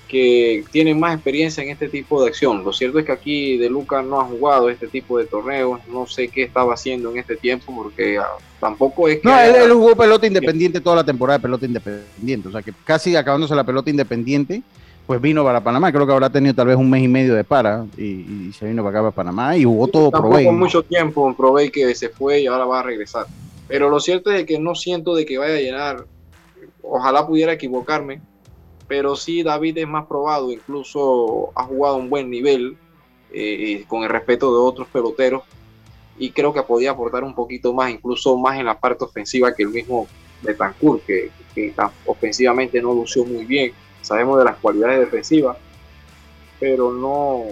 que 0.06 0.64
tienen 0.70 1.00
más 1.00 1.14
experiencia 1.14 1.62
en 1.62 1.70
este 1.70 1.88
tipo 1.88 2.22
de 2.22 2.28
acción. 2.28 2.64
Lo 2.64 2.72
cierto 2.72 2.98
es 2.98 3.04
que 3.04 3.12
aquí 3.12 3.56
De 3.56 3.68
Luca 3.68 4.02
no 4.02 4.20
ha 4.20 4.24
jugado 4.24 4.70
este 4.70 4.86
tipo 4.86 5.18
de 5.18 5.26
torneos, 5.26 5.80
no 5.88 6.06
sé 6.06 6.28
qué 6.28 6.44
estaba 6.44 6.74
haciendo 6.74 7.10
en 7.10 7.18
este 7.18 7.36
tiempo 7.36 7.74
porque 7.74 8.18
ah, 8.18 8.26
tampoco 8.60 9.08
es 9.08 9.20
que... 9.20 9.28
No, 9.28 9.38
él, 9.38 9.72
jugó 9.72 9.96
pelota 9.96 10.26
independiente 10.26 10.80
toda 10.80 10.96
la 10.96 11.04
temporada 11.04 11.38
de 11.38 11.42
pelota 11.42 11.66
independiente, 11.66 12.48
o 12.48 12.52
sea 12.52 12.62
que 12.62 12.72
casi 12.84 13.16
acabándose 13.16 13.54
la 13.54 13.64
pelota 13.64 13.90
independiente, 13.90 14.62
pues 15.06 15.20
vino 15.20 15.44
para 15.44 15.62
Panamá, 15.62 15.92
creo 15.92 16.06
que 16.06 16.12
habrá 16.12 16.30
tenido 16.30 16.54
tal 16.54 16.68
vez 16.68 16.76
un 16.76 16.90
mes 16.90 17.02
y 17.02 17.08
medio 17.08 17.34
de 17.34 17.44
para 17.44 17.84
y, 17.96 18.52
se 18.52 18.66
vino 18.66 18.82
para 18.82 18.98
acá 18.98 19.10
para 19.10 19.14
Panamá 19.14 19.56
y 19.56 19.64
jugó 19.64 19.88
todo 19.88 20.10
Tampoco 20.10 20.52
mucho 20.52 20.82
tiempo 20.82 21.34
en 21.60 21.70
que 21.70 21.94
se 21.94 22.08
fue 22.08 22.40
y 22.40 22.46
ahora 22.46 22.64
va 22.64 22.80
a 22.80 22.82
regresar. 22.82 23.26
Pero 23.68 23.90
lo 23.90 23.98
cierto 23.98 24.30
es 24.30 24.44
que 24.44 24.58
no 24.58 24.76
siento 24.76 25.14
de 25.14 25.26
que 25.26 25.38
vaya 25.38 25.54
a 25.54 25.60
llenar, 25.60 26.04
ojalá 26.88 27.26
pudiera 27.26 27.52
equivocarme, 27.52 28.20
pero 28.88 29.16
sí 29.16 29.42
David 29.42 29.78
es 29.78 29.88
más 29.88 30.06
probado, 30.06 30.52
incluso 30.52 31.50
ha 31.54 31.64
jugado 31.64 31.96
un 31.96 32.08
buen 32.08 32.30
nivel 32.30 32.76
eh, 33.32 33.84
con 33.88 34.04
el 34.04 34.08
respeto 34.08 34.52
de 34.52 34.60
otros 34.60 34.88
peloteros 34.88 35.42
y 36.18 36.30
creo 36.30 36.52
que 36.52 36.62
podía 36.62 36.92
aportar 36.92 37.24
un 37.24 37.34
poquito 37.34 37.72
más, 37.72 37.90
incluso 37.90 38.36
más 38.38 38.58
en 38.58 38.66
la 38.66 38.78
parte 38.78 39.04
ofensiva 39.04 39.54
que 39.54 39.64
el 39.64 39.70
mismo 39.70 40.06
Betancourt, 40.42 41.04
que, 41.04 41.30
que 41.54 41.74
ofensivamente 42.06 42.80
no 42.80 42.94
lució 42.94 43.24
muy 43.24 43.44
bien. 43.44 43.72
Sabemos 44.00 44.38
de 44.38 44.44
las 44.44 44.56
cualidades 44.56 45.00
defensivas, 45.00 45.58
pero 46.60 46.92
no 46.92 47.44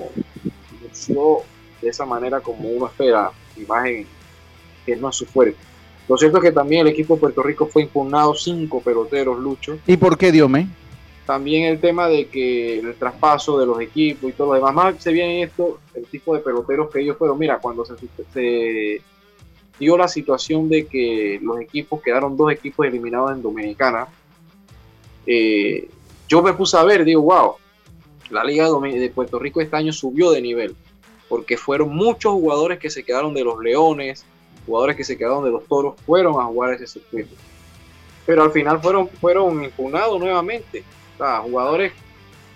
lució 0.82 1.39
de 1.82 1.89
esa 1.89 2.07
manera 2.07 2.41
como 2.41 2.68
uno 2.68 2.87
espera, 2.87 3.32
imagen 3.57 4.07
que 4.87 4.97
no 4.97 5.09
es 5.11 5.16
su 5.16 5.26
fuerte. 5.26 5.59
Lo 6.09 6.17
cierto 6.19 6.39
es 6.39 6.45
que 6.45 6.53
también 6.53 6.83
el 6.83 6.93
equipo 6.93 7.15
de 7.15 7.21
Puerto 7.21 7.43
Rico 7.43 7.67
fue 7.67 7.83
impugnado 7.83 8.35
cinco 8.35 8.81
peloteros, 8.81 9.39
Lucho. 9.39 9.79
¿Y 9.87 9.97
por 9.97 10.19
qué, 10.19 10.31
Diome? 10.31 10.69
también 11.27 11.65
el 11.65 11.81
tema 11.81 12.09
de 12.09 12.27
que 12.27 12.79
el 12.79 12.95
traspaso 12.97 13.59
de 13.59 13.67
los 13.67 13.81
equipos 13.81 14.31
y 14.31 14.33
todo 14.33 14.49
lo 14.49 14.55
demás, 14.55 14.75
más 14.75 15.03
se 15.03 15.13
viene 15.13 15.43
esto, 15.43 15.81
el 15.95 16.05
tipo 16.07 16.35
de 16.35 16.41
peloteros 16.41 16.91
que 16.91 17.01
ellos 17.01 17.17
fueron, 17.17 17.39
mira, 17.39 17.59
cuando 17.59 17.85
se, 17.85 19.03
dio 19.79 19.97
la 19.97 20.09
situación 20.09 20.69
de 20.69 20.87
que 20.87 21.39
los 21.43 21.61
equipos 21.61 22.03
quedaron 22.03 22.37
dos 22.37 22.53
equipos 22.53 22.87
eliminados 22.87 23.33
en 23.33 23.43
Dominicana, 23.43 24.07
eh, 25.27 25.89
yo 26.29 26.43
me 26.43 26.53
puse 26.53 26.77
a 26.77 26.85
ver, 26.85 27.05
digo, 27.05 27.23
wow, 27.23 27.55
la 28.31 28.45
Liga 28.45 28.69
de 28.69 29.11
Puerto 29.11 29.39
Rico 29.39 29.61
este 29.61 29.77
año 29.77 29.93
subió 29.93 30.31
de 30.31 30.43
nivel, 30.43 30.77
porque 31.29 31.57
fueron 31.57 31.95
muchos 31.95 32.33
jugadores 32.33 32.79
que 32.79 32.91
se 32.91 33.03
quedaron 33.03 33.33
de 33.33 33.45
los 33.45 33.59
Leones, 33.61 34.27
jugadores 34.67 34.97
que 34.97 35.05
se 35.05 35.17
quedaron 35.17 35.45
de 35.45 35.51
los 35.51 35.67
Toros, 35.67 35.95
fueron 36.07 36.41
a 36.41 36.45
jugar 36.45 36.75
ese 36.75 36.87
circuito. 36.87 37.35
Pero 38.27 38.43
al 38.43 38.53
final 38.53 38.81
fueron, 38.81 39.09
fueron 39.09 39.62
impugnados 39.65 40.19
nuevamente 40.19 40.85
jugadores, 41.43 41.93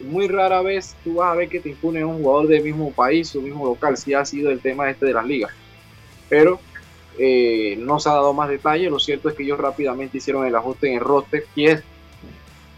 muy 0.00 0.28
rara 0.28 0.62
vez 0.62 0.94
tú 1.02 1.14
vas 1.14 1.32
a 1.32 1.36
ver 1.36 1.48
que 1.48 1.60
te 1.60 1.70
impone 1.70 2.04
un 2.04 2.18
jugador 2.22 2.48
del 2.48 2.62
mismo 2.62 2.92
país 2.92 3.34
o 3.34 3.40
mismo 3.40 3.66
local, 3.66 3.96
si 3.96 4.14
ha 4.14 4.24
sido 4.24 4.50
el 4.50 4.60
tema 4.60 4.90
este 4.90 5.06
de 5.06 5.12
las 5.12 5.26
ligas. 5.26 5.50
Pero 6.28 6.60
eh, 7.18 7.76
no 7.78 7.98
se 7.98 8.08
ha 8.08 8.12
dado 8.12 8.32
más 8.32 8.48
detalle, 8.48 8.90
lo 8.90 8.98
cierto 8.98 9.28
es 9.28 9.34
que 9.34 9.42
ellos 9.42 9.58
rápidamente 9.58 10.18
hicieron 10.18 10.46
el 10.46 10.54
ajuste 10.54 10.88
en 10.88 10.94
el 10.94 11.00
roster 11.00 11.44
y 11.54 11.66
es, 11.66 11.82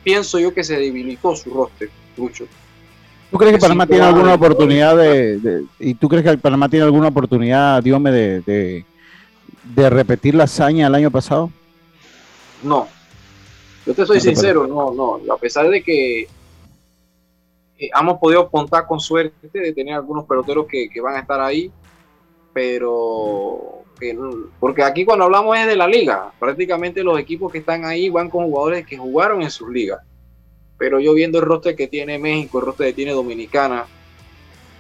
pienso 0.02 0.38
yo 0.38 0.54
que 0.54 0.64
se 0.64 0.78
debilitó 0.78 1.36
su 1.36 1.52
roster 1.52 1.90
mucho. 2.16 2.46
¿Tú 3.30 3.38
crees 3.38 3.54
que 3.54 3.60
Panamá 3.60 3.86
tiene 3.86 4.04
alguna 4.04 4.34
oportunidad 4.34 4.96
de, 4.96 5.64
y 5.78 5.94
tú 5.94 6.08
crees 6.08 6.24
que 6.24 6.38
Panamá 6.38 6.68
tiene 6.68 6.84
alguna 6.84 7.08
oportunidad, 7.08 7.80
Diome, 7.80 8.10
de, 8.10 8.40
de, 8.40 8.84
de 9.64 9.90
repetir 9.90 10.34
la 10.34 10.44
hazaña 10.44 10.86
del 10.86 10.94
año 10.94 11.10
pasado? 11.10 11.50
No, 12.62 12.88
yo 13.86 13.94
te 13.94 14.06
soy 14.06 14.20
sincero, 14.20 14.66
no, 14.66 14.92
no, 14.92 15.32
a 15.32 15.38
pesar 15.38 15.68
de 15.68 15.82
que 15.82 16.22
eh, 16.22 16.28
hemos 17.98 18.18
podido 18.18 18.50
contar 18.50 18.86
con 18.86 19.00
suerte 19.00 19.48
de 19.58 19.72
tener 19.72 19.94
algunos 19.94 20.26
peloteros 20.26 20.66
que, 20.66 20.88
van 21.00 21.16
a 21.16 21.20
estar 21.20 21.40
ahí, 21.40 21.70
pero 22.52 23.78
porque 24.58 24.82
aquí 24.82 25.04
cuando 25.04 25.26
hablamos 25.26 25.58
es 25.58 25.66
de 25.66 25.76
la 25.76 25.86
liga, 25.86 26.32
prácticamente 26.38 27.04
los 27.04 27.18
equipos 27.18 27.52
que 27.52 27.58
están 27.58 27.84
ahí 27.84 28.08
van 28.08 28.30
con 28.30 28.44
jugadores 28.46 28.86
que 28.86 28.96
jugaron 28.96 29.42
en 29.42 29.50
sus 29.50 29.68
ligas. 29.68 30.00
Pero 30.78 31.00
yo 31.00 31.12
viendo 31.12 31.38
el 31.38 31.44
roster 31.44 31.76
que 31.76 31.86
tiene 31.86 32.18
México, 32.18 32.60
el 32.60 32.66
roster 32.66 32.86
que 32.86 32.92
tiene 32.94 33.12
Dominicana, 33.12 33.84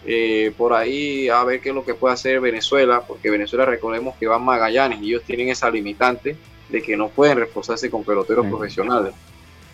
eh, 0.06 0.52
por 0.56 0.72
ahí 0.72 1.28
a 1.28 1.44
ver 1.44 1.60
qué 1.60 1.70
es 1.70 1.74
lo 1.74 1.84
que 1.84 1.94
puede 1.94 2.14
hacer 2.14 2.40
Venezuela, 2.40 3.02
porque 3.06 3.30
Venezuela 3.30 3.64
recordemos 3.64 4.14
que 4.16 4.26
van 4.26 4.42
Magallanes 4.44 5.00
y 5.02 5.10
ellos 5.10 5.22
tienen 5.24 5.48
esa 5.48 5.70
limitante 5.70 6.36
de 6.70 6.82
que 6.82 6.96
no 6.96 7.08
pueden 7.08 7.38
reforzarse 7.38 7.90
con 7.90 8.04
peloteros 8.04 8.46
profesionales. 8.46 9.12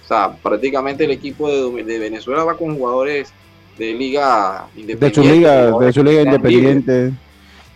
O 0.04 0.08
sea, 0.08 0.32
prácticamente 0.34 1.04
el 1.04 1.10
equipo 1.10 1.48
de, 1.48 1.84
de, 1.84 1.98
Venezuela 1.98 2.44
va 2.44 2.56
con 2.56 2.76
jugadores 2.76 3.32
de 3.78 3.92
liga 3.92 4.68
independiente. 4.76 5.06
De 5.06 5.14
su 5.14 5.34
liga, 5.34 5.78
de 5.78 5.92
su 5.92 6.04
liga 6.04 6.22
independiente, 6.22 7.12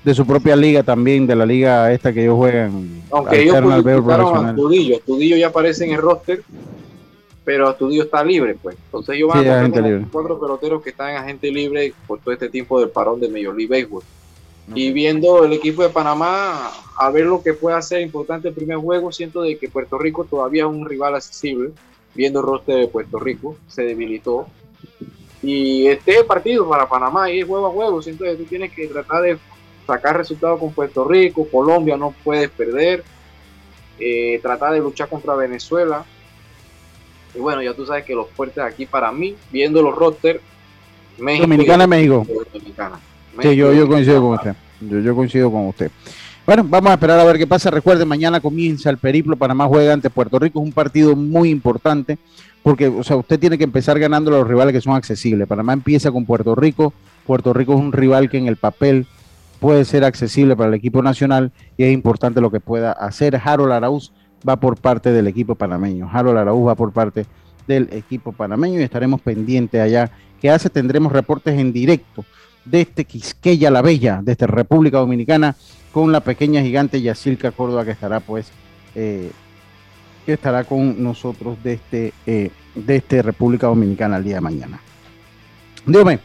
de 0.05 0.14
su 0.14 0.26
propia 0.26 0.57
liga 0.57 0.82
también, 0.82 1.26
de 1.26 1.36
la 1.36 1.44
liga 1.44 1.92
esta 1.92 2.12
que 2.12 2.22
ellos 2.22 2.36
juegan. 2.36 3.03
Aunque 3.11 3.42
ellos 3.42 3.61
publicaron 3.61 4.46
a 4.46 4.51
Astudillo, 4.51 4.96
Astudillo 4.96 5.36
ya 5.36 5.48
aparece 5.48 5.84
en 5.84 5.92
el 5.92 6.01
roster, 6.01 6.42
pero 7.51 7.68
Astudillo 7.68 8.05
está 8.05 8.22
libre, 8.22 8.57
pues. 8.62 8.76
Entonces 8.84 9.16
ellos 9.16 9.30
van 9.30 9.44
a 9.48 10.09
cuatro 10.12 10.38
peloteros 10.38 10.80
que 10.80 10.90
están 10.90 11.11
en 11.11 11.16
agente 11.16 11.51
libre 11.51 11.92
por 12.07 12.20
todo 12.20 12.32
este 12.32 12.48
tiempo 12.48 12.78
del 12.78 12.90
parón 12.90 13.18
de 13.18 13.28
Major 13.28 13.57
League 13.57 13.66
Baseball. 13.66 14.05
Y 14.72 14.92
viendo 14.92 15.42
el 15.44 15.53
equipo 15.53 15.82
de 15.82 15.88
Panamá, 15.88 16.70
a 16.96 17.11
ver 17.11 17.26
lo 17.26 17.42
que 17.42 17.53
puede 17.53 17.74
hacer 17.76 18.03
importante 18.03 18.46
el 18.46 18.55
primer 18.55 18.76
juego, 18.76 19.11
siento 19.11 19.42
de 19.42 19.59
que 19.59 19.68
Puerto 19.68 19.98
Rico 19.98 20.24
todavía 20.24 20.62
es 20.62 20.68
un 20.68 20.88
rival 20.88 21.16
accesible. 21.16 21.72
Viendo 22.14 22.38
el 22.38 22.46
roster 22.46 22.76
de 22.76 22.86
Puerto 22.86 23.18
Rico, 23.18 23.57
se 23.66 23.82
debilitó. 23.82 24.46
Y 25.42 25.88
este 25.88 26.22
partido 26.22 26.68
para 26.68 26.88
Panamá 26.88 27.32
y 27.32 27.40
es 27.40 27.48
juego 27.48 27.66
a 27.66 27.70
juego. 27.70 28.01
Siento 28.01 28.22
que 28.22 28.36
tú 28.36 28.44
tienes 28.44 28.72
que 28.72 28.86
tratar 28.86 29.22
de 29.22 29.38
sacar 29.88 30.16
resultados 30.16 30.61
con 30.61 30.72
Puerto 30.72 31.05
Rico. 31.05 31.48
Colombia 31.51 31.96
no 31.96 32.14
puedes 32.22 32.48
perder. 32.48 33.03
Eh, 33.98 34.38
tratar 34.40 34.72
de 34.72 34.78
luchar 34.78 35.09
contra 35.09 35.34
Venezuela. 35.34 36.05
Y 37.35 37.39
bueno, 37.39 37.62
ya 37.62 37.74
tú 37.74 37.87
sabes 37.87 38.05
que 38.05 38.14
los 38.14 38.28
fuertes 38.31 38.62
aquí 38.62 38.87
para 38.87 39.12
mí, 39.12 39.37
viendo 39.51 39.83
los 39.83 39.95
rosters, 39.95 40.41
México. 41.18 41.45
Dominicana, 41.45 41.87
México. 41.87 42.26
Dominicana. 42.53 42.99
Sí, 43.41 43.57
yo, 43.57 43.72
yo 43.72 43.87
coincido 43.89 44.20
con 44.20 44.35
usted. 44.35 44.55
Yo, 44.81 44.99
yo 45.01 45.14
coincido 45.14 45.51
con 45.51 45.66
usted. 45.68 45.91
Bueno, 46.47 46.64
vamos 46.66 46.91
a 46.91 46.95
esperar 46.95 47.20
a 47.20 47.24
ver 47.24 47.39
qué 47.39 47.47
pasa. 47.47 47.70
Recuerde, 47.70 48.05
mañana 48.05 48.41
comienza 48.41 48.91
el 48.91 48.99
periplo. 48.99 49.37
Panamá 49.37 49.66
juega 49.66 49.93
ante 49.93 50.11
Puerto 50.11 50.39
Rico. 50.39 50.59
Es 50.59 50.64
un 50.64 50.72
partido 50.72 51.14
muy 51.14 51.51
importante 51.51 52.18
porque, 52.62 52.89
o 52.89 53.05
sea, 53.05 53.16
usted 53.16 53.39
tiene 53.39 53.57
que 53.57 53.64
empezar 53.64 53.99
ganando 53.99 54.35
a 54.35 54.39
los 54.39 54.49
rivales 54.49 54.72
que 54.72 54.81
son 54.81 54.95
accesibles. 54.95 55.47
Panamá 55.47 55.72
empieza 55.72 56.11
con 56.11 56.26
Puerto 56.26 56.55
Rico. 56.55 56.93
Puerto 57.26 57.53
Rico 57.53 57.74
es 57.74 57.81
un 57.81 57.93
rival 57.93 58.28
que 58.28 58.39
en 58.39 58.49
el 58.49 58.57
papel 58.57 59.07
puede 59.61 59.85
ser 59.85 60.05
accesible 60.05 60.57
para 60.57 60.68
el 60.68 60.74
equipo 60.74 61.03
nacional 61.03 61.53
y 61.76 61.85
es 61.85 61.93
importante 61.93 62.41
lo 62.41 62.51
que 62.51 62.61
pueda 62.61 62.93
hacer. 62.93 63.41
Harold 63.43 63.72
Arauz 63.72 64.12
va 64.49 64.57
por 64.57 64.76
parte 64.76 65.12
del 65.12 65.26
equipo 65.26 65.55
panameño. 65.55 66.09
Harold 66.12 66.38
Arauz 66.38 66.68
va 66.68 66.74
por 66.74 66.93
parte 66.93 67.26
del 67.66 67.88
equipo 67.93 68.32
panameño 68.32 68.80
y 68.80 68.82
estaremos 68.82 69.20
pendientes 69.20 69.80
allá. 69.80 70.11
¿Qué 70.41 70.51
hace? 70.51 70.70
Tendremos 70.70 71.12
reportes 71.12 71.59
en 71.59 71.72
directo 71.72 72.24
de 72.64 72.82
este 72.82 73.05
Quisqueya 73.05 73.70
la 73.70 73.82
Bella, 73.82 74.20
desde 74.22 74.47
República 74.47 74.99
Dominicana, 74.99 75.57
con 75.93 76.12
la 76.12 76.20
pequeña 76.20 76.62
gigante 76.62 77.01
Yacilca 77.01 77.51
Córdoba, 77.51 77.84
que 77.84 77.91
estará 77.93 78.20
pues, 78.20 78.51
eh, 78.95 79.30
que 80.24 80.34
estará 80.34 80.64
con 80.64 81.03
nosotros 81.03 81.57
desde, 81.62 82.12
eh, 82.26 82.51
este 82.86 83.22
República 83.22 83.66
Dominicana 83.66 84.16
el 84.16 84.24
día 84.24 84.36
de 84.36 84.41
mañana. 84.41 84.80
Dígame, 85.86 86.20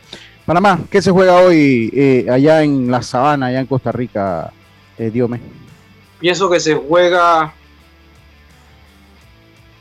Panamá, 0.46 0.80
¿qué 0.92 1.02
se 1.02 1.12
juega 1.12 1.38
hoy 1.38 1.90
eh, 1.94 2.28
allá 2.30 2.62
en 2.62 2.92
la 2.92 3.02
sabana, 3.02 3.48
allá 3.48 3.62
en 3.62 3.66
Costa 3.66 3.92
Rica, 3.92 4.52
eh, 4.98 5.10
Diome? 5.10 5.40
Pienso 6.20 6.50
que 6.50 6.60
se 6.60 6.76
juega, 6.76 7.54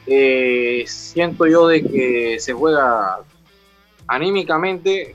siento 0.06 1.46
yo 1.46 1.66
de 1.66 1.82
que 1.82 2.36
se 2.38 2.52
juega 2.52 3.20
anímicamente 4.06 5.14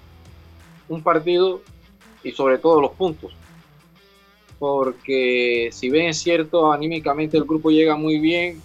un 0.87 1.03
partido 1.03 1.61
y 2.23 2.31
sobre 2.31 2.57
todo 2.57 2.81
los 2.81 2.91
puntos. 2.91 3.33
Porque 4.57 5.69
si 5.71 5.89
bien 5.89 6.07
es 6.07 6.19
cierto, 6.19 6.71
anímicamente 6.71 7.37
el 7.37 7.45
grupo 7.45 7.71
llega 7.71 7.95
muy 7.95 8.19
bien, 8.19 8.61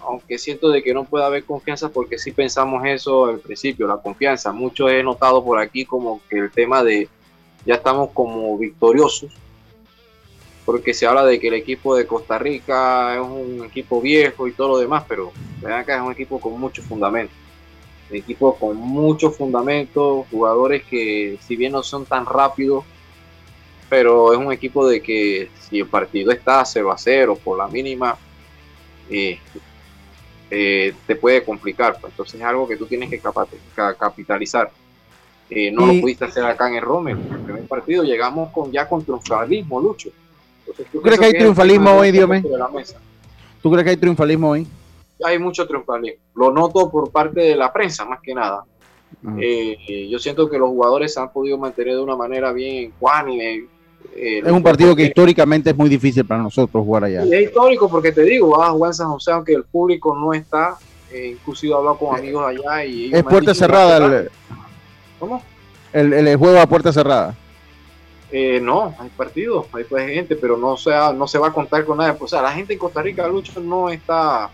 aunque 0.00 0.38
siento 0.38 0.68
de 0.68 0.82
que 0.82 0.94
no 0.94 1.04
puede 1.04 1.24
haber 1.24 1.44
confianza 1.44 1.88
porque 1.88 2.18
si 2.18 2.30
pensamos 2.30 2.84
eso 2.84 3.26
al 3.26 3.38
principio, 3.40 3.88
la 3.88 3.96
confianza. 3.96 4.52
Mucho 4.52 4.88
he 4.88 5.02
notado 5.02 5.44
por 5.44 5.58
aquí 5.58 5.84
como 5.84 6.20
que 6.28 6.38
el 6.38 6.50
tema 6.50 6.84
de 6.84 7.08
ya 7.66 7.74
estamos 7.76 8.10
como 8.10 8.56
victoriosos, 8.58 9.32
porque 10.64 10.94
se 10.94 11.06
habla 11.06 11.24
de 11.24 11.38
que 11.38 11.48
el 11.48 11.54
equipo 11.54 11.94
de 11.94 12.06
Costa 12.06 12.38
Rica 12.38 13.14
es 13.14 13.20
un 13.20 13.64
equipo 13.64 14.00
viejo 14.00 14.48
y 14.48 14.52
todo 14.52 14.68
lo 14.68 14.78
demás, 14.78 15.04
pero 15.08 15.32
vean 15.60 15.80
acá 15.80 15.96
es 15.96 16.02
un 16.02 16.12
equipo 16.12 16.40
con 16.40 16.58
mucho 16.58 16.82
fundamento 16.82 17.34
equipo 18.10 18.56
con 18.56 18.76
mucho 18.76 19.30
fundamento, 19.30 20.26
jugadores 20.30 20.84
que 20.84 21.38
si 21.40 21.56
bien 21.56 21.72
no 21.72 21.82
son 21.82 22.04
tan 22.04 22.26
rápidos, 22.26 22.84
pero 23.88 24.32
es 24.32 24.38
un 24.38 24.52
equipo 24.52 24.86
de 24.86 25.02
que 25.02 25.50
si 25.60 25.80
el 25.80 25.86
partido 25.86 26.32
está 26.32 26.64
0 26.64 26.92
a 26.92 26.98
0 26.98 27.38
por 27.42 27.58
la 27.58 27.68
mínima, 27.68 28.16
eh, 29.10 29.38
eh, 30.50 30.94
te 31.06 31.16
puede 31.16 31.44
complicar. 31.44 31.98
Pues. 32.00 32.12
Entonces 32.12 32.40
es 32.40 32.46
algo 32.46 32.66
que 32.66 32.76
tú 32.76 32.86
tienes 32.86 33.10
que 33.10 33.20
capitalizar. 33.74 34.70
Eh, 35.50 35.70
no 35.70 35.86
lo 35.86 36.00
pudiste 36.00 36.24
hacer 36.24 36.44
acá 36.44 36.68
en 36.68 36.76
el 36.76 36.82
Rome. 36.82 37.12
En 37.12 37.18
el 37.18 37.40
primer 37.40 37.66
partido 37.66 38.02
llegamos 38.02 38.50
con 38.50 38.72
ya 38.72 38.88
con 38.88 39.04
triunfalismo, 39.04 39.80
Lucho. 39.80 40.10
¿Tú 40.92 41.00
crees 41.02 41.18
que 41.18 41.26
hay 41.26 41.32
triunfalismo 41.32 41.90
hoy, 41.92 42.10
Dios 42.10 42.28
¿Tú 43.62 43.70
crees 43.70 43.84
que 43.84 43.90
hay 43.90 43.96
triunfalismo 43.96 44.50
hoy? 44.50 44.66
hay 45.22 45.38
mucho 45.38 45.66
triunfalismo. 45.66 46.20
Lo 46.34 46.52
noto 46.52 46.90
por 46.90 47.10
parte 47.10 47.40
de 47.40 47.56
la 47.56 47.72
prensa, 47.72 48.04
más 48.04 48.20
que 48.20 48.34
nada. 48.34 48.64
Eh, 49.40 50.08
yo 50.10 50.18
siento 50.18 50.50
que 50.50 50.58
los 50.58 50.68
jugadores 50.68 51.14
se 51.14 51.20
han 51.20 51.32
podido 51.32 51.56
mantener 51.56 51.94
de 51.94 52.00
una 52.00 52.16
manera 52.16 52.52
bien 52.52 52.92
cuánime. 52.98 53.64
Eh, 54.14 54.42
es 54.44 54.52
un 54.52 54.62
partido 54.62 54.94
que 54.94 55.04
históricamente 55.04 55.70
es 55.70 55.76
muy 55.76 55.88
difícil 55.88 56.24
para 56.26 56.42
nosotros 56.42 56.84
jugar 56.84 57.04
allá. 57.04 57.22
es 57.22 57.42
histórico 57.44 57.88
porque 57.88 58.12
te 58.12 58.22
digo, 58.22 58.50
vas 58.50 58.68
a 58.68 58.72
jugar 58.72 58.90
en 58.90 58.94
San 58.94 59.08
José 59.08 59.32
aunque 59.32 59.54
el 59.54 59.64
público 59.64 60.14
no 60.16 60.34
está. 60.34 60.76
Eh, 61.12 61.30
inclusive 61.32 61.72
he 61.72 61.76
hablado 61.76 61.96
con 61.96 62.18
amigos 62.18 62.44
allá 62.44 62.84
y... 62.84 63.14
Es 63.14 63.22
puerta 63.22 63.54
cerrada. 63.54 63.96
El, 64.04 64.30
¿Cómo? 65.20 65.42
El, 65.92 66.12
el, 66.12 66.36
juego 66.36 66.58
a 66.58 66.66
puerta 66.66 66.92
cerrada. 66.92 67.34
No, 68.60 68.94
hay 68.98 69.08
partidos, 69.10 69.66
hay 69.72 69.84
pues, 69.84 70.10
gente, 70.10 70.34
pero 70.34 70.56
no, 70.56 70.76
sea, 70.76 71.12
no 71.12 71.28
se 71.28 71.38
va 71.38 71.48
a 71.48 71.52
contar 71.52 71.84
con 71.84 71.98
nada. 71.98 72.16
O 72.18 72.26
sea, 72.26 72.42
la 72.42 72.52
gente 72.52 72.72
en 72.72 72.78
Costa 72.78 73.00
Rica, 73.00 73.28
Lucho, 73.28 73.60
no 73.60 73.90
está 73.90 74.50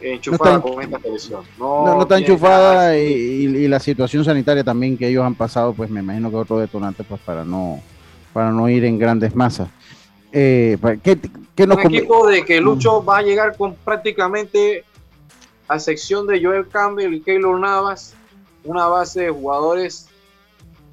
enchufada 0.00 0.60
con 0.60 0.80
esta 0.82 0.98
televisión. 0.98 1.42
No, 1.58 2.02
está 2.02 2.18
enchufada 2.18 2.96
y, 2.96 3.68
la 3.68 3.80
situación 3.80 4.24
sanitaria 4.24 4.64
también 4.64 4.96
que 4.96 5.08
ellos 5.08 5.24
han 5.24 5.34
pasado, 5.34 5.72
pues 5.72 5.90
me 5.90 6.00
imagino 6.00 6.30
que 6.30 6.36
otro 6.36 6.58
detonante 6.58 7.04
pues 7.04 7.20
para 7.20 7.44
no 7.44 7.80
para 8.32 8.50
no 8.50 8.68
ir 8.68 8.84
en 8.84 8.98
grandes 8.98 9.34
masas. 9.34 9.68
Eh, 10.32 10.78
¿qué, 11.02 11.18
qué 11.54 11.66
nos 11.66 11.78
Un 11.78 11.94
equipo 11.94 12.26
de 12.26 12.44
que 12.44 12.60
Lucho 12.60 13.04
va 13.04 13.18
a 13.18 13.22
llegar 13.22 13.56
con 13.56 13.74
prácticamente 13.74 14.84
a 15.66 15.78
sección 15.78 16.26
de 16.26 16.42
Joel 16.42 16.68
Campbell 16.68 17.14
y 17.14 17.20
Keylor 17.20 17.58
Navas, 17.58 18.14
una 18.64 18.86
base 18.86 19.22
de 19.22 19.30
jugadores, 19.30 20.08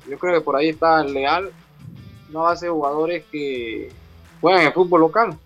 yo 0.09 0.17
creo 0.17 0.33
que 0.33 0.41
por 0.41 0.55
ahí 0.55 0.69
está 0.69 1.03
Leal, 1.03 1.51
una 2.29 2.39
base 2.39 2.65
de 2.65 2.71
jugadores 2.71 3.23
que 3.31 3.89
juegan 4.41 4.61
en 4.61 4.67
el 4.67 4.73
fútbol 4.73 5.01
local 5.01 5.37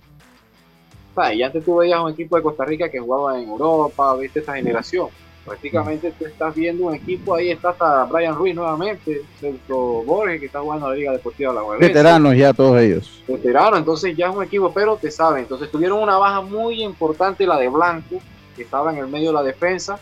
y 1.33 1.43
antes 1.43 1.63
tú 1.63 1.77
veías 1.77 1.99
un 1.99 2.11
equipo 2.11 2.37
de 2.37 2.43
Costa 2.43 2.65
Rica 2.65 2.89
que 2.89 2.99
jugaba 2.99 3.39
en 3.39 3.49
Europa, 3.49 4.15
viste 4.15 4.39
esta 4.39 4.55
generación. 4.55 5.09
Prácticamente 5.45 6.13
tú 6.17 6.25
estás 6.25 6.53
viendo 6.53 6.87
un 6.87 6.95
equipo, 6.95 7.35
ahí 7.35 7.49
está 7.49 7.69
hasta 7.69 8.05
Brian 8.05 8.35
Ruiz 8.35 8.55
nuevamente, 8.55 9.21
Celso 9.39 10.03
Borges 10.03 10.39
que 10.39 10.45
está 10.45 10.59
jugando 10.59 10.85
en 10.85 10.91
la 10.91 10.97
Liga 10.97 11.11
Deportiva 11.11 11.53
La 11.53 11.63
Veteranos 11.77 12.35
ya 12.35 12.53
todos 12.53 12.79
ellos. 12.79 13.23
Veteranos, 13.27 13.79
entonces 13.79 14.15
ya 14.15 14.29
es 14.29 14.35
un 14.35 14.43
equipo, 14.43 14.71
pero 14.71 14.95
te 14.97 15.09
saben. 15.09 15.43
Entonces 15.43 15.71
tuvieron 15.71 16.01
una 16.01 16.17
baja 16.17 16.41
muy 16.41 16.83
importante, 16.83 17.47
la 17.47 17.57
de 17.57 17.67
Blanco, 17.67 18.17
que 18.55 18.63
estaba 18.63 18.91
en 18.93 18.99
el 18.99 19.07
medio 19.07 19.29
de 19.29 19.33
la 19.33 19.43
defensa. 19.43 19.99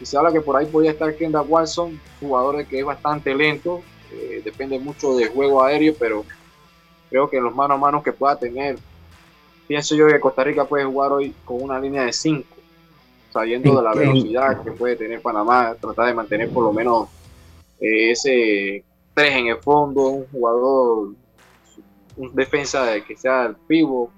Y 0.00 0.06
se 0.06 0.16
habla 0.16 0.32
que 0.32 0.40
por 0.40 0.56
ahí 0.56 0.66
podía 0.66 0.90
estar 0.90 1.14
Kendall 1.16 1.46
Watson, 1.48 2.00
jugador 2.20 2.64
que 2.66 2.80
es 2.80 2.84
bastante 2.84 3.34
lento, 3.34 3.82
eh, 4.12 4.42
depende 4.44 4.78
mucho 4.78 5.16
del 5.16 5.28
juego 5.28 5.62
aéreo, 5.62 5.94
pero 5.98 6.24
creo 7.08 7.28
que 7.28 7.38
en 7.38 7.44
los 7.44 7.54
mano 7.54 7.74
a 7.74 7.78
mano 7.78 8.02
que 8.02 8.12
pueda 8.12 8.38
tener 8.38 8.78
pienso 9.66 9.94
yo 9.94 10.06
que 10.06 10.20
Costa 10.20 10.44
Rica 10.44 10.64
puede 10.64 10.84
jugar 10.84 11.12
hoy 11.12 11.34
con 11.44 11.62
una 11.62 11.78
línea 11.78 12.04
de 12.04 12.12
5, 12.12 12.46
sabiendo 13.32 13.76
de 13.76 13.82
la 13.82 13.94
velocidad 13.94 14.62
que 14.62 14.72
puede 14.72 14.96
tener 14.96 15.20
Panamá, 15.20 15.74
tratar 15.80 16.06
de 16.06 16.14
mantener 16.14 16.50
por 16.50 16.64
lo 16.64 16.72
menos 16.72 17.08
eh, 17.80 18.12
ese 18.12 18.84
3 19.14 19.36
en 19.36 19.46
el 19.48 19.56
fondo, 19.58 20.08
un 20.08 20.26
jugador, 20.28 21.14
un 22.16 22.34
defensa 22.34 22.86
que 23.06 23.16
sea 23.16 23.46
el 23.46 23.56
pivo, 23.56 24.10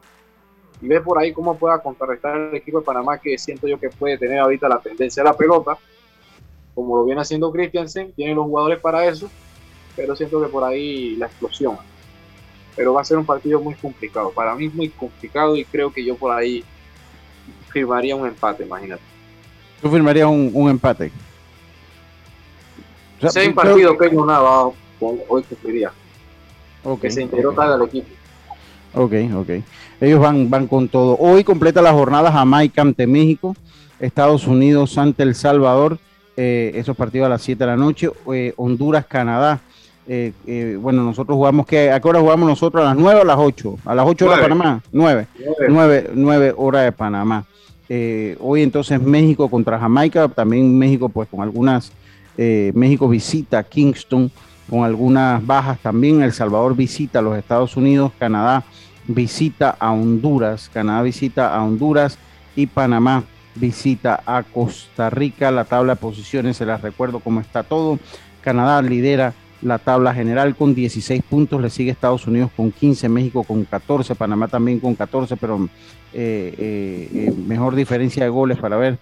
y 0.80 0.86
ver 0.88 1.02
por 1.02 1.18
ahí 1.18 1.32
cómo 1.32 1.56
pueda 1.56 1.80
contrarrestar 1.80 2.36
el 2.36 2.54
equipo 2.54 2.80
de 2.80 2.84
Panamá 2.84 3.18
que 3.18 3.36
siento 3.38 3.66
yo 3.66 3.78
que 3.78 3.90
puede 3.90 4.18
tener 4.18 4.38
ahorita 4.38 4.68
la 4.68 4.78
tendencia 4.78 5.22
de 5.22 5.28
la 5.28 5.36
pelota, 5.36 5.76
como 6.74 6.96
lo 6.96 7.04
viene 7.04 7.20
haciendo 7.20 7.50
Christiansen, 7.50 8.12
tiene 8.12 8.34
los 8.34 8.44
jugadores 8.44 8.80
para 8.80 9.06
eso, 9.06 9.28
pero 9.96 10.14
siento 10.14 10.40
que 10.40 10.48
por 10.48 10.64
ahí 10.64 11.16
la 11.16 11.26
explosión 11.26 11.76
pero 12.78 12.94
va 12.94 13.00
a 13.00 13.04
ser 13.04 13.18
un 13.18 13.26
partido 13.26 13.60
muy 13.60 13.74
complicado. 13.74 14.30
Para 14.30 14.54
mí 14.54 14.66
es 14.66 14.74
muy 14.74 14.88
complicado 14.88 15.56
y 15.56 15.64
creo 15.64 15.92
que 15.92 16.04
yo 16.04 16.14
por 16.14 16.30
ahí 16.30 16.64
firmaría 17.72 18.14
un 18.14 18.24
empate, 18.24 18.62
imagínate. 18.62 19.02
¿Tú 19.82 19.90
firmarías 19.90 20.28
un, 20.28 20.70
empate? 20.70 21.10
O 23.20 23.28
sea, 23.28 23.52
partido 23.52 23.98
que 23.98 24.10
no 24.12 24.24
nada, 24.24 24.70
hoy 25.00 25.42
cumpliría. 25.42 25.90
Okay, 26.84 27.00
que 27.00 27.10
se 27.10 27.22
integró 27.22 27.50
okay. 27.50 27.64
al 27.64 27.82
equipo. 27.82 28.08
Ok, 28.94 29.12
ok. 29.34 29.50
Ellos 30.00 30.20
van, 30.20 30.48
van 30.48 30.68
con 30.68 30.88
todo. 30.88 31.16
Hoy 31.18 31.42
completa 31.42 31.82
la 31.82 31.92
jornada 31.92 32.30
Jamaica 32.30 32.82
ante 32.82 33.06
México, 33.06 33.56
Estados 33.98 34.46
Unidos 34.46 34.96
ante 34.96 35.24
El 35.24 35.34
Salvador, 35.34 35.98
eh, 36.36 36.72
esos 36.74 36.96
partidos 36.96 37.26
a 37.26 37.30
las 37.30 37.42
7 37.42 37.64
de 37.64 37.66
la 37.66 37.76
noche, 37.76 38.08
eh, 38.32 38.54
Honduras, 38.56 39.06
Canadá, 39.06 39.60
eh, 40.06 40.32
eh, 40.46 40.78
bueno, 40.80 41.02
nosotros 41.02 41.36
jugamos, 41.36 41.66
que 41.66 41.90
¿a 41.90 42.00
qué 42.00 42.08
hora 42.08 42.20
jugamos 42.20 42.48
nosotros? 42.48 42.82
¿A 42.82 42.94
las 42.94 42.96
9 42.96 43.18
o 43.18 43.22
a 43.22 43.26
las 43.26 43.36
8? 43.38 43.78
¿A 43.84 43.94
las 43.94 44.06
8 44.06 44.24
horas 44.24 44.38
de 44.38 44.42
Panamá? 44.42 44.82
9. 44.92 45.26
9, 45.68 46.10
9 46.14 46.54
horas 46.56 46.84
de 46.84 46.92
Panamá. 46.92 47.44
Hoy 48.40 48.62
entonces 48.62 49.02
México 49.02 49.48
contra 49.48 49.78
Jamaica, 49.78 50.28
también 50.28 50.78
México 50.78 51.08
pues 51.08 51.28
con 51.28 51.40
algunas, 51.40 51.92
México 52.36 53.08
visita 53.08 53.62
Kingston 53.64 54.30
con 54.70 54.84
algunas 54.84 55.44
bajas 55.44 55.78
también. 55.80 56.22
El 56.22 56.32
Salvador 56.32 56.76
visita 56.76 57.18
a 57.18 57.22
los 57.22 57.36
Estados 57.36 57.76
Unidos, 57.76 58.12
Canadá 58.18 58.64
visita 59.08 59.76
a 59.78 59.92
Honduras, 59.92 60.70
Canadá 60.72 61.02
visita 61.02 61.54
a 61.54 61.64
Honduras 61.64 62.18
y 62.54 62.66
Panamá 62.66 63.24
visita 63.54 64.22
a 64.24 64.42
Costa 64.42 65.10
Rica. 65.10 65.50
La 65.50 65.64
tabla 65.64 65.94
de 65.94 66.00
posiciones, 66.00 66.56
se 66.56 66.66
las 66.66 66.82
recuerdo 66.82 67.20
cómo 67.20 67.40
está 67.40 67.62
todo. 67.62 67.98
Canadá 68.42 68.80
lidera 68.82 69.34
la 69.62 69.78
tabla 69.78 70.14
general 70.14 70.54
con 70.54 70.74
16 70.74 71.22
puntos, 71.28 71.60
le 71.60 71.70
sigue 71.70 71.90
Estados 71.90 72.26
Unidos 72.26 72.50
con 72.56 72.70
15, 72.70 73.08
México 73.08 73.42
con 73.42 73.64
14, 73.64 74.14
Panamá 74.14 74.46
también 74.46 74.78
con 74.78 74.94
14, 74.94 75.36
pero 75.36 75.68
eh, 76.12 76.54
eh, 76.58 77.08
eh, 77.12 77.32
mejor 77.32 77.74
diferencia 77.74 78.22
de 78.22 78.28
goles 78.28 78.58
para 78.58 78.76
ver. 78.76 78.98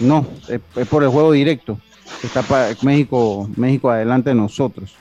no, 0.00 0.26
es 0.48 0.86
por 0.86 1.02
el 1.02 1.08
juego 1.08 1.32
directo. 1.32 1.78
Está 2.22 2.42
para 2.42 2.74
México, 2.82 3.48
México 3.56 3.90
adelante 3.90 4.30
de 4.30 4.34
nosotros. 4.34 4.94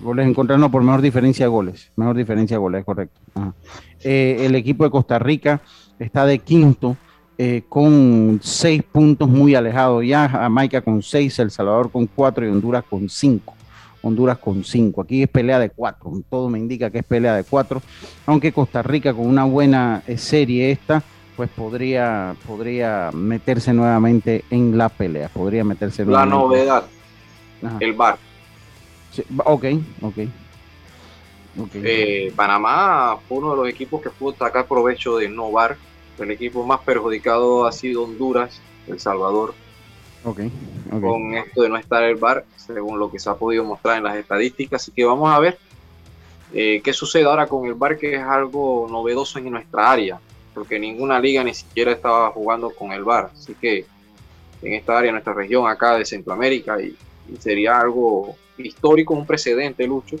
Goles 0.00 0.26
en 0.26 0.34
contra, 0.34 0.56
no, 0.56 0.70
por 0.70 0.82
mejor 0.82 1.02
diferencia 1.02 1.46
de 1.46 1.50
goles. 1.50 1.90
Mejor 1.96 2.16
diferencia 2.16 2.56
de 2.56 2.60
goles, 2.60 2.84
correcto. 2.84 3.20
el 4.02 4.54
equipo 4.54 4.84
de 4.84 4.90
Costa 4.90 5.18
Rica 5.18 5.60
está 5.98 6.24
de 6.24 6.38
quinto 6.38 6.96
eh, 7.42 7.62
con 7.70 8.38
seis 8.42 8.82
puntos 8.82 9.26
muy 9.26 9.54
alejados 9.54 10.04
ya, 10.04 10.28
Jamaica 10.28 10.82
con 10.82 11.02
seis, 11.02 11.38
El 11.38 11.50
Salvador 11.50 11.90
con 11.90 12.04
cuatro 12.04 12.44
y 12.44 12.50
Honduras 12.50 12.84
con 12.84 13.08
cinco. 13.08 13.54
Honduras 14.02 14.36
con 14.36 14.62
cinco. 14.62 15.00
Aquí 15.00 15.22
es 15.22 15.28
pelea 15.30 15.58
de 15.58 15.70
cuatro, 15.70 16.12
todo 16.28 16.50
me 16.50 16.58
indica 16.58 16.90
que 16.90 16.98
es 16.98 17.04
pelea 17.04 17.34
de 17.34 17.44
cuatro, 17.44 17.80
aunque 18.26 18.52
Costa 18.52 18.82
Rica 18.82 19.14
con 19.14 19.26
una 19.26 19.44
buena 19.44 20.02
eh, 20.06 20.18
serie 20.18 20.70
esta, 20.70 21.02
pues 21.34 21.48
podría, 21.48 22.36
podría 22.46 23.10
meterse 23.14 23.72
nuevamente 23.72 24.44
en 24.50 24.76
la 24.76 24.90
pelea, 24.90 25.30
podría 25.30 25.64
meterse 25.64 26.04
La 26.04 26.26
novedad, 26.26 26.84
el 27.80 27.94
bar. 27.94 28.18
Ok, 29.44 29.64
ok. 30.02 30.18
Eh, 31.74 32.32
Panamá 32.36 33.18
fue 33.28 33.38
uno 33.38 33.50
de 33.50 33.56
los 33.56 33.68
equipos 33.68 34.00
que 34.00 34.10
pudo 34.10 34.36
sacar 34.36 34.66
provecho 34.66 35.16
de 35.16 35.28
no 35.28 35.50
bar 35.50 35.76
el 36.22 36.30
equipo 36.30 36.64
más 36.64 36.80
perjudicado 36.80 37.66
ha 37.66 37.72
sido 37.72 38.04
Honduras, 38.04 38.60
El 38.86 39.00
Salvador. 39.00 39.54
Okay, 40.22 40.52
Con 40.90 41.34
esto 41.34 41.62
de 41.62 41.70
no 41.70 41.78
estar 41.78 42.02
el 42.02 42.16
bar, 42.16 42.44
según 42.56 42.98
lo 42.98 43.10
que 43.10 43.18
se 43.18 43.30
ha 43.30 43.34
podido 43.34 43.64
mostrar 43.64 43.96
en 43.96 44.04
las 44.04 44.16
estadísticas. 44.16 44.82
Así 44.82 44.92
que 44.92 45.04
vamos 45.04 45.30
a 45.30 45.38
ver 45.38 45.58
eh, 46.52 46.82
qué 46.84 46.92
sucede 46.92 47.24
ahora 47.24 47.46
con 47.46 47.66
el 47.66 47.74
bar, 47.74 47.96
que 47.96 48.16
es 48.16 48.22
algo 48.22 48.86
novedoso 48.90 49.38
en 49.38 49.50
nuestra 49.50 49.90
área, 49.90 50.20
porque 50.52 50.78
ninguna 50.78 51.18
liga 51.18 51.42
ni 51.42 51.54
siquiera 51.54 51.92
estaba 51.92 52.30
jugando 52.32 52.70
con 52.70 52.92
el 52.92 53.02
bar. 53.02 53.30
Así 53.32 53.54
que 53.54 53.86
en 54.60 54.74
esta 54.74 54.98
área, 54.98 55.08
en 55.08 55.14
nuestra 55.14 55.32
región 55.32 55.66
acá 55.66 55.96
de 55.96 56.04
Centroamérica, 56.04 56.78
y, 56.82 56.94
y 57.32 57.36
sería 57.38 57.80
algo 57.80 58.36
histórico, 58.66 59.14
un 59.14 59.26
precedente, 59.26 59.86
Lucho, 59.86 60.16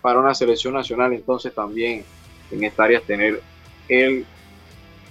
para 0.00 0.20
una 0.20 0.34
selección 0.34 0.74
nacional. 0.74 1.12
Entonces 1.12 1.54
también 1.54 2.04
en 2.50 2.64
esta 2.64 2.84
área 2.84 3.00
tener 3.00 3.40
el 3.88 4.24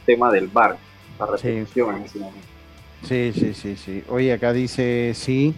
tema 0.05 0.31
del 0.31 0.47
bar, 0.47 0.77
la 1.19 1.25
restricción 1.25 1.95
en 1.95 2.03
ese 2.03 2.19
momento. 2.19 2.47
Sí, 3.03 3.33
sí, 3.33 3.53
sí, 3.53 3.75
sí. 3.75 4.03
Oye, 4.09 4.31
acá 4.33 4.53
dice, 4.53 5.11
sí. 5.13 5.53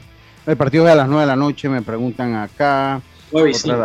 El 0.46 0.58
partido 0.58 0.86
es 0.88 0.94
a 0.94 0.96
las 0.96 1.08
9 1.08 1.22
de 1.22 1.28
la 1.28 1.36
noche, 1.36 1.70
me 1.70 1.82
preguntan 1.82 2.36
acá. 2.36 3.02
9 3.32 3.50
y 3.50 3.54
5. 3.54 3.78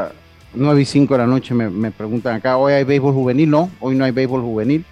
9 0.54 0.80
y 0.80 0.84
5 0.84 1.14
de 1.14 1.18
la 1.18 1.26
noche 1.26 1.54
me, 1.54 1.90
preguntan 1.90 2.36
acá. 2.36 2.56
Hoy 2.56 2.72
hay 2.72 2.84
béisbol 2.84 3.14
juvenil, 3.14 3.50
no. 3.50 3.70
Hoy 3.80 3.94
no 3.94 4.04
hay 4.04 4.10
béisbol 4.12 4.42
juvenil. 4.42 4.84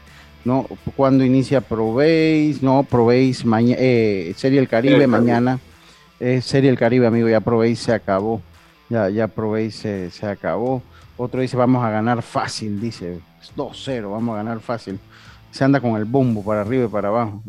No, 0.44 0.66
¿cuándo 0.96 1.24
inicia 1.24 1.60
Probéis? 1.60 2.62
No, 2.62 2.84
Probéis, 2.88 3.44
mañana, 3.44 3.76
eh, 3.80 4.32
Serie 4.36 4.60
El 4.60 4.68
Caribe, 4.68 5.06
mañana. 5.06 5.58
Eh, 6.20 6.40
Serie 6.40 6.70
El 6.70 6.78
Caribe, 6.78 7.06
amigo, 7.06 7.28
ya 7.28 7.40
Probéis 7.40 7.78
se 7.80 7.92
acabó. 7.92 8.42
Ya, 8.88 9.08
ya 9.08 9.28
Probéis 9.28 9.76
se, 9.76 10.10
se 10.10 10.26
acabó. 10.26 10.82
Otro 11.16 11.40
dice, 11.40 11.56
vamos 11.56 11.84
a 11.84 11.90
ganar 11.90 12.22
fácil, 12.22 12.80
dice. 12.80 13.20
2-0, 13.56 14.10
vamos 14.10 14.34
a 14.34 14.38
ganar 14.38 14.60
fácil 14.60 14.98
se 15.50 15.64
anda 15.64 15.80
con 15.80 15.96
el 15.96 16.04
bombo 16.04 16.42
para 16.42 16.60
arriba 16.60 16.84
y 16.84 16.88
para 16.88 17.08
abajo. 17.08 17.42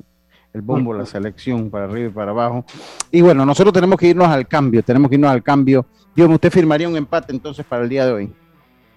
El 0.51 0.61
bombo, 0.61 0.93
la 0.93 1.05
selección 1.05 1.69
para 1.69 1.85
arriba 1.85 2.09
y 2.09 2.11
para 2.11 2.31
abajo. 2.31 2.65
Y 3.11 3.21
bueno, 3.21 3.45
nosotros 3.45 3.71
tenemos 3.71 3.99
que 3.99 4.07
irnos 4.07 4.27
al 4.27 4.47
cambio, 4.47 4.81
tenemos 4.81 5.09
que 5.09 5.15
irnos 5.15 5.29
al 5.29 5.43
cambio. 5.43 5.85
Dios, 6.15 6.27
¿usted 6.27 6.51
firmaría 6.51 6.89
un 6.89 6.97
empate 6.97 7.31
entonces 7.31 7.63
para 7.65 7.83
el 7.83 7.89
día 7.89 8.05
de 8.05 8.11
hoy? 8.11 8.33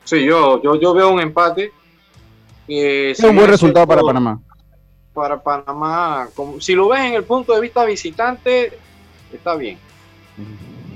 Sí, 0.05 0.25
yo, 0.25 0.63
yo, 0.63 0.81
yo 0.81 0.95
veo 0.95 1.11
un 1.11 1.21
empate. 1.21 1.73
es 2.67 3.21
un 3.21 3.37
buen 3.37 3.49
resultado 3.49 3.87
para 3.87 4.01
Panamá. 4.01 4.41
Para 5.13 5.43
Panamá, 5.43 6.29
como, 6.35 6.59
si 6.59 6.75
lo 6.75 6.89
ves 6.89 7.03
en 7.03 7.15
el 7.15 7.25
punto 7.25 7.53
de 7.53 7.61
vista 7.61 7.85
visitante, 7.85 8.79
está 9.37 9.55
bien. 9.57 9.79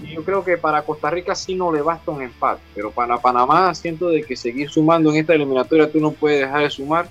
yo 0.03 0.25
creo 0.25 0.45
que 0.45 0.57
para 0.57 0.83
Costa 0.83 1.11
Rica 1.11 1.35
sí 1.35 1.55
no 1.55 1.73
le 1.73 1.83
basta 1.83 2.11
un 2.11 2.23
empate, 2.23 2.63
pero 2.75 2.91
para 2.91 3.19
Panamá 3.19 3.75
siento 3.75 4.09
de 4.09 4.23
que 4.23 4.37
seguir 4.37 4.71
sumando 4.71 5.11
en 5.11 5.17
esta 5.17 5.35
eliminatoria 5.35 5.91
tú 5.91 6.01
no 6.01 6.13
puedes 6.13 6.41
dejar 6.41 6.63
de 6.63 6.71
sumar 6.71 7.09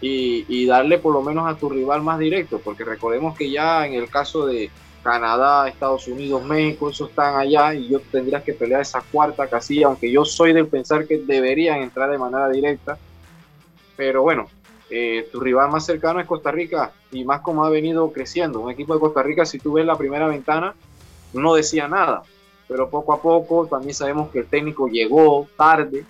y, 0.00 0.66
darle 0.66 0.98
por 0.98 1.12
lo 1.12 1.22
menos 1.22 1.48
a 1.48 1.56
tu 1.56 1.68
rival 1.68 2.02
más 2.02 2.18
directo, 2.18 2.60
porque 2.62 2.84
recordemos 2.84 3.36
que 3.36 3.50
ya 3.50 3.86
en 3.86 3.94
el 3.94 4.08
caso 4.08 4.46
de 4.46 4.70
Canadá, 5.02 5.68
Estados 5.68 6.06
Unidos, 6.08 6.44
México, 6.44 6.90
esos 6.90 7.10
están 7.10 7.36
allá 7.36 7.74
y 7.74 7.88
yo 7.88 8.00
tendrías 8.00 8.42
que 8.42 8.52
pelear 8.52 8.82
esa 8.82 9.00
cuarta 9.00 9.46
casilla, 9.46 9.86
aunque 9.86 10.10
yo 10.10 10.24
soy 10.24 10.52
del 10.52 10.66
pensar 10.66 11.06
que 11.06 11.18
deberían 11.18 11.82
entrar 11.82 12.10
de 12.10 12.18
manera 12.18 12.48
directa. 12.48 12.98
Pero 13.96 14.22
bueno, 14.22 14.48
eh, 14.90 15.28
tu 15.30 15.40
rival 15.40 15.70
más 15.70 15.84
cercano 15.84 16.20
es 16.20 16.26
Costa 16.26 16.50
Rica 16.50 16.92
y 17.10 17.24
más 17.24 17.40
como 17.40 17.64
ha 17.64 17.70
venido 17.70 18.10
creciendo. 18.12 18.60
Un 18.60 18.70
equipo 18.70 18.94
de 18.94 19.00
Costa 19.00 19.22
Rica, 19.22 19.44
si 19.44 19.58
tú 19.58 19.74
ves 19.74 19.86
la 19.86 19.98
primera 19.98 20.26
ventana, 20.26 20.74
no 21.32 21.54
decía 21.54 21.88
nada, 21.88 22.22
pero 22.66 22.88
poco 22.88 23.12
a 23.12 23.20
poco 23.20 23.66
también 23.66 23.94
sabemos 23.94 24.30
que 24.30 24.40
el 24.40 24.46
técnico 24.46 24.88
llegó 24.88 25.46
tarde, 25.56 26.04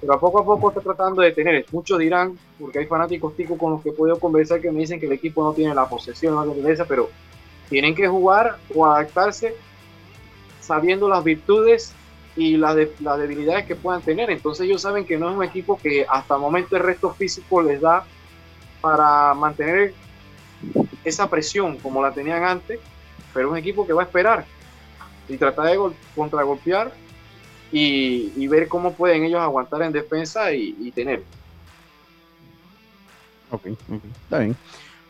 pero 0.00 0.14
a 0.14 0.20
poco 0.20 0.40
a 0.40 0.44
poco 0.44 0.68
está 0.68 0.80
tratando 0.80 1.22
de 1.22 1.32
tener. 1.32 1.64
Muchos 1.72 1.98
dirán, 1.98 2.38
porque 2.58 2.80
hay 2.80 2.86
fanáticos 2.86 3.34
ticos 3.36 3.58
con 3.58 3.72
los 3.72 3.82
que 3.82 3.90
he 3.90 3.92
podido 3.92 4.18
conversar 4.18 4.60
que 4.60 4.70
me 4.70 4.80
dicen 4.80 5.00
que 5.00 5.06
el 5.06 5.12
equipo 5.12 5.42
no 5.42 5.52
tiene 5.52 5.74
la 5.74 5.88
posesión, 5.88 6.34
no 6.34 6.52
tiene 6.52 6.76
pero 6.88 7.10
tienen 7.68 7.94
que 7.94 8.06
jugar 8.06 8.58
o 8.74 8.86
adaptarse 8.86 9.56
sabiendo 10.60 11.08
las 11.08 11.24
virtudes 11.24 11.94
y 12.36 12.56
las, 12.56 12.76
las 13.00 13.18
debilidades 13.18 13.66
que 13.66 13.76
puedan 13.76 14.02
tener. 14.02 14.30
Entonces 14.30 14.66
ellos 14.66 14.82
saben 14.82 15.04
que 15.04 15.18
no 15.18 15.30
es 15.30 15.36
un 15.36 15.44
equipo 15.44 15.78
que 15.78 16.06
hasta 16.08 16.34
el 16.34 16.40
momento 16.40 16.76
el 16.76 16.82
resto 16.82 17.12
físico 17.12 17.62
les 17.62 17.80
da 17.80 18.04
para 18.80 19.34
mantener 19.34 19.94
esa 21.04 21.28
presión 21.28 21.78
como 21.78 22.02
la 22.02 22.12
tenían 22.12 22.44
antes, 22.44 22.80
pero 23.32 23.48
es 23.48 23.52
un 23.52 23.58
equipo 23.58 23.86
que 23.86 23.92
va 23.92 24.02
a 24.02 24.06
esperar 24.06 24.44
y 25.28 25.36
tratar 25.36 25.66
de 25.66 25.78
contragolpear 26.14 26.92
y, 27.72 28.46
ver 28.46 28.68
cómo 28.68 28.92
pueden 28.92 29.24
ellos 29.24 29.40
aguantar 29.40 29.82
en 29.82 29.92
defensa 29.92 30.52
y, 30.52 30.92
tener. 30.92 31.22
Ok, 33.50 33.66
está 34.24 34.38
bien. 34.38 34.56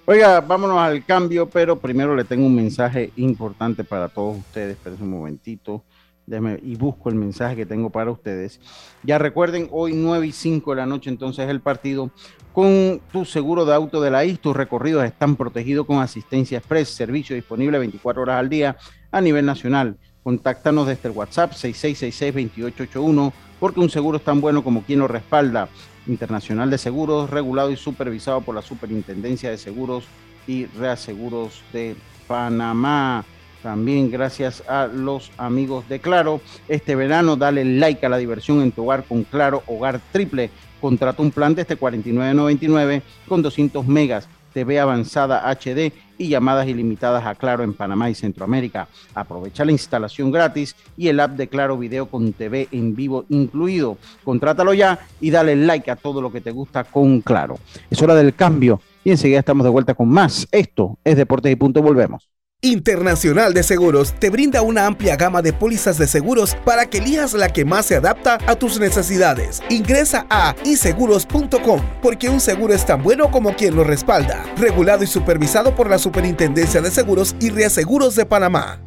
Oiga, 0.07 0.41
vámonos 0.41 0.79
al 0.79 1.05
cambio, 1.05 1.49
pero 1.49 1.79
primero 1.79 2.15
le 2.15 2.25
tengo 2.25 2.47
un 2.47 2.55
mensaje 2.55 3.11
importante 3.17 3.85
para 3.85 4.09
todos 4.09 4.39
ustedes. 4.39 4.77
Esperen 4.77 5.03
un 5.03 5.11
momentito 5.11 5.83
y 6.27 6.77
busco 6.77 7.09
el 7.09 7.15
mensaje 7.15 7.57
que 7.57 7.67
tengo 7.67 7.91
para 7.91 8.11
ustedes. 8.11 8.61
Ya 9.03 9.19
recuerden, 9.19 9.69
hoy 9.71 9.93
9 9.95 10.27
y 10.27 10.33
5 10.33 10.71
de 10.71 10.77
la 10.77 10.87
noche, 10.87 11.11
entonces 11.11 11.49
el 11.49 11.61
partido. 11.61 12.11
Con 12.53 13.01
tu 13.13 13.25
seguro 13.25 13.65
de 13.65 13.75
auto 13.75 14.01
de 14.01 14.13
la 14.13 14.25
IS, 14.25 14.39
tus 14.39 14.57
recorridos 14.57 15.05
están 15.05 15.35
protegidos 15.35 15.87
con 15.87 15.99
asistencia 15.99 16.59
express, 16.59 16.89
servicio 16.89 17.35
disponible 17.35 17.79
24 17.79 18.23
horas 18.23 18.39
al 18.39 18.49
día 18.49 18.77
a 19.11 19.21
nivel 19.21 19.45
nacional. 19.45 19.97
Contáctanos 20.23 20.87
desde 20.87 21.09
el 21.09 21.17
WhatsApp 21.17 21.53
6666-2881 21.53 23.33
porque 23.59 23.81
un 23.81 23.91
seguro 23.91 24.19
es 24.19 24.25
tan 24.25 24.41
bueno 24.41 24.63
como 24.63 24.83
quien 24.83 25.01
lo 25.01 25.09
respalda. 25.09 25.69
Internacional 26.07 26.71
de 26.71 26.79
Seguros, 26.79 27.31
regulado 27.31 27.71
y 27.71 27.77
supervisado 27.77 28.41
por 28.43 28.55
la 28.55 28.63
Superintendencia 28.63 29.51
de 29.51 29.59
Seguros 29.59 30.05
y 30.47 30.67
Reaseguros 30.67 31.63
de 31.73 31.97
Panamá. 32.27 33.25
También 33.65 34.11
gracias 34.11 34.63
a 34.69 34.87
los 34.89 35.33
amigos 35.39 35.89
de 35.89 35.99
Claro. 35.99 36.43
Este 36.69 36.95
verano 36.95 37.35
dale 37.35 37.65
like 37.65 38.05
a 38.05 38.11
la 38.11 38.19
diversión 38.19 38.61
en 38.61 38.73
tu 38.73 38.83
hogar 38.83 39.05
con 39.05 39.25
Claro 39.25 39.63
Hogar 39.67 40.03
Triple. 40.13 40.51
Contrata 40.83 41.23
un 41.23 41.31
plan 41.31 41.55
desde 41.55 41.79
49.99 41.79 43.01
con 43.27 43.41
200 43.41 43.87
megas 43.87 44.29
TV 44.53 44.79
avanzada 44.79 45.51
HD 45.51 45.95
y 46.19 46.29
llamadas 46.29 46.69
ilimitadas 46.69 47.25
a 47.25 47.35
Claro 47.35 47.65
en 47.65 47.73
Panamá 47.73 48.11
y 48.11 48.15
Centroamérica. 48.15 48.87
Aprovecha 49.15 49.65
la 49.65 49.73
instalación 49.73 50.31
gratis 50.31 50.77
y 50.99 51.09
el 51.09 51.19
app 51.19 51.31
de 51.31 51.49
Claro 51.49 51.79
Video 51.79 52.05
con 52.05 52.35
TV 52.35 52.69
en 52.71 52.95
vivo 52.95 53.25
incluido. 53.31 53.97
Contrátalo 54.25 54.75
ya 54.75 55.07
y 55.23 55.31
dale 55.31 55.57
like 55.57 55.91
a 55.91 55.97
todo 55.97 56.21
lo 56.21 56.31
que 56.31 56.43
te 56.43 56.51
gusta 56.51 56.85
con 56.85 57.23
Claro. 57.23 57.59
Es 57.89 58.03
hora 58.03 58.15
del 58.15 58.35
cambio 58.35 58.83
y 59.03 59.11
enseguida 59.11 59.39
estamos 59.39 59.65
de 59.65 59.71
vuelta 59.71 59.95
con 59.95 60.11
más. 60.11 60.47
Esto 60.53 60.99
es 61.03 61.17
Deportes 61.17 61.51
y 61.51 61.57
Punto. 61.57 61.81
Volvemos. 61.81 62.34
Internacional 62.65 63.53
de 63.53 63.63
Seguros 63.63 64.15
te 64.19 64.31
brinda 64.31 64.63
una 64.63 64.87
amplia 64.87 65.17
gama 65.17 65.43
de 65.43 65.53
pólizas 65.53 65.99
de 65.99 66.09
seguros 66.09 66.57
para 66.65 66.87
que 66.87 66.97
elijas 66.97 67.35
la 67.35 67.51
que 67.51 67.67
más 67.67 67.85
se 67.85 67.97
adapta 67.97 68.39
a 68.47 68.57
tus 68.57 68.81
necesidades. 68.81 69.63
Ingresa 69.69 70.27
a 70.31 70.57
iseguros.com 70.65 71.83
porque 72.01 72.31
un 72.31 72.41
seguro 72.41 72.73
es 72.73 72.87
tan 72.87 73.03
bueno 73.03 73.31
como 73.31 73.55
quien 73.55 73.77
lo 73.77 73.85
respalda. 73.85 74.45
Regulado 74.57 75.05
y 75.05 75.07
supervisado 75.07 75.77
por 75.77 75.91
la 75.91 75.99
Superintendencia 75.99 76.81
de 76.81 76.91
Seguros 76.91 77.37
y 77.39 77.51
Reaseguros 77.51 78.17
de 78.17 78.25
Panamá. 78.25 78.81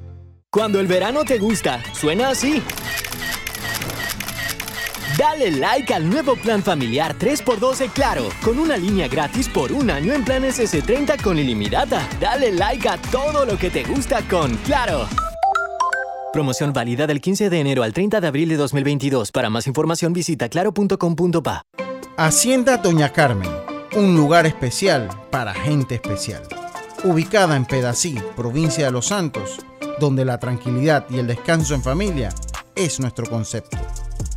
Cuando 0.50 0.80
el 0.80 0.88
verano 0.88 1.24
te 1.24 1.38
gusta, 1.38 1.80
suena 1.94 2.30
así. 2.30 2.64
Dale 5.18 5.50
like 5.50 5.92
al 5.96 6.08
nuevo 6.08 6.36
plan 6.36 6.62
familiar 6.62 7.18
3x2 7.18 7.78
de 7.78 7.90
Claro, 7.90 8.30
con 8.44 8.60
una 8.60 8.78
línea 8.78 9.08
gratis 9.08 9.50
por 9.50 9.72
un 9.72 9.90
año 9.90 10.14
en 10.14 10.24
planes 10.24 10.60
S30 10.60 11.20
con 11.24 11.40
ilimitada. 11.40 12.08
Dale 12.20 12.52
like 12.52 12.88
a 12.88 12.98
todo 12.98 13.44
lo 13.44 13.58
que 13.58 13.72
te 13.72 13.84
gusta 13.84 14.22
con 14.30 14.56
Claro. 14.58 15.08
Promoción 16.32 16.72
válida 16.72 17.08
del 17.08 17.20
15 17.20 17.50
de 17.50 17.60
enero 17.60 17.82
al 17.82 17.94
30 17.94 18.22
de 18.22 18.28
abril 18.28 18.50
de 18.50 18.58
2022. 18.58 19.32
Para 19.32 19.50
más 19.50 19.66
información 19.66 20.14
visita 20.14 20.50
claro.com.pa. 20.50 21.64
Hacienda 22.18 22.78
Doña 22.78 23.12
Carmen, 23.12 23.50
un 23.96 24.16
lugar 24.16 24.46
especial 24.46 25.10
para 25.32 25.56
gente 25.56 25.96
especial. 25.96 26.44
Ubicada 27.04 27.56
en 27.56 27.66
Pedací, 27.66 28.20
provincia 28.36 28.86
de 28.86 28.92
Los 28.92 29.08
Santos, 29.08 29.58
donde 30.00 30.26
la 30.26 30.38
tranquilidad 30.38 31.08
y 31.10 31.18
el 31.18 31.26
descanso 31.26 31.74
en 31.74 31.82
familia 31.82 32.30
es 32.76 33.00
nuestro 33.00 33.26
concepto. 33.28 33.78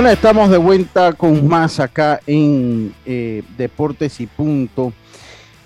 Bueno, 0.00 0.14
estamos 0.14 0.48
de 0.48 0.56
vuelta 0.56 1.12
con 1.12 1.46
más 1.46 1.78
acá 1.78 2.20
en 2.26 2.94
eh, 3.04 3.42
Deportes 3.58 4.18
y 4.20 4.26
Punto. 4.26 4.94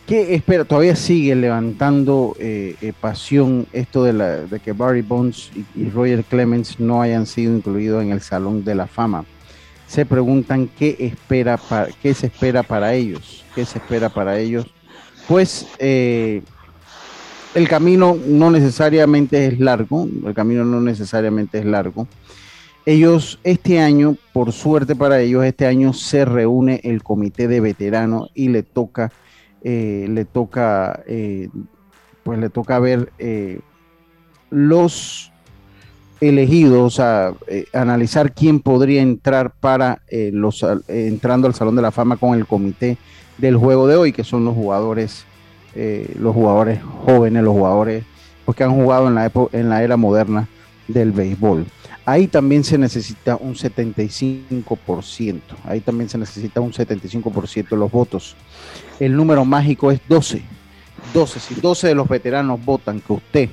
¿Qué 0.08 0.34
espera? 0.34 0.64
Todavía 0.64 0.96
sigue 0.96 1.36
levantando 1.36 2.34
eh, 2.40 2.74
eh, 2.80 2.92
pasión 3.00 3.68
esto 3.72 4.02
de, 4.02 4.12
la, 4.12 4.38
de 4.38 4.58
que 4.58 4.72
Barry 4.72 5.02
Bonds 5.02 5.52
y, 5.54 5.82
y 5.82 5.88
Roger 5.88 6.24
Clemens 6.24 6.80
no 6.80 7.00
hayan 7.00 7.26
sido 7.26 7.54
incluidos 7.54 8.02
en 8.02 8.10
el 8.10 8.20
Salón 8.22 8.64
de 8.64 8.74
la 8.74 8.88
Fama. 8.88 9.24
Se 9.86 10.04
preguntan 10.04 10.68
qué, 10.76 10.96
espera 10.98 11.56
qué 12.02 12.12
se 12.12 12.26
espera 12.26 12.64
para 12.64 12.92
ellos. 12.92 13.44
¿Qué 13.54 13.64
se 13.64 13.78
espera 13.78 14.08
para 14.08 14.40
ellos? 14.40 14.66
Pues 15.28 15.68
el 15.78 16.42
camino 17.68 18.18
no 18.26 18.50
necesariamente 18.50 19.46
es 19.46 19.60
largo. 19.60 20.08
El 20.26 20.34
camino 20.34 20.64
no 20.64 20.80
necesariamente 20.80 21.60
es 21.60 21.64
largo 21.66 22.08
ellos 22.86 23.38
este 23.44 23.80
año, 23.80 24.16
por 24.32 24.52
suerte 24.52 24.94
para 24.94 25.20
ellos, 25.20 25.44
este 25.44 25.66
año 25.66 25.92
se 25.92 26.24
reúne 26.24 26.80
el 26.84 27.02
comité 27.02 27.48
de 27.48 27.60
veteranos 27.60 28.30
y 28.34 28.48
le 28.48 28.62
toca, 28.62 29.10
eh, 29.62 30.06
le 30.10 30.24
toca, 30.24 31.02
eh, 31.06 31.48
pues 32.22 32.38
le 32.38 32.50
toca 32.50 32.78
ver 32.78 33.10
eh, 33.18 33.60
los 34.50 35.32
elegidos, 36.20 36.94
sea, 36.94 37.32
eh, 37.48 37.66
analizar 37.72 38.32
quién 38.32 38.60
podría 38.60 39.02
entrar 39.02 39.52
para 39.52 40.02
eh, 40.08 40.30
los 40.32 40.64
entrando 40.88 41.46
al 41.46 41.54
Salón 41.54 41.76
de 41.76 41.82
la 41.82 41.90
Fama 41.90 42.16
con 42.16 42.34
el 42.34 42.46
comité 42.46 42.98
del 43.38 43.56
juego 43.56 43.86
de 43.86 43.96
hoy, 43.96 44.12
que 44.12 44.24
son 44.24 44.44
los 44.44 44.54
jugadores, 44.54 45.24
los 46.20 46.32
jugadores 46.32 46.80
jóvenes, 47.04 47.42
los 47.42 47.52
jugadores 47.52 48.04
pues, 48.44 48.56
que 48.56 48.62
han 48.62 48.74
jugado 48.74 49.08
en 49.08 49.16
la, 49.16 49.32
en 49.52 49.68
la 49.68 49.82
era 49.82 49.96
moderna 49.96 50.48
del 50.88 51.12
béisbol. 51.12 51.66
Ahí 52.06 52.26
también 52.26 52.64
se 52.64 52.76
necesita 52.76 53.36
un 53.36 53.54
75%. 53.54 55.40
Ahí 55.64 55.80
también 55.80 56.08
se 56.08 56.18
necesita 56.18 56.60
un 56.60 56.72
75% 56.72 57.70
de 57.70 57.76
los 57.76 57.90
votos. 57.90 58.36
El 59.00 59.16
número 59.16 59.44
mágico 59.44 59.90
es 59.90 60.00
12. 60.08 60.42
12. 61.14 61.40
Si 61.40 61.54
12 61.54 61.88
de 61.88 61.94
los 61.94 62.08
veteranos 62.08 62.62
votan 62.64 63.00
que 63.00 63.12
usted 63.12 63.48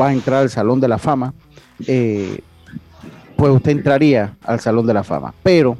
va 0.00 0.08
a 0.08 0.12
entrar 0.12 0.42
al 0.42 0.50
Salón 0.50 0.80
de 0.80 0.88
la 0.88 0.98
Fama, 0.98 1.34
eh, 1.86 2.40
pues 3.36 3.52
usted 3.52 3.72
entraría 3.72 4.36
al 4.42 4.60
Salón 4.60 4.86
de 4.86 4.94
la 4.94 5.04
Fama. 5.04 5.34
Pero 5.42 5.76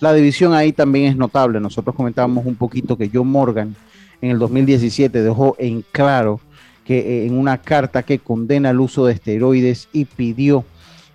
la 0.00 0.14
división 0.14 0.54
ahí 0.54 0.72
también 0.72 1.06
es 1.06 1.16
notable. 1.16 1.60
Nosotros 1.60 1.94
comentábamos 1.94 2.46
un 2.46 2.54
poquito 2.54 2.96
que 2.96 3.10
John 3.12 3.28
Morgan 3.28 3.76
en 4.22 4.30
el 4.30 4.38
2017 4.38 5.22
dejó 5.22 5.54
en 5.58 5.84
claro 5.92 6.40
que 6.84 6.98
eh, 6.98 7.26
en 7.26 7.36
una 7.38 7.58
carta 7.58 8.02
que 8.02 8.18
condena 8.18 8.70
el 8.70 8.80
uso 8.80 9.06
de 9.06 9.14
esteroides 9.14 9.88
y 9.92 10.04
pidió 10.04 10.64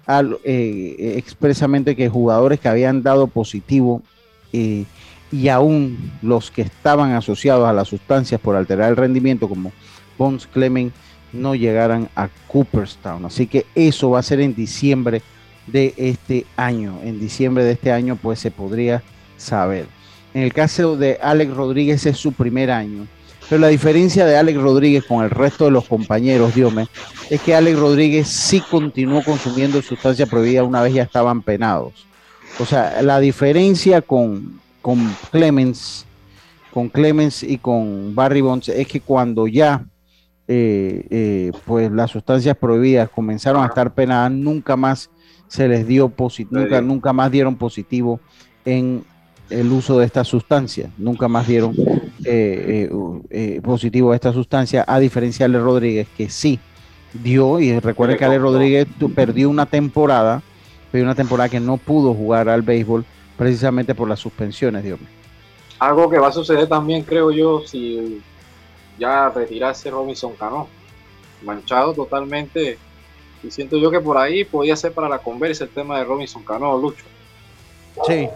al, 0.07 0.39
eh, 0.45 0.95
eh, 0.97 1.13
expresamente 1.17 1.95
que 1.95 2.09
jugadores 2.09 2.59
que 2.59 2.69
habían 2.69 3.03
dado 3.03 3.27
positivo 3.27 4.01
eh, 4.53 4.85
y 5.31 5.49
aún 5.49 6.11
los 6.21 6.49
que 6.49 6.61
estaban 6.61 7.11
asociados 7.11 7.67
a 7.67 7.73
las 7.73 7.89
sustancias 7.89 8.39
por 8.39 8.55
alterar 8.55 8.89
el 8.89 8.95
rendimiento 8.95 9.49
como 9.49 9.73
Bones 10.17 10.47
Clement 10.47 10.93
no 11.33 11.53
llegaran 11.53 12.09
a 12.15 12.29
Cooperstown. 12.47 13.25
Así 13.25 13.47
que 13.47 13.65
eso 13.75 14.09
va 14.11 14.19
a 14.19 14.23
ser 14.23 14.39
en 14.39 14.55
diciembre 14.55 15.21
de 15.67 15.93
este 15.97 16.45
año. 16.55 16.99
En 17.03 17.19
diciembre 17.19 17.65
de 17.65 17.73
este 17.73 17.91
año 17.91 18.15
pues 18.15 18.39
se 18.39 18.49
podría 18.49 19.03
saber. 19.35 19.87
En 20.33 20.43
el 20.43 20.53
caso 20.53 20.95
de 20.95 21.19
Alex 21.21 21.53
Rodríguez 21.53 22.05
es 22.05 22.17
su 22.17 22.31
primer 22.31 22.71
año. 22.71 23.07
Pero 23.49 23.61
la 23.61 23.69
diferencia 23.69 24.25
de 24.25 24.35
Alex 24.35 24.59
Rodríguez 24.59 25.05
con 25.05 25.23
el 25.23 25.29
resto 25.29 25.65
de 25.65 25.71
los 25.71 25.85
compañeros, 25.85 26.53
Diome, 26.53 26.87
es 27.29 27.41
que 27.41 27.55
Alex 27.55 27.79
Rodríguez 27.79 28.27
sí 28.27 28.61
continuó 28.61 29.23
consumiendo 29.23 29.81
sustancia 29.81 30.25
prohibida 30.25 30.63
una 30.63 30.81
vez 30.81 30.93
ya 30.93 31.03
estaban 31.03 31.41
penados. 31.41 32.05
O 32.59 32.65
sea, 32.65 33.01
la 33.01 33.19
diferencia 33.19 34.01
con, 34.01 34.59
con 34.81 35.15
Clemens, 35.31 36.05
con 36.73 36.89
Clemens 36.89 37.43
y 37.43 37.57
con 37.57 38.13
Barry 38.15 38.41
Bonds 38.41 38.69
es 38.69 38.87
que 38.87 38.99
cuando 38.99 39.47
ya 39.47 39.85
eh, 40.49 41.05
eh, 41.09 41.51
pues 41.65 41.91
las 41.91 42.11
sustancias 42.11 42.55
prohibidas 42.57 43.09
comenzaron 43.09 43.63
a 43.63 43.67
estar 43.67 43.93
penadas, 43.93 44.31
nunca 44.31 44.75
más 44.75 45.09
se 45.47 45.67
les 45.67 45.87
dio 45.87 46.09
positivo, 46.09 46.61
nunca, 46.61 46.81
nunca 46.81 47.13
más 47.13 47.31
dieron 47.31 47.55
positivo 47.55 48.19
en 48.65 49.03
el 49.49 49.71
uso 49.71 49.99
de 49.99 50.05
estas 50.05 50.27
sustancias, 50.27 50.89
nunca 50.97 51.27
más 51.27 51.47
dieron 51.47 51.75
eh, 52.27 52.89
eh, 52.89 52.89
eh, 53.29 53.61
positivo 53.63 54.11
a 54.11 54.15
esta 54.15 54.33
sustancia, 54.33 54.83
a 54.85 54.99
diferencia 54.99 55.47
de 55.47 55.55
Ale 55.55 55.63
Rodríguez, 55.63 56.07
que 56.17 56.29
sí 56.29 56.59
dio, 57.13 57.59
y 57.59 57.79
recuerde 57.79 58.17
que 58.17 58.25
Ale 58.25 58.37
Rodríguez 58.37 58.85
perdió 59.15 59.49
una 59.49 59.65
temporada, 59.65 60.41
perdió 60.91 61.05
una 61.05 61.15
temporada 61.15 61.47
que 61.47 61.59
no 61.59 61.77
pudo 61.77 62.13
jugar 62.13 62.49
al 62.49 62.63
béisbol 62.63 63.05
precisamente 63.37 63.95
por 63.95 64.09
las 64.09 64.19
suspensiones, 64.19 64.83
Dios 64.83 64.99
mío. 64.99 65.09
Algo 65.79 66.09
que 66.09 66.19
va 66.19 66.27
a 66.27 66.31
suceder 66.31 66.67
también, 66.67 67.03
creo 67.03 67.31
yo, 67.31 67.61
si 67.65 68.21
ya 68.99 69.29
retirase 69.29 69.89
Robinson 69.89 70.33
Cano. 70.33 70.67
Manchado 71.43 71.93
totalmente. 71.93 72.77
Y 73.43 73.51
siento 73.51 73.77
yo 73.77 73.91
que 73.91 73.99
por 73.99 74.17
ahí 74.17 74.43
podía 74.43 74.75
ser 74.75 74.91
para 74.91 75.07
la 75.07 75.19
conversa 75.19 75.63
el 75.63 75.69
tema 75.69 75.99
de 75.99 76.03
Robinson 76.03 76.43
Cano, 76.43 76.77
Lucho. 76.77 77.05
Sí. 78.05 78.27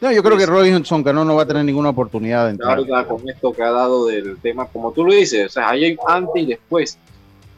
No, 0.00 0.12
yo 0.12 0.22
creo 0.22 0.36
que 0.36 0.46
Robinson 0.46 1.02
Cano 1.02 1.24
no 1.24 1.34
va 1.34 1.42
a 1.42 1.46
tener 1.46 1.64
ninguna 1.64 1.88
oportunidad 1.88 2.44
de 2.44 2.50
entrar. 2.52 2.78
Ahorita 2.78 3.06
con 3.06 3.28
esto 3.28 3.52
que 3.52 3.62
ha 3.62 3.70
dado 3.70 4.06
del 4.06 4.38
tema, 4.38 4.66
como 4.66 4.92
tú 4.92 5.04
lo 5.04 5.12
dices, 5.12 5.46
o 5.46 5.48
sea, 5.48 5.70
hay 5.70 5.96
antes 6.06 6.42
y 6.42 6.46
después. 6.46 6.98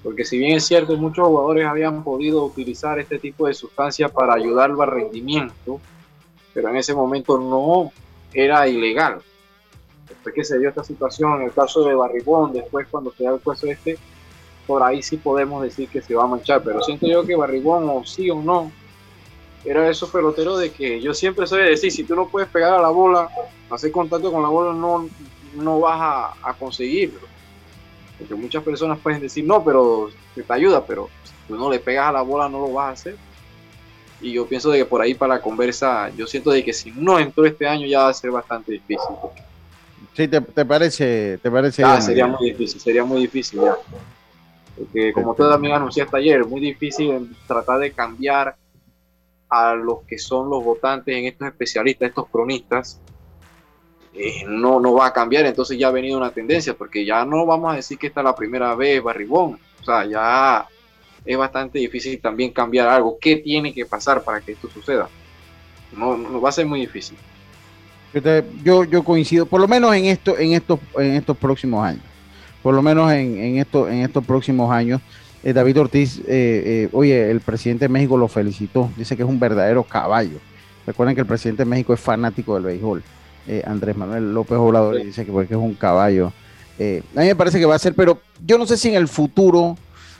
Porque 0.03 0.24
si 0.24 0.38
bien 0.38 0.57
es 0.57 0.64
cierto, 0.64 0.97
muchos 0.97 1.26
jugadores 1.26 1.66
habían 1.66 2.03
podido 2.03 2.43
utilizar 2.45 2.99
este 2.99 3.18
tipo 3.18 3.47
de 3.47 3.53
sustancias 3.53 4.11
para 4.11 4.32
ayudarlo 4.32 4.82
al 4.82 4.91
rendimiento, 4.91 5.78
pero 6.55 6.70
en 6.70 6.76
ese 6.76 6.95
momento 6.95 7.38
no 7.38 7.93
era 8.32 8.66
ilegal. 8.66 9.18
Después 10.09 10.34
que 10.34 10.45
se 10.45 10.59
dio 10.59 10.70
esta 10.70 10.82
situación, 10.82 11.41
en 11.41 11.49
el 11.49 11.53
caso 11.53 11.84
de 11.84 11.95
Barribón, 11.95 12.55
después 12.55 12.86
cuando 12.91 13.12
se 13.12 13.24
da 13.24 13.34
el 13.34 13.41
puesto 13.41 13.66
este, 13.66 13.99
por 14.66 14.82
ahí 14.82 15.03
sí 15.03 15.18
podemos 15.18 15.62
decir 15.62 15.88
que 15.91 16.01
se 16.01 16.14
va 16.14 16.24
a 16.24 16.28
manchar, 16.28 16.62
pero 16.62 16.80
siento 16.82 17.07
yo 17.07 17.26
que 17.26 17.36
Barribón, 17.36 17.88
o 17.91 18.03
sí 18.05 18.30
o 18.30 18.41
no, 18.41 18.72
era 19.65 19.89
esos 19.89 20.11
peloteros 20.11 20.59
de 20.59 20.71
que 20.71 21.01
yo 21.01 21.13
siempre 21.15 21.47
soy 21.47 21.63
de 21.63 21.71
decir, 21.71 21.93
si 21.93 22.05
tú 22.05 22.15
no 22.15 22.29
puedes 22.29 22.49
pegar 22.49 22.75
a 22.75 22.83
la 22.83 22.89
bola, 22.89 23.29
hacer 23.71 23.93
contacto 23.93 24.33
con 24.33 24.43
la 24.43 24.49
bola, 24.49 24.73
no, 24.73 25.09
no 25.55 25.81
vas 25.81 26.01
a, 26.01 26.51
a 26.51 26.55
conseguirlo. 26.55 27.21
Porque 28.19 28.35
muchas 28.35 28.63
personas 28.63 28.99
pueden 28.99 29.21
decir, 29.21 29.45
no, 29.45 29.65
pero 29.65 30.11
te 30.35 30.45
ayuda, 30.49 30.85
pero 30.85 31.09
si 31.25 31.33
tú 31.49 31.57
no 31.57 31.71
le 31.71 31.79
pegas 31.79 32.09
a 32.09 32.13
la 32.13 32.23
bola, 32.23 32.49
no 32.49 32.61
lo 32.61 32.73
vas 32.73 32.89
a 32.89 32.93
hacer. 32.93 33.17
Y 34.21 34.33
yo 34.33 34.47
pienso 34.47 34.71
de 34.71 34.79
que 34.79 34.85
por 34.85 35.01
ahí 35.01 35.15
para 35.15 35.35
la 35.35 35.41
conversa, 35.41 36.11
yo 36.11 36.27
siento 36.27 36.51
de 36.51 36.63
que 36.63 36.73
si 36.73 36.91
no 36.91 37.19
entró 37.19 37.47
este 37.47 37.67
año 37.67 37.87
ya 37.87 38.03
va 38.03 38.09
a 38.11 38.15
ser 38.15 38.31
bastante 38.31 38.73
difícil. 38.73 39.17
Sí, 40.15 40.29
te, 40.29 40.41
parece, 40.65 41.39
te 41.39 41.51
parece. 41.51 41.83
Ah, 41.83 42.01
sería 42.01 42.27
muy 42.27 42.51
difícil, 42.51 42.81
sería 42.81 43.05
muy 43.05 43.23
difícil 43.23 43.61
ya. 43.63 43.77
Porque 44.77 45.13
como 45.13 45.35
tú 45.35 45.49
también 45.49 45.75
anunciaste 45.75 46.17
ayer, 46.17 46.45
muy 46.45 46.61
difícil 46.61 47.35
tratar 47.47 47.79
de 47.79 47.93
cambiar 47.93 48.55
a 49.51 49.75
los 49.75 50.03
que 50.07 50.19
son 50.19 50.49
los 50.49 50.65
votantes 50.65 51.15
en 51.15 51.27
estos 51.27 51.49
especialistas, 51.49 52.09
estos 52.09 52.29
cronistas, 52.29 53.01
eh, 54.15 54.45
no, 54.47 54.81
no 54.81 54.95
va 54.95 55.07
a 55.07 55.13
cambiar, 55.13 55.47
entonces 55.47 55.79
ya 55.79 55.89
ha 55.89 55.93
venido 55.93 56.17
una 56.17 56.31
tendencia, 56.31 56.75
porque 56.75 57.05
ya 57.05 57.25
no 57.25 57.45
vamos 57.45 57.73
a 57.73 57.77
decir 57.77 57.99
que 57.99 58.07
esta 58.07 58.21
es 58.21 58.25
la 58.25 58.35
primera 58.35 58.75
vez 58.75 59.03
Barribón, 59.03 59.59
o 59.81 59.85
sea, 59.85 60.05
ya 60.05 60.67
es 61.25 61.37
bastante 61.37 61.79
difícil 61.79 62.21
también 62.21 62.53
cambiar 62.53 62.89
algo. 62.89 63.19
¿Qué 63.21 63.37
tiene 63.37 63.73
que 63.73 63.87
pasar 63.87 64.23
para 64.23 64.41
que 64.41 64.53
esto 64.53 64.69
suceda? 64.71 65.09
No, 65.97 66.17
no 66.17 66.41
va 66.41 66.49
a 66.49 66.53
ser 66.53 66.67
muy 66.67 66.81
difícil. 66.81 67.17
Yo, 68.65 68.85
yo 68.85 69.05
coincido, 69.05 69.47
por 69.47 69.61
lo 69.61 69.69
menos 69.69 69.95
en 69.95 70.07
esto, 70.07 70.37
en 70.39 70.53
estos, 70.53 70.81
en 70.97 71.15
estos 71.15 71.37
próximos 71.37 71.85
años. 71.85 72.03
Por 72.63 72.75
lo 72.75 72.83
menos 72.83 73.11
en, 73.13 73.39
en, 73.39 73.59
esto, 73.59 73.89
en 73.89 74.01
estos 74.01 74.25
próximos 74.25 74.71
años. 74.73 75.01
Eh, 75.43 75.53
David 75.53 75.80
Ortiz, 75.80 76.18
eh, 76.20 76.22
eh, 76.28 76.88
oye, 76.93 77.30
el 77.30 77.41
presidente 77.41 77.86
de 77.86 77.88
México 77.88 78.16
lo 78.16 78.28
felicitó. 78.28 78.91
Dice 78.97 79.16
que 79.16 79.22
es 79.22 79.28
un 79.28 79.41
verdadero 79.41 79.82
caballo. 79.82 80.38
Recuerden 80.86 81.14
que 81.14 81.22
el 81.22 81.26
presidente 81.26 81.64
de 81.64 81.70
México 81.70 81.95
es 81.95 82.01
fanático 82.01 82.55
del 82.55 82.64
béisbol. 82.64 83.03
Andrés 83.64 83.97
Manuel 83.97 84.32
López 84.32 84.59
Obrador 84.59 85.03
dice 85.03 85.24
que, 85.24 85.32
porque 85.32 85.55
es 85.55 85.61
un 85.61 85.74
caballo. 85.74 86.32
a 86.78 87.20
mí 87.20 87.26
me 87.26 87.34
parece 87.34 87.59
que 87.59 87.66
va 87.66 87.74
a 87.74 87.78
ser, 87.80 87.95
pero 87.95 88.20
yo 88.47 88.59
no 88.59 88.66
sé 88.66 88.76
si 88.76 88.91
en 88.91 88.95
el 88.95 89.09
futuro 89.09 89.76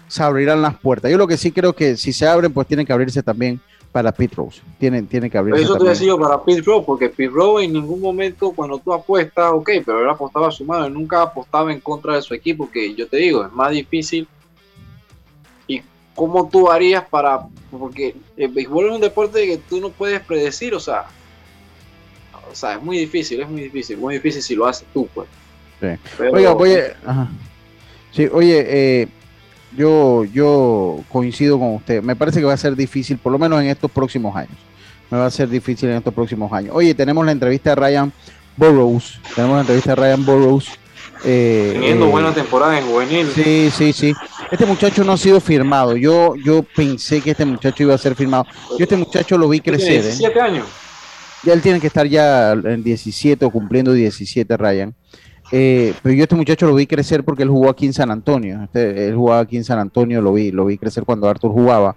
se 0.09 0.23
abrirán 0.23 0.61
las 0.63 0.77
puertas. 0.77 1.13
Yo 1.13 1.17
lo 1.17 1.29
que 1.29 1.37
sí 1.37 1.53
creo 1.53 1.73
que 1.73 1.97
si 1.97 2.13
se 2.13 2.27
abren, 2.27 2.53
pues 2.53 2.67
tienen 2.67 2.85
que 2.85 2.93
abrirse 2.93 3.23
también 3.23 3.61
para 3.93 4.11
Pete 4.11 4.35
Rose. 4.35 4.61
Tienen, 4.79 5.07
tienen 5.07 5.31
que 5.31 5.39
abrirse. 5.39 5.63
Eso 5.63 5.77
te 5.77 5.89
decía 5.89 6.17
para 6.17 6.43
Pete 6.43 6.63
Rose, 6.63 6.85
porque 6.85 7.09
Pete 7.09 7.31
Rose 7.33 7.67
en 7.67 7.75
ningún 7.75 8.01
momento 8.01 8.51
cuando 8.51 8.79
tú 8.79 8.93
apuestas, 8.93 9.53
ok, 9.53 9.71
pero 9.87 10.03
él 10.03 10.11
apostaba 10.11 10.49
a 10.49 10.51
su 10.51 10.65
mano, 10.65 10.87
él 10.87 10.93
nunca 10.93 11.23
apostaba 11.23 11.73
en 11.73 11.81
contra 11.81 12.17
de 12.17 12.23
su 12.23 12.35
equipo, 12.35 12.69
que 12.69 12.95
yo 12.95 13.07
te 13.07 13.19
digo, 13.19 13.45
es 13.45 13.53
más 13.53 13.71
difícil. 13.71 14.27
¿Y 16.15 16.15
cómo 16.15 16.49
tú 16.49 16.71
harías 16.71 17.05
para.? 17.05 17.47
Porque 17.71 18.15
el 18.37 18.49
béisbol 18.49 18.87
es 18.87 18.93
un 18.93 19.01
deporte 19.01 19.47
que 19.47 19.59
tú 19.59 19.81
no 19.81 19.91
puedes 19.91 20.21
predecir, 20.21 20.75
o 20.75 20.81
sea. 20.81 21.07
O 22.51 22.55
sea, 22.55 22.75
es 22.75 22.83
muy 22.83 22.99
difícil, 22.99 23.41
es 23.41 23.49
muy 23.49 23.63
difícil, 23.63 23.97
muy 23.97 24.15
difícil 24.15 24.43
si 24.43 24.57
lo 24.57 24.67
haces 24.67 24.87
tú, 24.93 25.09
pues. 25.15 25.29
Sí. 25.81 26.23
Oiga, 26.33 26.53
oye, 26.53 26.95
ajá. 27.07 27.29
Sí, 28.13 28.29
oye, 28.33 28.65
eh, 28.67 29.09
yo, 29.77 30.25
yo 30.25 31.01
coincido 31.09 31.59
con 31.59 31.77
usted. 31.77 32.03
Me 32.03 32.17
parece 32.17 32.41
que 32.41 32.47
va 32.47 32.55
a 32.55 32.57
ser 32.57 32.75
difícil, 32.75 33.19
por 33.19 33.33
lo 33.33 33.39
menos 33.39 33.61
en 33.61 33.69
estos 33.69 33.91
próximos 33.91 34.35
años. 34.35 34.57
Me 35.11 35.19
va 35.19 35.27
a 35.27 35.31
ser 35.31 35.49
difícil 35.49 35.89
en 35.91 35.97
estos 35.97 36.15
próximos 36.15 36.53
años. 36.53 36.75
Oye, 36.75 36.95
tenemos 36.95 37.25
la 37.25 37.33
entrevista 37.33 37.71
de 37.71 37.77
Ryan 37.77 38.13
Burroughs. 38.57 39.21
Tenemos 39.35 39.57
la 39.57 39.61
entrevista 39.61 39.91
de 39.91 39.97
Ryan 39.97 40.27
Burroughs. 40.27 40.69
Eh, 41.25 41.71
Teniendo 41.75 42.07
eh, 42.07 42.11
buena 42.11 42.33
temporada 42.33 42.79
en 42.79 42.87
juvenil. 42.87 43.29
Sí, 43.35 43.71
sí, 43.71 43.93
sí. 43.93 44.15
Este 44.51 44.67
muchacho 44.67 45.05
no 45.05 45.13
ha 45.13 45.17
sido 45.17 45.41
firmado. 45.41 45.97
Yo, 45.97 46.35
yo 46.35 46.63
pensé 46.63 47.21
que 47.21 47.31
este 47.31 47.45
muchacho 47.45 47.85
iba 47.85 47.95
a 47.95 47.99
ser 47.99 48.17
firmado. 48.17 48.47
Yo 48.77 48.83
este 48.83 48.97
muchacho 48.97 49.39
lo 49.39 49.49
vi 49.49 49.61
crecer. 49.61 50.03
17 50.03 50.39
¿eh? 50.39 50.43
años. 50.43 50.67
Ya 51.45 51.53
él 51.53 51.63
tiene 51.63 51.81
que 51.81 51.87
estar 51.87 52.07
ya 52.07 52.53
en 52.53 52.83
17 52.83 53.45
o 53.45 53.51
cumpliendo 53.51 53.93
17, 53.93 54.57
Ryan. 54.57 54.95
Eh, 55.53 55.95
pero 56.03 56.15
yo 56.15 56.25
este 56.25 56.35
muchacho 56.35 56.67
lo 56.67 56.75
vi 56.75 56.87
crecer 56.87 57.25
porque 57.25 57.45
él 57.45 57.49
jugó 57.49 57.71
aquí 57.71 57.87
en 57.87 57.93
San 57.93 58.11
Antonio. 58.11 58.65
Este, 58.65 59.09
él 59.09 59.15
jugaba 59.15 59.41
aquí 59.41 59.57
en 59.57 59.65
San 59.65 59.79
Antonio, 59.79 60.21
lo 60.21 60.33
vi, 60.33 60.51
lo 60.51 60.67
vi 60.67 60.79
crecer 60.79 61.05
cuando 61.05 61.29
Arthur 61.29 61.53
jugaba. 61.53 61.97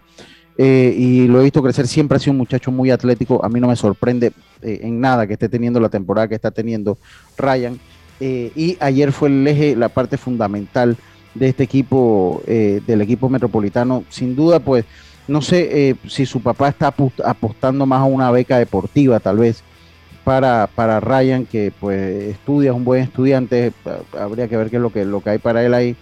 Eh, 0.56 0.93
y 0.95 1.28
lo 1.28 1.41
he 1.41 1.43
visto 1.43 1.64
crecer, 1.64 1.88
siempre 1.88 2.18
ha 2.18 2.20
sido 2.20 2.34
un 2.34 2.38
muchacho 2.38 2.72
muy 2.72 2.91
atlético. 2.91 3.43
A 3.43 3.49
mí 3.49 3.60
no 3.60 3.68
me 3.68 3.76
sorprende 3.76 4.32
eh, 4.62 4.80
en 4.84 5.01
nada 5.01 5.26
que 5.26 5.34
esté 5.34 5.49
teniendo 5.49 5.80
la 5.80 5.89
temporada 5.89 6.28
que 6.28 6.36
está 6.36 6.51
teniendo 6.51 6.99
Ryan. 7.38 7.80
y 8.20 8.78
ayer 8.80 9.12
fue 9.12 9.28
el 9.30 9.45
eje, 9.47 9.76
la 9.76 9.89
parte 9.89 10.18
fundamental 10.18 10.95
de 11.34 11.50
este 11.50 11.64
equipo, 11.64 12.42
del 12.46 13.02
equipo 13.02 13.30
metropolitano. 13.30 14.04
Sin 14.10 14.36
duda, 14.36 14.60
pues, 14.60 14.86
no 15.28 15.42
sé 15.42 15.96
si 16.08 16.26
su 16.26 16.42
papá 16.42 16.70
está 16.70 16.94
apostando 17.24 17.86
más 17.86 18.02
a 18.02 18.06
una 18.06 18.32
beca 18.32 18.58
deportiva, 18.58 19.20
tal 19.20 19.38
vez 19.38 19.64
para, 20.24 20.70
para 20.74 21.00
Ryan, 21.00 21.46
que 21.46 21.72
pues 21.78 22.24
estudia, 22.24 22.72
es 22.72 22.76
un 22.76 22.86
buen 22.86 23.04
estudiante, 23.04 23.74
habría 24.18 24.48
que 24.48 24.58
ver 24.58 24.70
qué 24.70 24.78
es 24.78 24.82
lo 24.82 24.90
que, 24.90 25.06
lo 25.06 25.22
que 25.22 25.32
hay 25.32 25.38
para 25.38 25.64
él 25.66 25.74
ahí. 25.74 25.96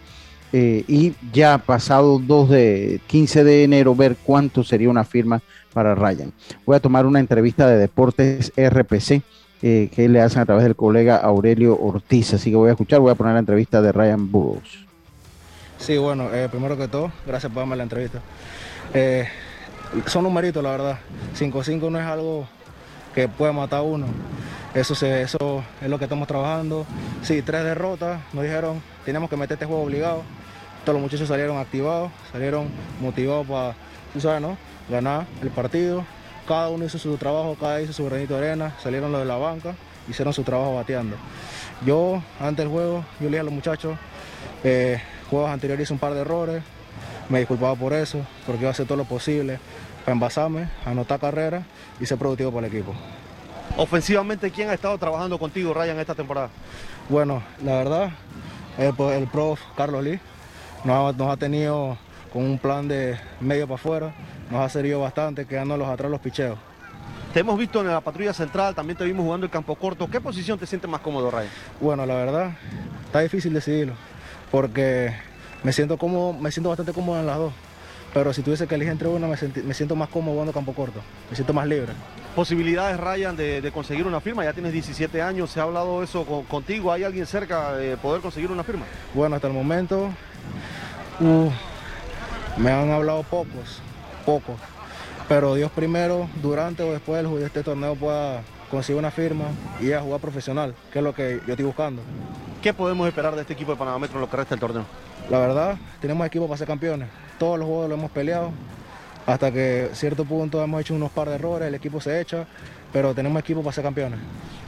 Eh, 0.54 0.84
y 0.88 1.14
ya 1.32 1.60
pasado 1.60 2.20
2 2.20 2.50
de 2.50 3.02
15 3.08 3.44
de 3.44 3.64
enero, 3.64 3.96
ver 3.96 4.18
cuánto 4.22 4.64
sería 4.64 4.90
una 4.90 5.06
firma 5.06 5.42
para 5.74 5.96
Ryan. 5.96 6.34
Voy 6.66 6.76
a 6.76 6.82
tomar 6.82 7.06
una 7.06 7.20
entrevista 7.20 7.68
de 7.68 7.78
Deportes 7.78 8.52
RPC 8.58 9.22
eh, 9.62 9.90
que 9.94 10.10
le 10.10 10.20
hacen 10.20 10.42
a 10.42 10.46
través 10.46 10.66
del 10.66 10.76
colega 10.76 11.18
Aurelio 11.18 11.80
Ortiz, 11.80 12.34
así 12.34 12.50
que 12.50 12.58
voy 12.58 12.70
a 12.70 12.74
escuchar, 12.74 13.00
voy 13.00 13.12
a 13.12 13.16
poner 13.16 13.34
la 13.34 13.40
entrevista 13.40 13.82
de 13.82 13.92
Ryan 13.92 14.30
Burroughs. 14.30 14.91
Sí, 15.82 15.98
bueno, 15.98 16.32
eh, 16.32 16.48
primero 16.48 16.78
que 16.78 16.88
todo, 16.88 17.12
gracias 17.26 17.52
por 17.52 17.64
darme 17.64 17.76
la 17.76 17.82
entrevista. 17.82 18.22
son 20.06 20.24
numeritos, 20.24 20.62
la 20.62 20.70
verdad. 20.70 21.00
5-5 21.36 21.90
no 21.90 22.00
es 22.00 22.06
algo 22.06 22.48
que 23.16 23.28
puede 23.28 23.52
matar 23.52 23.80
a 23.80 23.82
uno. 23.82 24.06
Eso, 24.76 24.94
eso 24.94 25.64
es 25.82 25.90
lo 25.90 25.98
que 25.98 26.06
estamos 26.06 26.28
trabajando. 26.28 26.86
Sí, 27.24 27.42
tres 27.42 27.64
derrotas, 27.64 28.22
nos 28.32 28.44
dijeron, 28.44 28.80
tenemos 29.06 29.28
que 29.28 29.38
meter 29.38 29.56
este 29.56 29.66
juego 29.66 29.82
obligado. 29.82 30.22
Todos 30.86 30.94
los 30.94 31.02
muchachos 31.02 31.28
salieron 31.28 31.58
activados, 31.58 32.12
salieron 32.32 32.70
motivados 33.02 33.48
para, 33.48 33.74
tú 34.14 34.22
sabes, 34.22 34.40
¿no? 34.40 34.58
Ganar 34.88 35.26
el 35.42 35.50
partido. 35.50 36.06
Cada 36.48 36.70
uno 36.70 36.86
hizo 36.86 37.00
su 37.00 37.18
trabajo, 37.18 37.58
cada 37.60 37.78
uno 37.78 37.84
hizo 37.86 37.94
su 37.94 38.06
granito 38.06 38.36
de 38.38 38.48
arena, 38.48 38.76
salieron 38.84 39.12
los 39.12 39.22
de 39.22 39.26
la 39.26 39.38
banca, 39.38 39.74
hicieron 40.08 40.32
su 40.32 40.44
trabajo 40.44 40.76
bateando. 40.76 41.18
Yo, 41.84 42.22
antes 42.40 42.66
del 42.66 42.68
juego, 42.68 43.04
yo 43.20 43.26
le 43.26 43.30
dije 43.30 43.40
a 43.40 43.44
los 43.44 43.54
muchachos, 43.54 43.98
eh, 44.64 45.02
juegos 45.32 45.50
anteriores 45.50 45.86
hice 45.86 45.94
un 45.94 46.00
par 46.00 46.14
de 46.14 46.22
errores, 46.22 46.62
me 47.30 47.40
disculpaba 47.40 47.74
por 47.76 47.94
eso, 47.94 48.20
porque 48.46 48.62
iba 48.62 48.70
a 48.70 48.72
hacer 48.72 48.86
todo 48.86 48.98
lo 48.98 49.06
posible 49.06 49.60
para 50.02 50.12
envasarme, 50.12 50.70
anotar 50.86 51.20
carrera 51.20 51.64
y 52.00 52.06
ser 52.06 52.18
productivo 52.18 52.52
para 52.52 52.68
el 52.68 52.74
equipo. 52.74 52.94
Ofensivamente, 53.78 54.52
¿quién 54.52 54.70
ha 54.70 54.74
estado 54.74 54.98
trabajando 54.98 55.40
contigo, 55.40 55.74
Ryan, 55.74 55.98
esta 56.00 56.14
temporada? 56.14 56.50
Bueno, 57.08 57.42
la 57.64 57.76
verdad, 57.78 58.12
el, 58.78 58.94
el 59.14 59.28
prof 59.28 59.62
Carlos 59.78 60.04
Lee 60.04 60.20
nos 60.84 61.30
ha, 61.30 61.38
tenido 61.38 61.98
con 62.34 62.44
un 62.44 62.58
plan 62.58 62.88
de 62.88 63.18
medio 63.40 63.68
para 63.68 63.76
afuera, 63.76 64.14
nos 64.50 64.66
ha 64.66 64.70
servido 64.70 65.00
bastante, 65.00 65.46
quedándolos 65.46 65.88
atrás 65.88 66.12
los 66.12 66.20
picheos. 66.20 66.60
Te 67.34 67.40
hemos 67.40 67.58
visto 67.58 67.80
en 67.80 67.88
la 67.88 68.02
patrulla 68.02 68.34
central, 68.34 68.76
también 68.76 68.98
te 68.98 69.06
vimos 69.06 69.24
jugando 69.24 69.46
el 69.46 69.52
campo 69.52 69.76
corto. 69.76 70.10
¿Qué 70.10 70.20
posición 70.20 70.60
te 70.60 70.66
sientes 70.66 70.90
más 70.90 71.00
cómodo, 71.00 71.32
Ryan? 71.32 71.50
Bueno, 71.80 72.06
la 72.06 72.16
verdad, 72.16 72.52
está 73.06 73.22
difícil 73.22 73.54
decidirlo, 73.54 73.94
porque 74.52 75.14
me 75.64 75.74
siento, 75.74 75.98
cómodo, 75.98 76.34
me 76.34 76.52
siento 76.52 76.70
bastante 76.70 76.94
cómodo 76.94 77.20
en 77.20 77.26
las 77.26 77.38
dos. 77.38 77.54
Pero 78.14 78.34
si 78.34 78.42
tuviese 78.42 78.68
que 78.68 78.76
elegir 78.76 78.92
entre 78.92 79.08
una, 79.08 79.28
me, 79.28 79.74
siento 79.74 79.96
más 79.96 80.10
cómodo 80.10 80.34
jugando 80.34 80.52
campo 80.52 80.74
corto. 80.74 81.00
Me 81.30 81.36
siento 81.36 81.54
más 81.54 81.66
libre. 81.66 81.94
¿Posibilidades, 82.36 83.00
Ryan, 83.00 83.38
de, 83.38 83.72
conseguir 83.74 84.06
una 84.06 84.20
firma? 84.20 84.44
Ya 84.44 84.52
tienes 84.52 84.74
17 84.74 85.22
años, 85.22 85.50
¿se 85.50 85.62
ha 85.62 85.64
hablado 85.64 86.04
eso 86.04 86.26
contigo? 86.50 86.92
¿Hay 86.92 87.06
alguien 87.06 87.26
cerca 87.26 87.74
de 87.74 87.96
poder 87.96 88.22
conseguir 88.22 88.52
una 88.52 88.64
firma? 88.64 88.86
Bueno, 89.14 89.36
hasta 89.36 89.48
el 89.48 89.54
momento 89.54 90.10
me 92.58 92.72
han 92.72 92.92
hablado 92.92 93.24
pocos, 93.24 93.82
pocos. 94.26 94.60
Pero 95.30 95.56
Dios 95.56 95.72
primero, 95.72 96.28
durante 96.42 96.84
o 96.84 96.92
después 96.92 97.24
de 97.24 97.46
este 97.46 97.64
torneo 97.64 97.96
pueda 97.96 98.42
conseguir 98.70 99.00
una 99.00 99.12
firma 99.12 99.46
y 99.80 99.86
ir 99.86 99.96
a 99.96 100.02
jugar 100.02 100.20
profesional, 100.20 100.76
que 100.92 101.00
es 101.00 101.04
lo 101.04 101.14
que 101.14 101.40
yo 101.48 101.54
estoy 101.54 101.66
buscando. 101.66 102.02
¿Qué 102.62 102.74
podemos 102.74 103.08
esperar 103.08 103.36
de 103.36 103.42
este 103.42 103.54
equipo 103.54 103.72
de 103.72 103.78
Panamá 103.78 104.00
Metro 104.00 104.18
en 104.18 104.22
lo 104.22 104.30
que 104.30 104.38
resta 104.38 104.56
del 104.56 104.60
torneo? 104.60 104.86
La 105.30 105.40
verdad, 105.40 105.78
tenemos 106.00 106.26
equipo 106.28 106.48
para 106.48 106.58
ser 106.58 106.68
campeones 106.68 107.08
todos 107.42 107.58
los 107.58 107.68
juegos 107.68 107.90
lo 107.90 107.96
hemos 107.96 108.12
peleado. 108.12 108.52
Hasta 109.26 109.52
que 109.52 109.90
cierto 109.94 110.26
punto 110.26 110.64
hemos 110.64 110.80
hecho 110.82 110.94
unos 110.94 111.10
par 111.10 111.28
de 111.28 111.36
errores, 111.36 111.68
el 111.68 111.74
equipo 111.74 112.00
se 112.00 112.22
echa, 112.22 112.46
pero 112.94 113.16
tenemos 113.16 113.40
equipo 113.40 113.64
para 113.64 113.74
ser 113.74 113.84
campeones. 113.84 114.20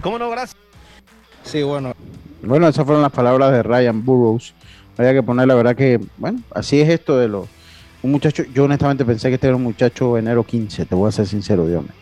¿Cómo 0.01 0.17
no? 0.17 0.27
Gracias. 0.31 0.57
Sí, 1.43 1.61
bueno. 1.61 1.93
Bueno, 2.41 2.67
esas 2.67 2.83
fueron 2.83 3.03
las 3.03 3.11
palabras 3.11 3.51
de 3.51 3.61
Ryan 3.61 4.03
Burroughs. 4.03 4.55
Había 4.97 5.13
que 5.13 5.21
poner 5.21 5.47
la 5.47 5.53
verdad 5.53 5.75
que, 5.75 5.99
bueno, 6.17 6.39
así 6.49 6.81
es 6.81 6.89
esto 6.89 7.15
de 7.15 7.27
los... 7.27 7.47
Un 8.01 8.11
muchacho, 8.11 8.43
yo 8.51 8.63
honestamente 8.63 9.05
pensé 9.05 9.29
que 9.29 9.35
este 9.35 9.47
era 9.47 9.55
un 9.55 9.63
muchacho 9.63 10.17
enero 10.17 10.43
15, 10.43 10.85
te 10.85 10.95
voy 10.95 11.09
a 11.09 11.11
ser 11.11 11.27
sincero, 11.27 11.67
Dios 11.67 11.83
mío. 11.83 11.93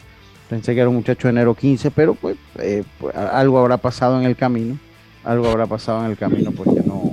Pensé 0.49 0.73
que 0.73 0.79
era 0.79 0.89
un 0.89 0.95
muchacho 0.95 1.27
enero 1.27 1.53
15, 1.53 1.91
pero 1.91 2.15
pues, 2.15 2.37
eh, 2.59 2.83
pues, 2.97 3.13
algo 3.13 3.59
habrá 3.59 3.75
pasado 3.75 4.19
en 4.19 4.25
el 4.25 4.37
camino. 4.37 4.77
Algo 5.24 5.49
habrá 5.49 5.67
pasado 5.67 6.03
en 6.05 6.11
el 6.11 6.17
camino, 6.17 6.51
porque 6.51 6.82
no... 6.82 7.11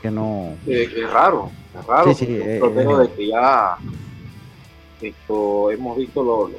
Que 0.00 0.10
no... 0.10 0.54
es 0.66 1.10
raro 1.10 1.50
raro, 1.86 2.14
sí, 2.14 2.26
eh, 2.28 2.60
de 2.60 3.10
que 3.16 3.28
ya 3.28 3.76
hemos 5.00 5.96
visto 5.96 6.22
los, 6.22 6.50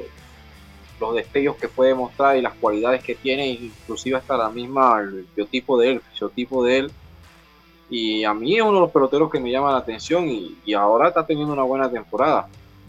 los 1.00 1.14
destellos 1.14 1.56
que 1.56 1.68
puede 1.68 1.94
mostrar 1.94 2.36
y 2.36 2.42
las 2.42 2.54
cualidades 2.54 3.02
que 3.02 3.14
tiene, 3.14 3.48
inclusive 3.48 4.16
hasta 4.16 4.36
la 4.36 4.50
misma 4.50 5.00
el 5.00 5.26
biotipo 5.36 5.78
de 5.78 5.88
él, 5.88 5.94
el 5.94 6.00
fisiotipo 6.00 6.64
de 6.64 6.78
él. 6.78 6.90
Y 7.90 8.24
a 8.24 8.32
mí 8.32 8.56
es 8.56 8.62
uno 8.62 8.74
de 8.74 8.80
los 8.80 8.90
peloteros 8.90 9.30
que 9.30 9.38
me 9.38 9.50
llama 9.50 9.72
la 9.72 9.78
atención 9.78 10.26
y, 10.28 10.72
ahora 10.72 11.08
está 11.08 11.26
teniendo 11.26 11.52
una 11.52 11.62
buena 11.62 11.90
temporada. 11.90 12.48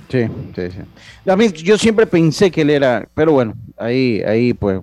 Sí, 0.10 0.28
sí, 0.56 0.72
sí. 0.72 1.30
A 1.30 1.36
mí, 1.36 1.52
yo 1.52 1.78
siempre 1.78 2.06
pensé 2.06 2.50
que 2.50 2.62
él 2.62 2.70
era, 2.70 3.08
pero 3.14 3.34
bueno, 3.34 3.54
ahí, 3.78 4.22
ahí 4.22 4.54
pues 4.54 4.82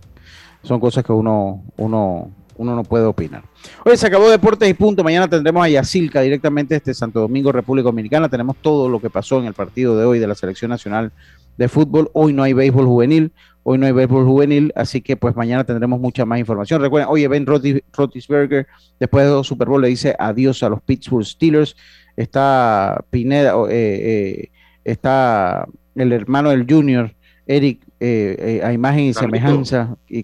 son 0.63 0.79
cosas 0.79 1.05
que 1.05 1.13
uno, 1.13 1.63
uno, 1.79 2.31
uno 2.61 2.77
no 2.77 2.85
puede 2.85 3.07
opinar. 3.07 3.43
Oye, 3.87 3.97
se 3.97 4.07
acabó 4.07 4.29
Deportes 4.29 4.69
y 4.69 4.75
Punto. 4.75 5.03
Mañana 5.03 5.27
tendremos 5.27 5.65
a 5.65 5.69
Yacilca 5.71 6.21
directamente 6.21 6.77
este 6.77 6.93
Santo 6.93 7.21
Domingo, 7.21 7.51
República 7.51 7.87
Dominicana. 7.87 8.29
Tenemos 8.29 8.57
todo 8.61 8.87
lo 8.87 9.01
que 9.01 9.09
pasó 9.09 9.39
en 9.39 9.47
el 9.47 9.55
partido 9.55 9.97
de 9.97 10.05
hoy 10.05 10.19
de 10.19 10.27
la 10.27 10.35
Selección 10.35 10.69
Nacional 10.69 11.11
de 11.57 11.69
Fútbol. 11.69 12.11
Hoy 12.13 12.35
no 12.35 12.43
hay 12.43 12.53
béisbol 12.53 12.85
juvenil. 12.85 13.33
Hoy 13.63 13.79
no 13.79 13.87
hay 13.87 13.93
béisbol 13.93 14.27
juvenil, 14.27 14.73
así 14.75 15.01
que 15.01 15.17
pues 15.17 15.35
mañana 15.37 15.65
tendremos 15.65 16.01
mucha 16.01 16.27
más 16.27 16.39
información. 16.39 16.83
Recuerden, 16.83 17.09
oye, 17.11 17.29
Ben 17.29 17.47
Rotisberger, 17.47 18.67
después 18.99 19.25
de 19.25 19.31
dos 19.31 19.47
Super 19.47 19.69
Bowl, 19.69 19.81
le 19.81 19.89
dice 19.89 20.15
adiós 20.19 20.63
a 20.63 20.69
los 20.69 20.83
Pittsburgh 20.83 21.25
Steelers. 21.25 21.77
Está 22.15 23.03
Pineda, 23.09 23.55
eh, 23.71 23.71
eh, 23.71 24.51
está 24.85 25.67
el 25.95 26.13
hermano 26.13 26.51
del 26.51 26.67
Junior, 26.69 27.15
Eric, 27.47 27.81
eh, 28.01 28.61
a 28.65 28.73
imagen 28.73 29.05
y 29.05 29.15
semejanza, 29.15 29.97
y, 30.09 30.23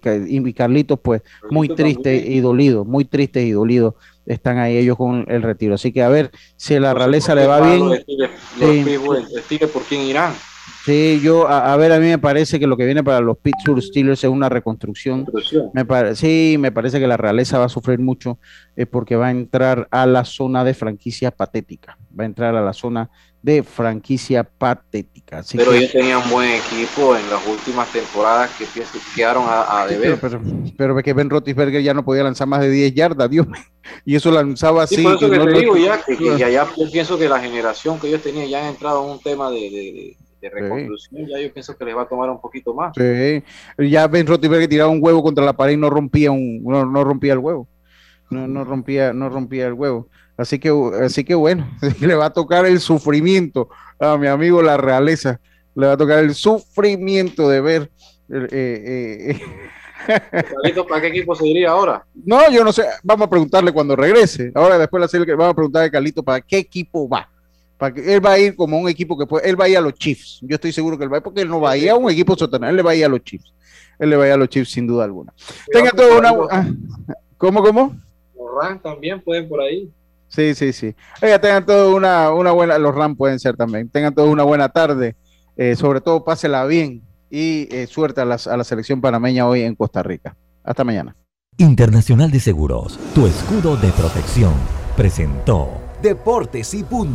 Carlitos, 0.53 0.99
pues 1.01 1.23
muy 1.51 1.69
triste 1.69 2.17
y 2.17 2.41
dolido, 2.41 2.85
muy 2.85 3.05
triste 3.05 3.45
y 3.45 3.51
dolido 3.51 3.97
están 4.25 4.59
ahí 4.59 4.77
ellos 4.77 4.97
con 4.97 5.25
el 5.29 5.43
retiro. 5.43 5.75
Así 5.75 5.93
que 5.93 6.03
a 6.03 6.09
ver 6.09 6.31
si 6.57 6.79
la 6.79 6.95
realeza 6.95 7.35
le 7.35 7.47
va 7.47 7.61
bien. 7.61 7.81
Los 7.89 9.71
¿Por 9.73 9.83
quién 9.85 10.03
irán? 10.03 10.33
Sí, 10.87 11.21
yo, 11.21 11.49
a, 11.49 11.77
ver, 11.77 11.91
a 11.91 11.99
mí 11.99 12.07
me 12.07 12.19
parece 12.19 12.61
que 12.61 12.67
lo 12.69 12.77
que 12.77 12.85
viene 12.85 13.03
para 13.03 13.19
los 13.21 13.37
Pittsburgh 13.39 13.83
Steelers 13.83 14.23
es 14.23 14.31
una 14.31 14.49
reconstrucción. 14.49 15.27
Me 15.73 15.85
sí, 16.15 16.57
me 16.61 16.71
parece 16.71 17.01
que 17.01 17.09
la 17.09 17.17
realeza 17.17 17.59
va 17.59 17.65
a 17.65 17.69
sufrir 17.69 17.99
mucho 17.99 18.39
eh, 18.77 18.87
porque 18.87 19.17
va 19.17 19.27
a 19.27 19.31
entrar 19.33 19.89
a 19.91 20.07
la 20.07 20.25
zona 20.25 20.63
de 20.63 20.75
franquicia 20.75 21.33
patética. 21.33 21.99
Va 22.17 22.23
a 22.23 22.27
entrar 22.27 22.55
a 22.55 22.63
la 22.63 22.73
zona 22.73 23.11
de 23.47 23.63
franquicia 23.63 24.43
patética. 24.43 25.41
pero 25.55 25.73
ellos 25.73 25.93
tenían 25.93 26.29
buen 26.29 26.51
equipo 26.51 27.17
en 27.17 27.31
las 27.31 27.47
últimas 27.47 27.89
temporadas 27.93 28.51
que 28.59 28.67
quedaron 29.15 29.45
a, 29.49 29.87
deber. 29.87 30.19
Pero, 30.21 30.41
pero, 30.77 30.97
que 30.97 31.13
Ben 31.13 31.31
Rotisberger 31.31 31.81
ya 31.81 31.95
no 31.95 32.05
podía 32.05 32.25
lanzar 32.25 32.49
más 32.49 32.61
de 32.61 32.71
10 32.71 32.95
yardas, 32.95 33.31
Dios 33.31 33.47
Y 34.05 34.17
eso 34.17 34.33
lanzaba 34.33 34.83
así. 34.83 35.01
por 35.01 35.15
eso 35.15 35.31
que 35.31 35.39
te 35.39 35.61
digo 35.61 35.77
ya, 35.77 36.03
que, 36.05 36.17
ya, 36.37 36.51
yo 36.51 36.91
pienso 36.91 37.17
que 37.17 37.29
la 37.29 37.39
generación 37.39 38.01
que 38.01 38.09
ellos 38.09 38.21
tenían 38.21 38.49
ya 38.49 38.65
han 38.65 38.71
entrado 38.71 39.05
en 39.05 39.13
un 39.13 39.21
tema 39.21 39.49
de 39.49 40.17
de 40.41 40.51
reconstrucción, 40.51 41.27
ya 41.27 41.41
yo 41.41 41.53
pienso 41.53 41.77
que 41.79 41.85
les 41.85 41.97
va 41.97 42.03
a 42.03 42.09
tomar 42.09 42.29
un 42.29 42.41
poquito 42.41 42.75
más. 42.75 42.93
Sí. 42.95 43.45
Ya 43.89 44.07
Ben 44.09 44.27
que 44.27 44.69
tiraba 44.69 44.91
un 44.91 44.99
huevo 45.01 45.23
contra 45.23 45.45
la 45.45 45.55
pared 45.55 45.75
y 45.75 45.77
no 45.77 45.89
rompía 45.89 46.31
un, 46.31 46.63
no, 46.63 47.05
rompía 47.05 47.33
el 47.33 47.39
huevo. 47.39 47.69
No, 48.29 48.49
no 48.49 48.65
rompía, 48.65 49.13
no 49.13 49.29
rompía 49.29 49.69
el 49.69 49.73
huevo. 49.73 50.09
Así 50.37 50.59
que, 50.59 50.71
así 51.03 51.25
que 51.25 51.35
bueno, 51.35 51.69
le 52.01 52.15
va 52.15 52.27
a 52.27 52.33
tocar 52.33 52.67
el 52.67 52.81
sufrimiento 52.81 53.69
a 53.99 54.17
mi 54.17 54.27
amigo 54.27 54.63
la 54.63 54.77
realeza. 54.77 55.41
Le 55.75 55.87
va 55.87 55.93
a 55.93 55.97
tocar 55.97 56.19
el 56.21 56.35
sufrimiento 56.35 57.49
de 57.49 57.61
ver. 57.61 57.91
Eh, 58.31 58.49
eh, 58.51 59.41
eh. 60.09 60.83
¿Para 60.89 61.01
qué 61.01 61.09
equipo 61.09 61.35
se 61.35 61.47
iría 61.47 61.71
ahora? 61.71 62.05
No, 62.25 62.51
yo 62.51 62.65
no 62.65 62.73
sé. 62.73 62.85
Vamos 63.03 63.27
a 63.27 63.31
preguntarle 63.31 63.73
cuando 63.73 63.97
regrese. 63.97 64.53
Ahora, 64.55 64.79
después 64.79 65.01
de 65.01 65.05
la 65.05 65.09
serie, 65.09 65.35
vamos 65.35 65.53
a 65.53 65.57
preguntarle 65.57 65.89
a 65.89 65.91
Carlito 65.91 66.23
para 66.23 66.41
qué 66.41 66.59
equipo 66.59 67.09
va 67.09 67.29
él 67.97 68.25
va 68.25 68.33
a 68.33 68.39
ir 68.39 68.57
como 68.57 68.79
un 68.79 68.89
equipo 68.89 69.19
que 69.19 69.27
puede, 69.27 69.49
él 69.49 69.61
va 69.61 69.65
a 69.65 69.69
ir 69.69 69.77
a 69.77 69.81
los 69.81 69.95
Chiefs. 69.95 70.41
Yo 70.43 70.55
estoy 70.55 70.73
seguro 70.73 70.97
que 70.97 71.05
él 71.05 71.13
va 71.13 71.17
a 71.17 71.19
ir 71.19 71.23
porque 71.23 71.43
él 71.43 71.49
no 71.49 71.61
va 71.61 71.73
a 71.73 71.77
ir 71.77 71.91
a 71.91 71.95
un 71.95 72.11
equipo 72.11 72.37
soterrado, 72.37 72.71
él 72.71 72.77
le 72.77 72.83
va 72.83 72.93
a 72.93 72.95
ir 72.95 73.05
a 73.05 73.09
los 73.09 73.23
Chiefs. 73.23 73.53
Él 73.99 74.11
le 74.11 74.17
va 74.17 74.25
a 74.25 74.27
ir 74.29 74.33
a 74.33 74.37
los 74.37 74.49
Chiefs 74.49 74.71
sin 74.71 74.87
duda 74.87 75.05
alguna. 75.05 75.33
Tenga 75.71 75.91
todo 75.91 76.19
una. 76.19 76.33
Ah, 76.51 76.67
¿Cómo, 77.37 77.63
cómo? 77.63 77.97
Los 78.35 78.47
Rams 78.63 78.83
también 78.83 79.21
pueden 79.21 79.49
por 79.49 79.61
ahí. 79.61 79.91
Sí, 80.29 80.55
sí, 80.55 80.73
sí. 80.73 80.95
Oiga, 81.23 81.41
tengan 81.41 81.65
todo 81.65 81.95
una, 81.95 82.31
una 82.33 82.53
buena. 82.53 82.79
Los 82.79 82.95
Rams 82.95 83.17
pueden 83.17 83.39
ser 83.39 83.57
también. 83.57 83.89
Tengan 83.89 84.15
todos 84.15 84.29
una 84.29 84.43
buena 84.43 84.69
tarde. 84.69 85.17
Eh, 85.57 85.77
sobre 85.77 86.01
todo, 86.01 86.25
pásela 86.25 86.65
bien 86.67 87.03
y 87.31 87.69
eh, 87.75 87.87
suerte 87.87 88.21
a, 88.21 88.25
a 88.25 88.57
la 88.57 88.65
selección 88.65 89.01
panameña 89.01 89.47
hoy 89.49 89.63
en 89.63 89.75
Costa 89.75 90.03
Rica. 90.03 90.37
Hasta 90.63 90.85
mañana. 90.85 91.17
Internacional 91.59 92.31
de 92.31 92.41
Seguros, 92.41 92.99
tu 93.15 93.27
escudo 93.27 93.77
de 93.79 93.89
protección, 93.93 94.53
presentó 94.95 95.71
Deportes 96.03 96.75
y 96.75 96.83
Punto. 96.85 97.15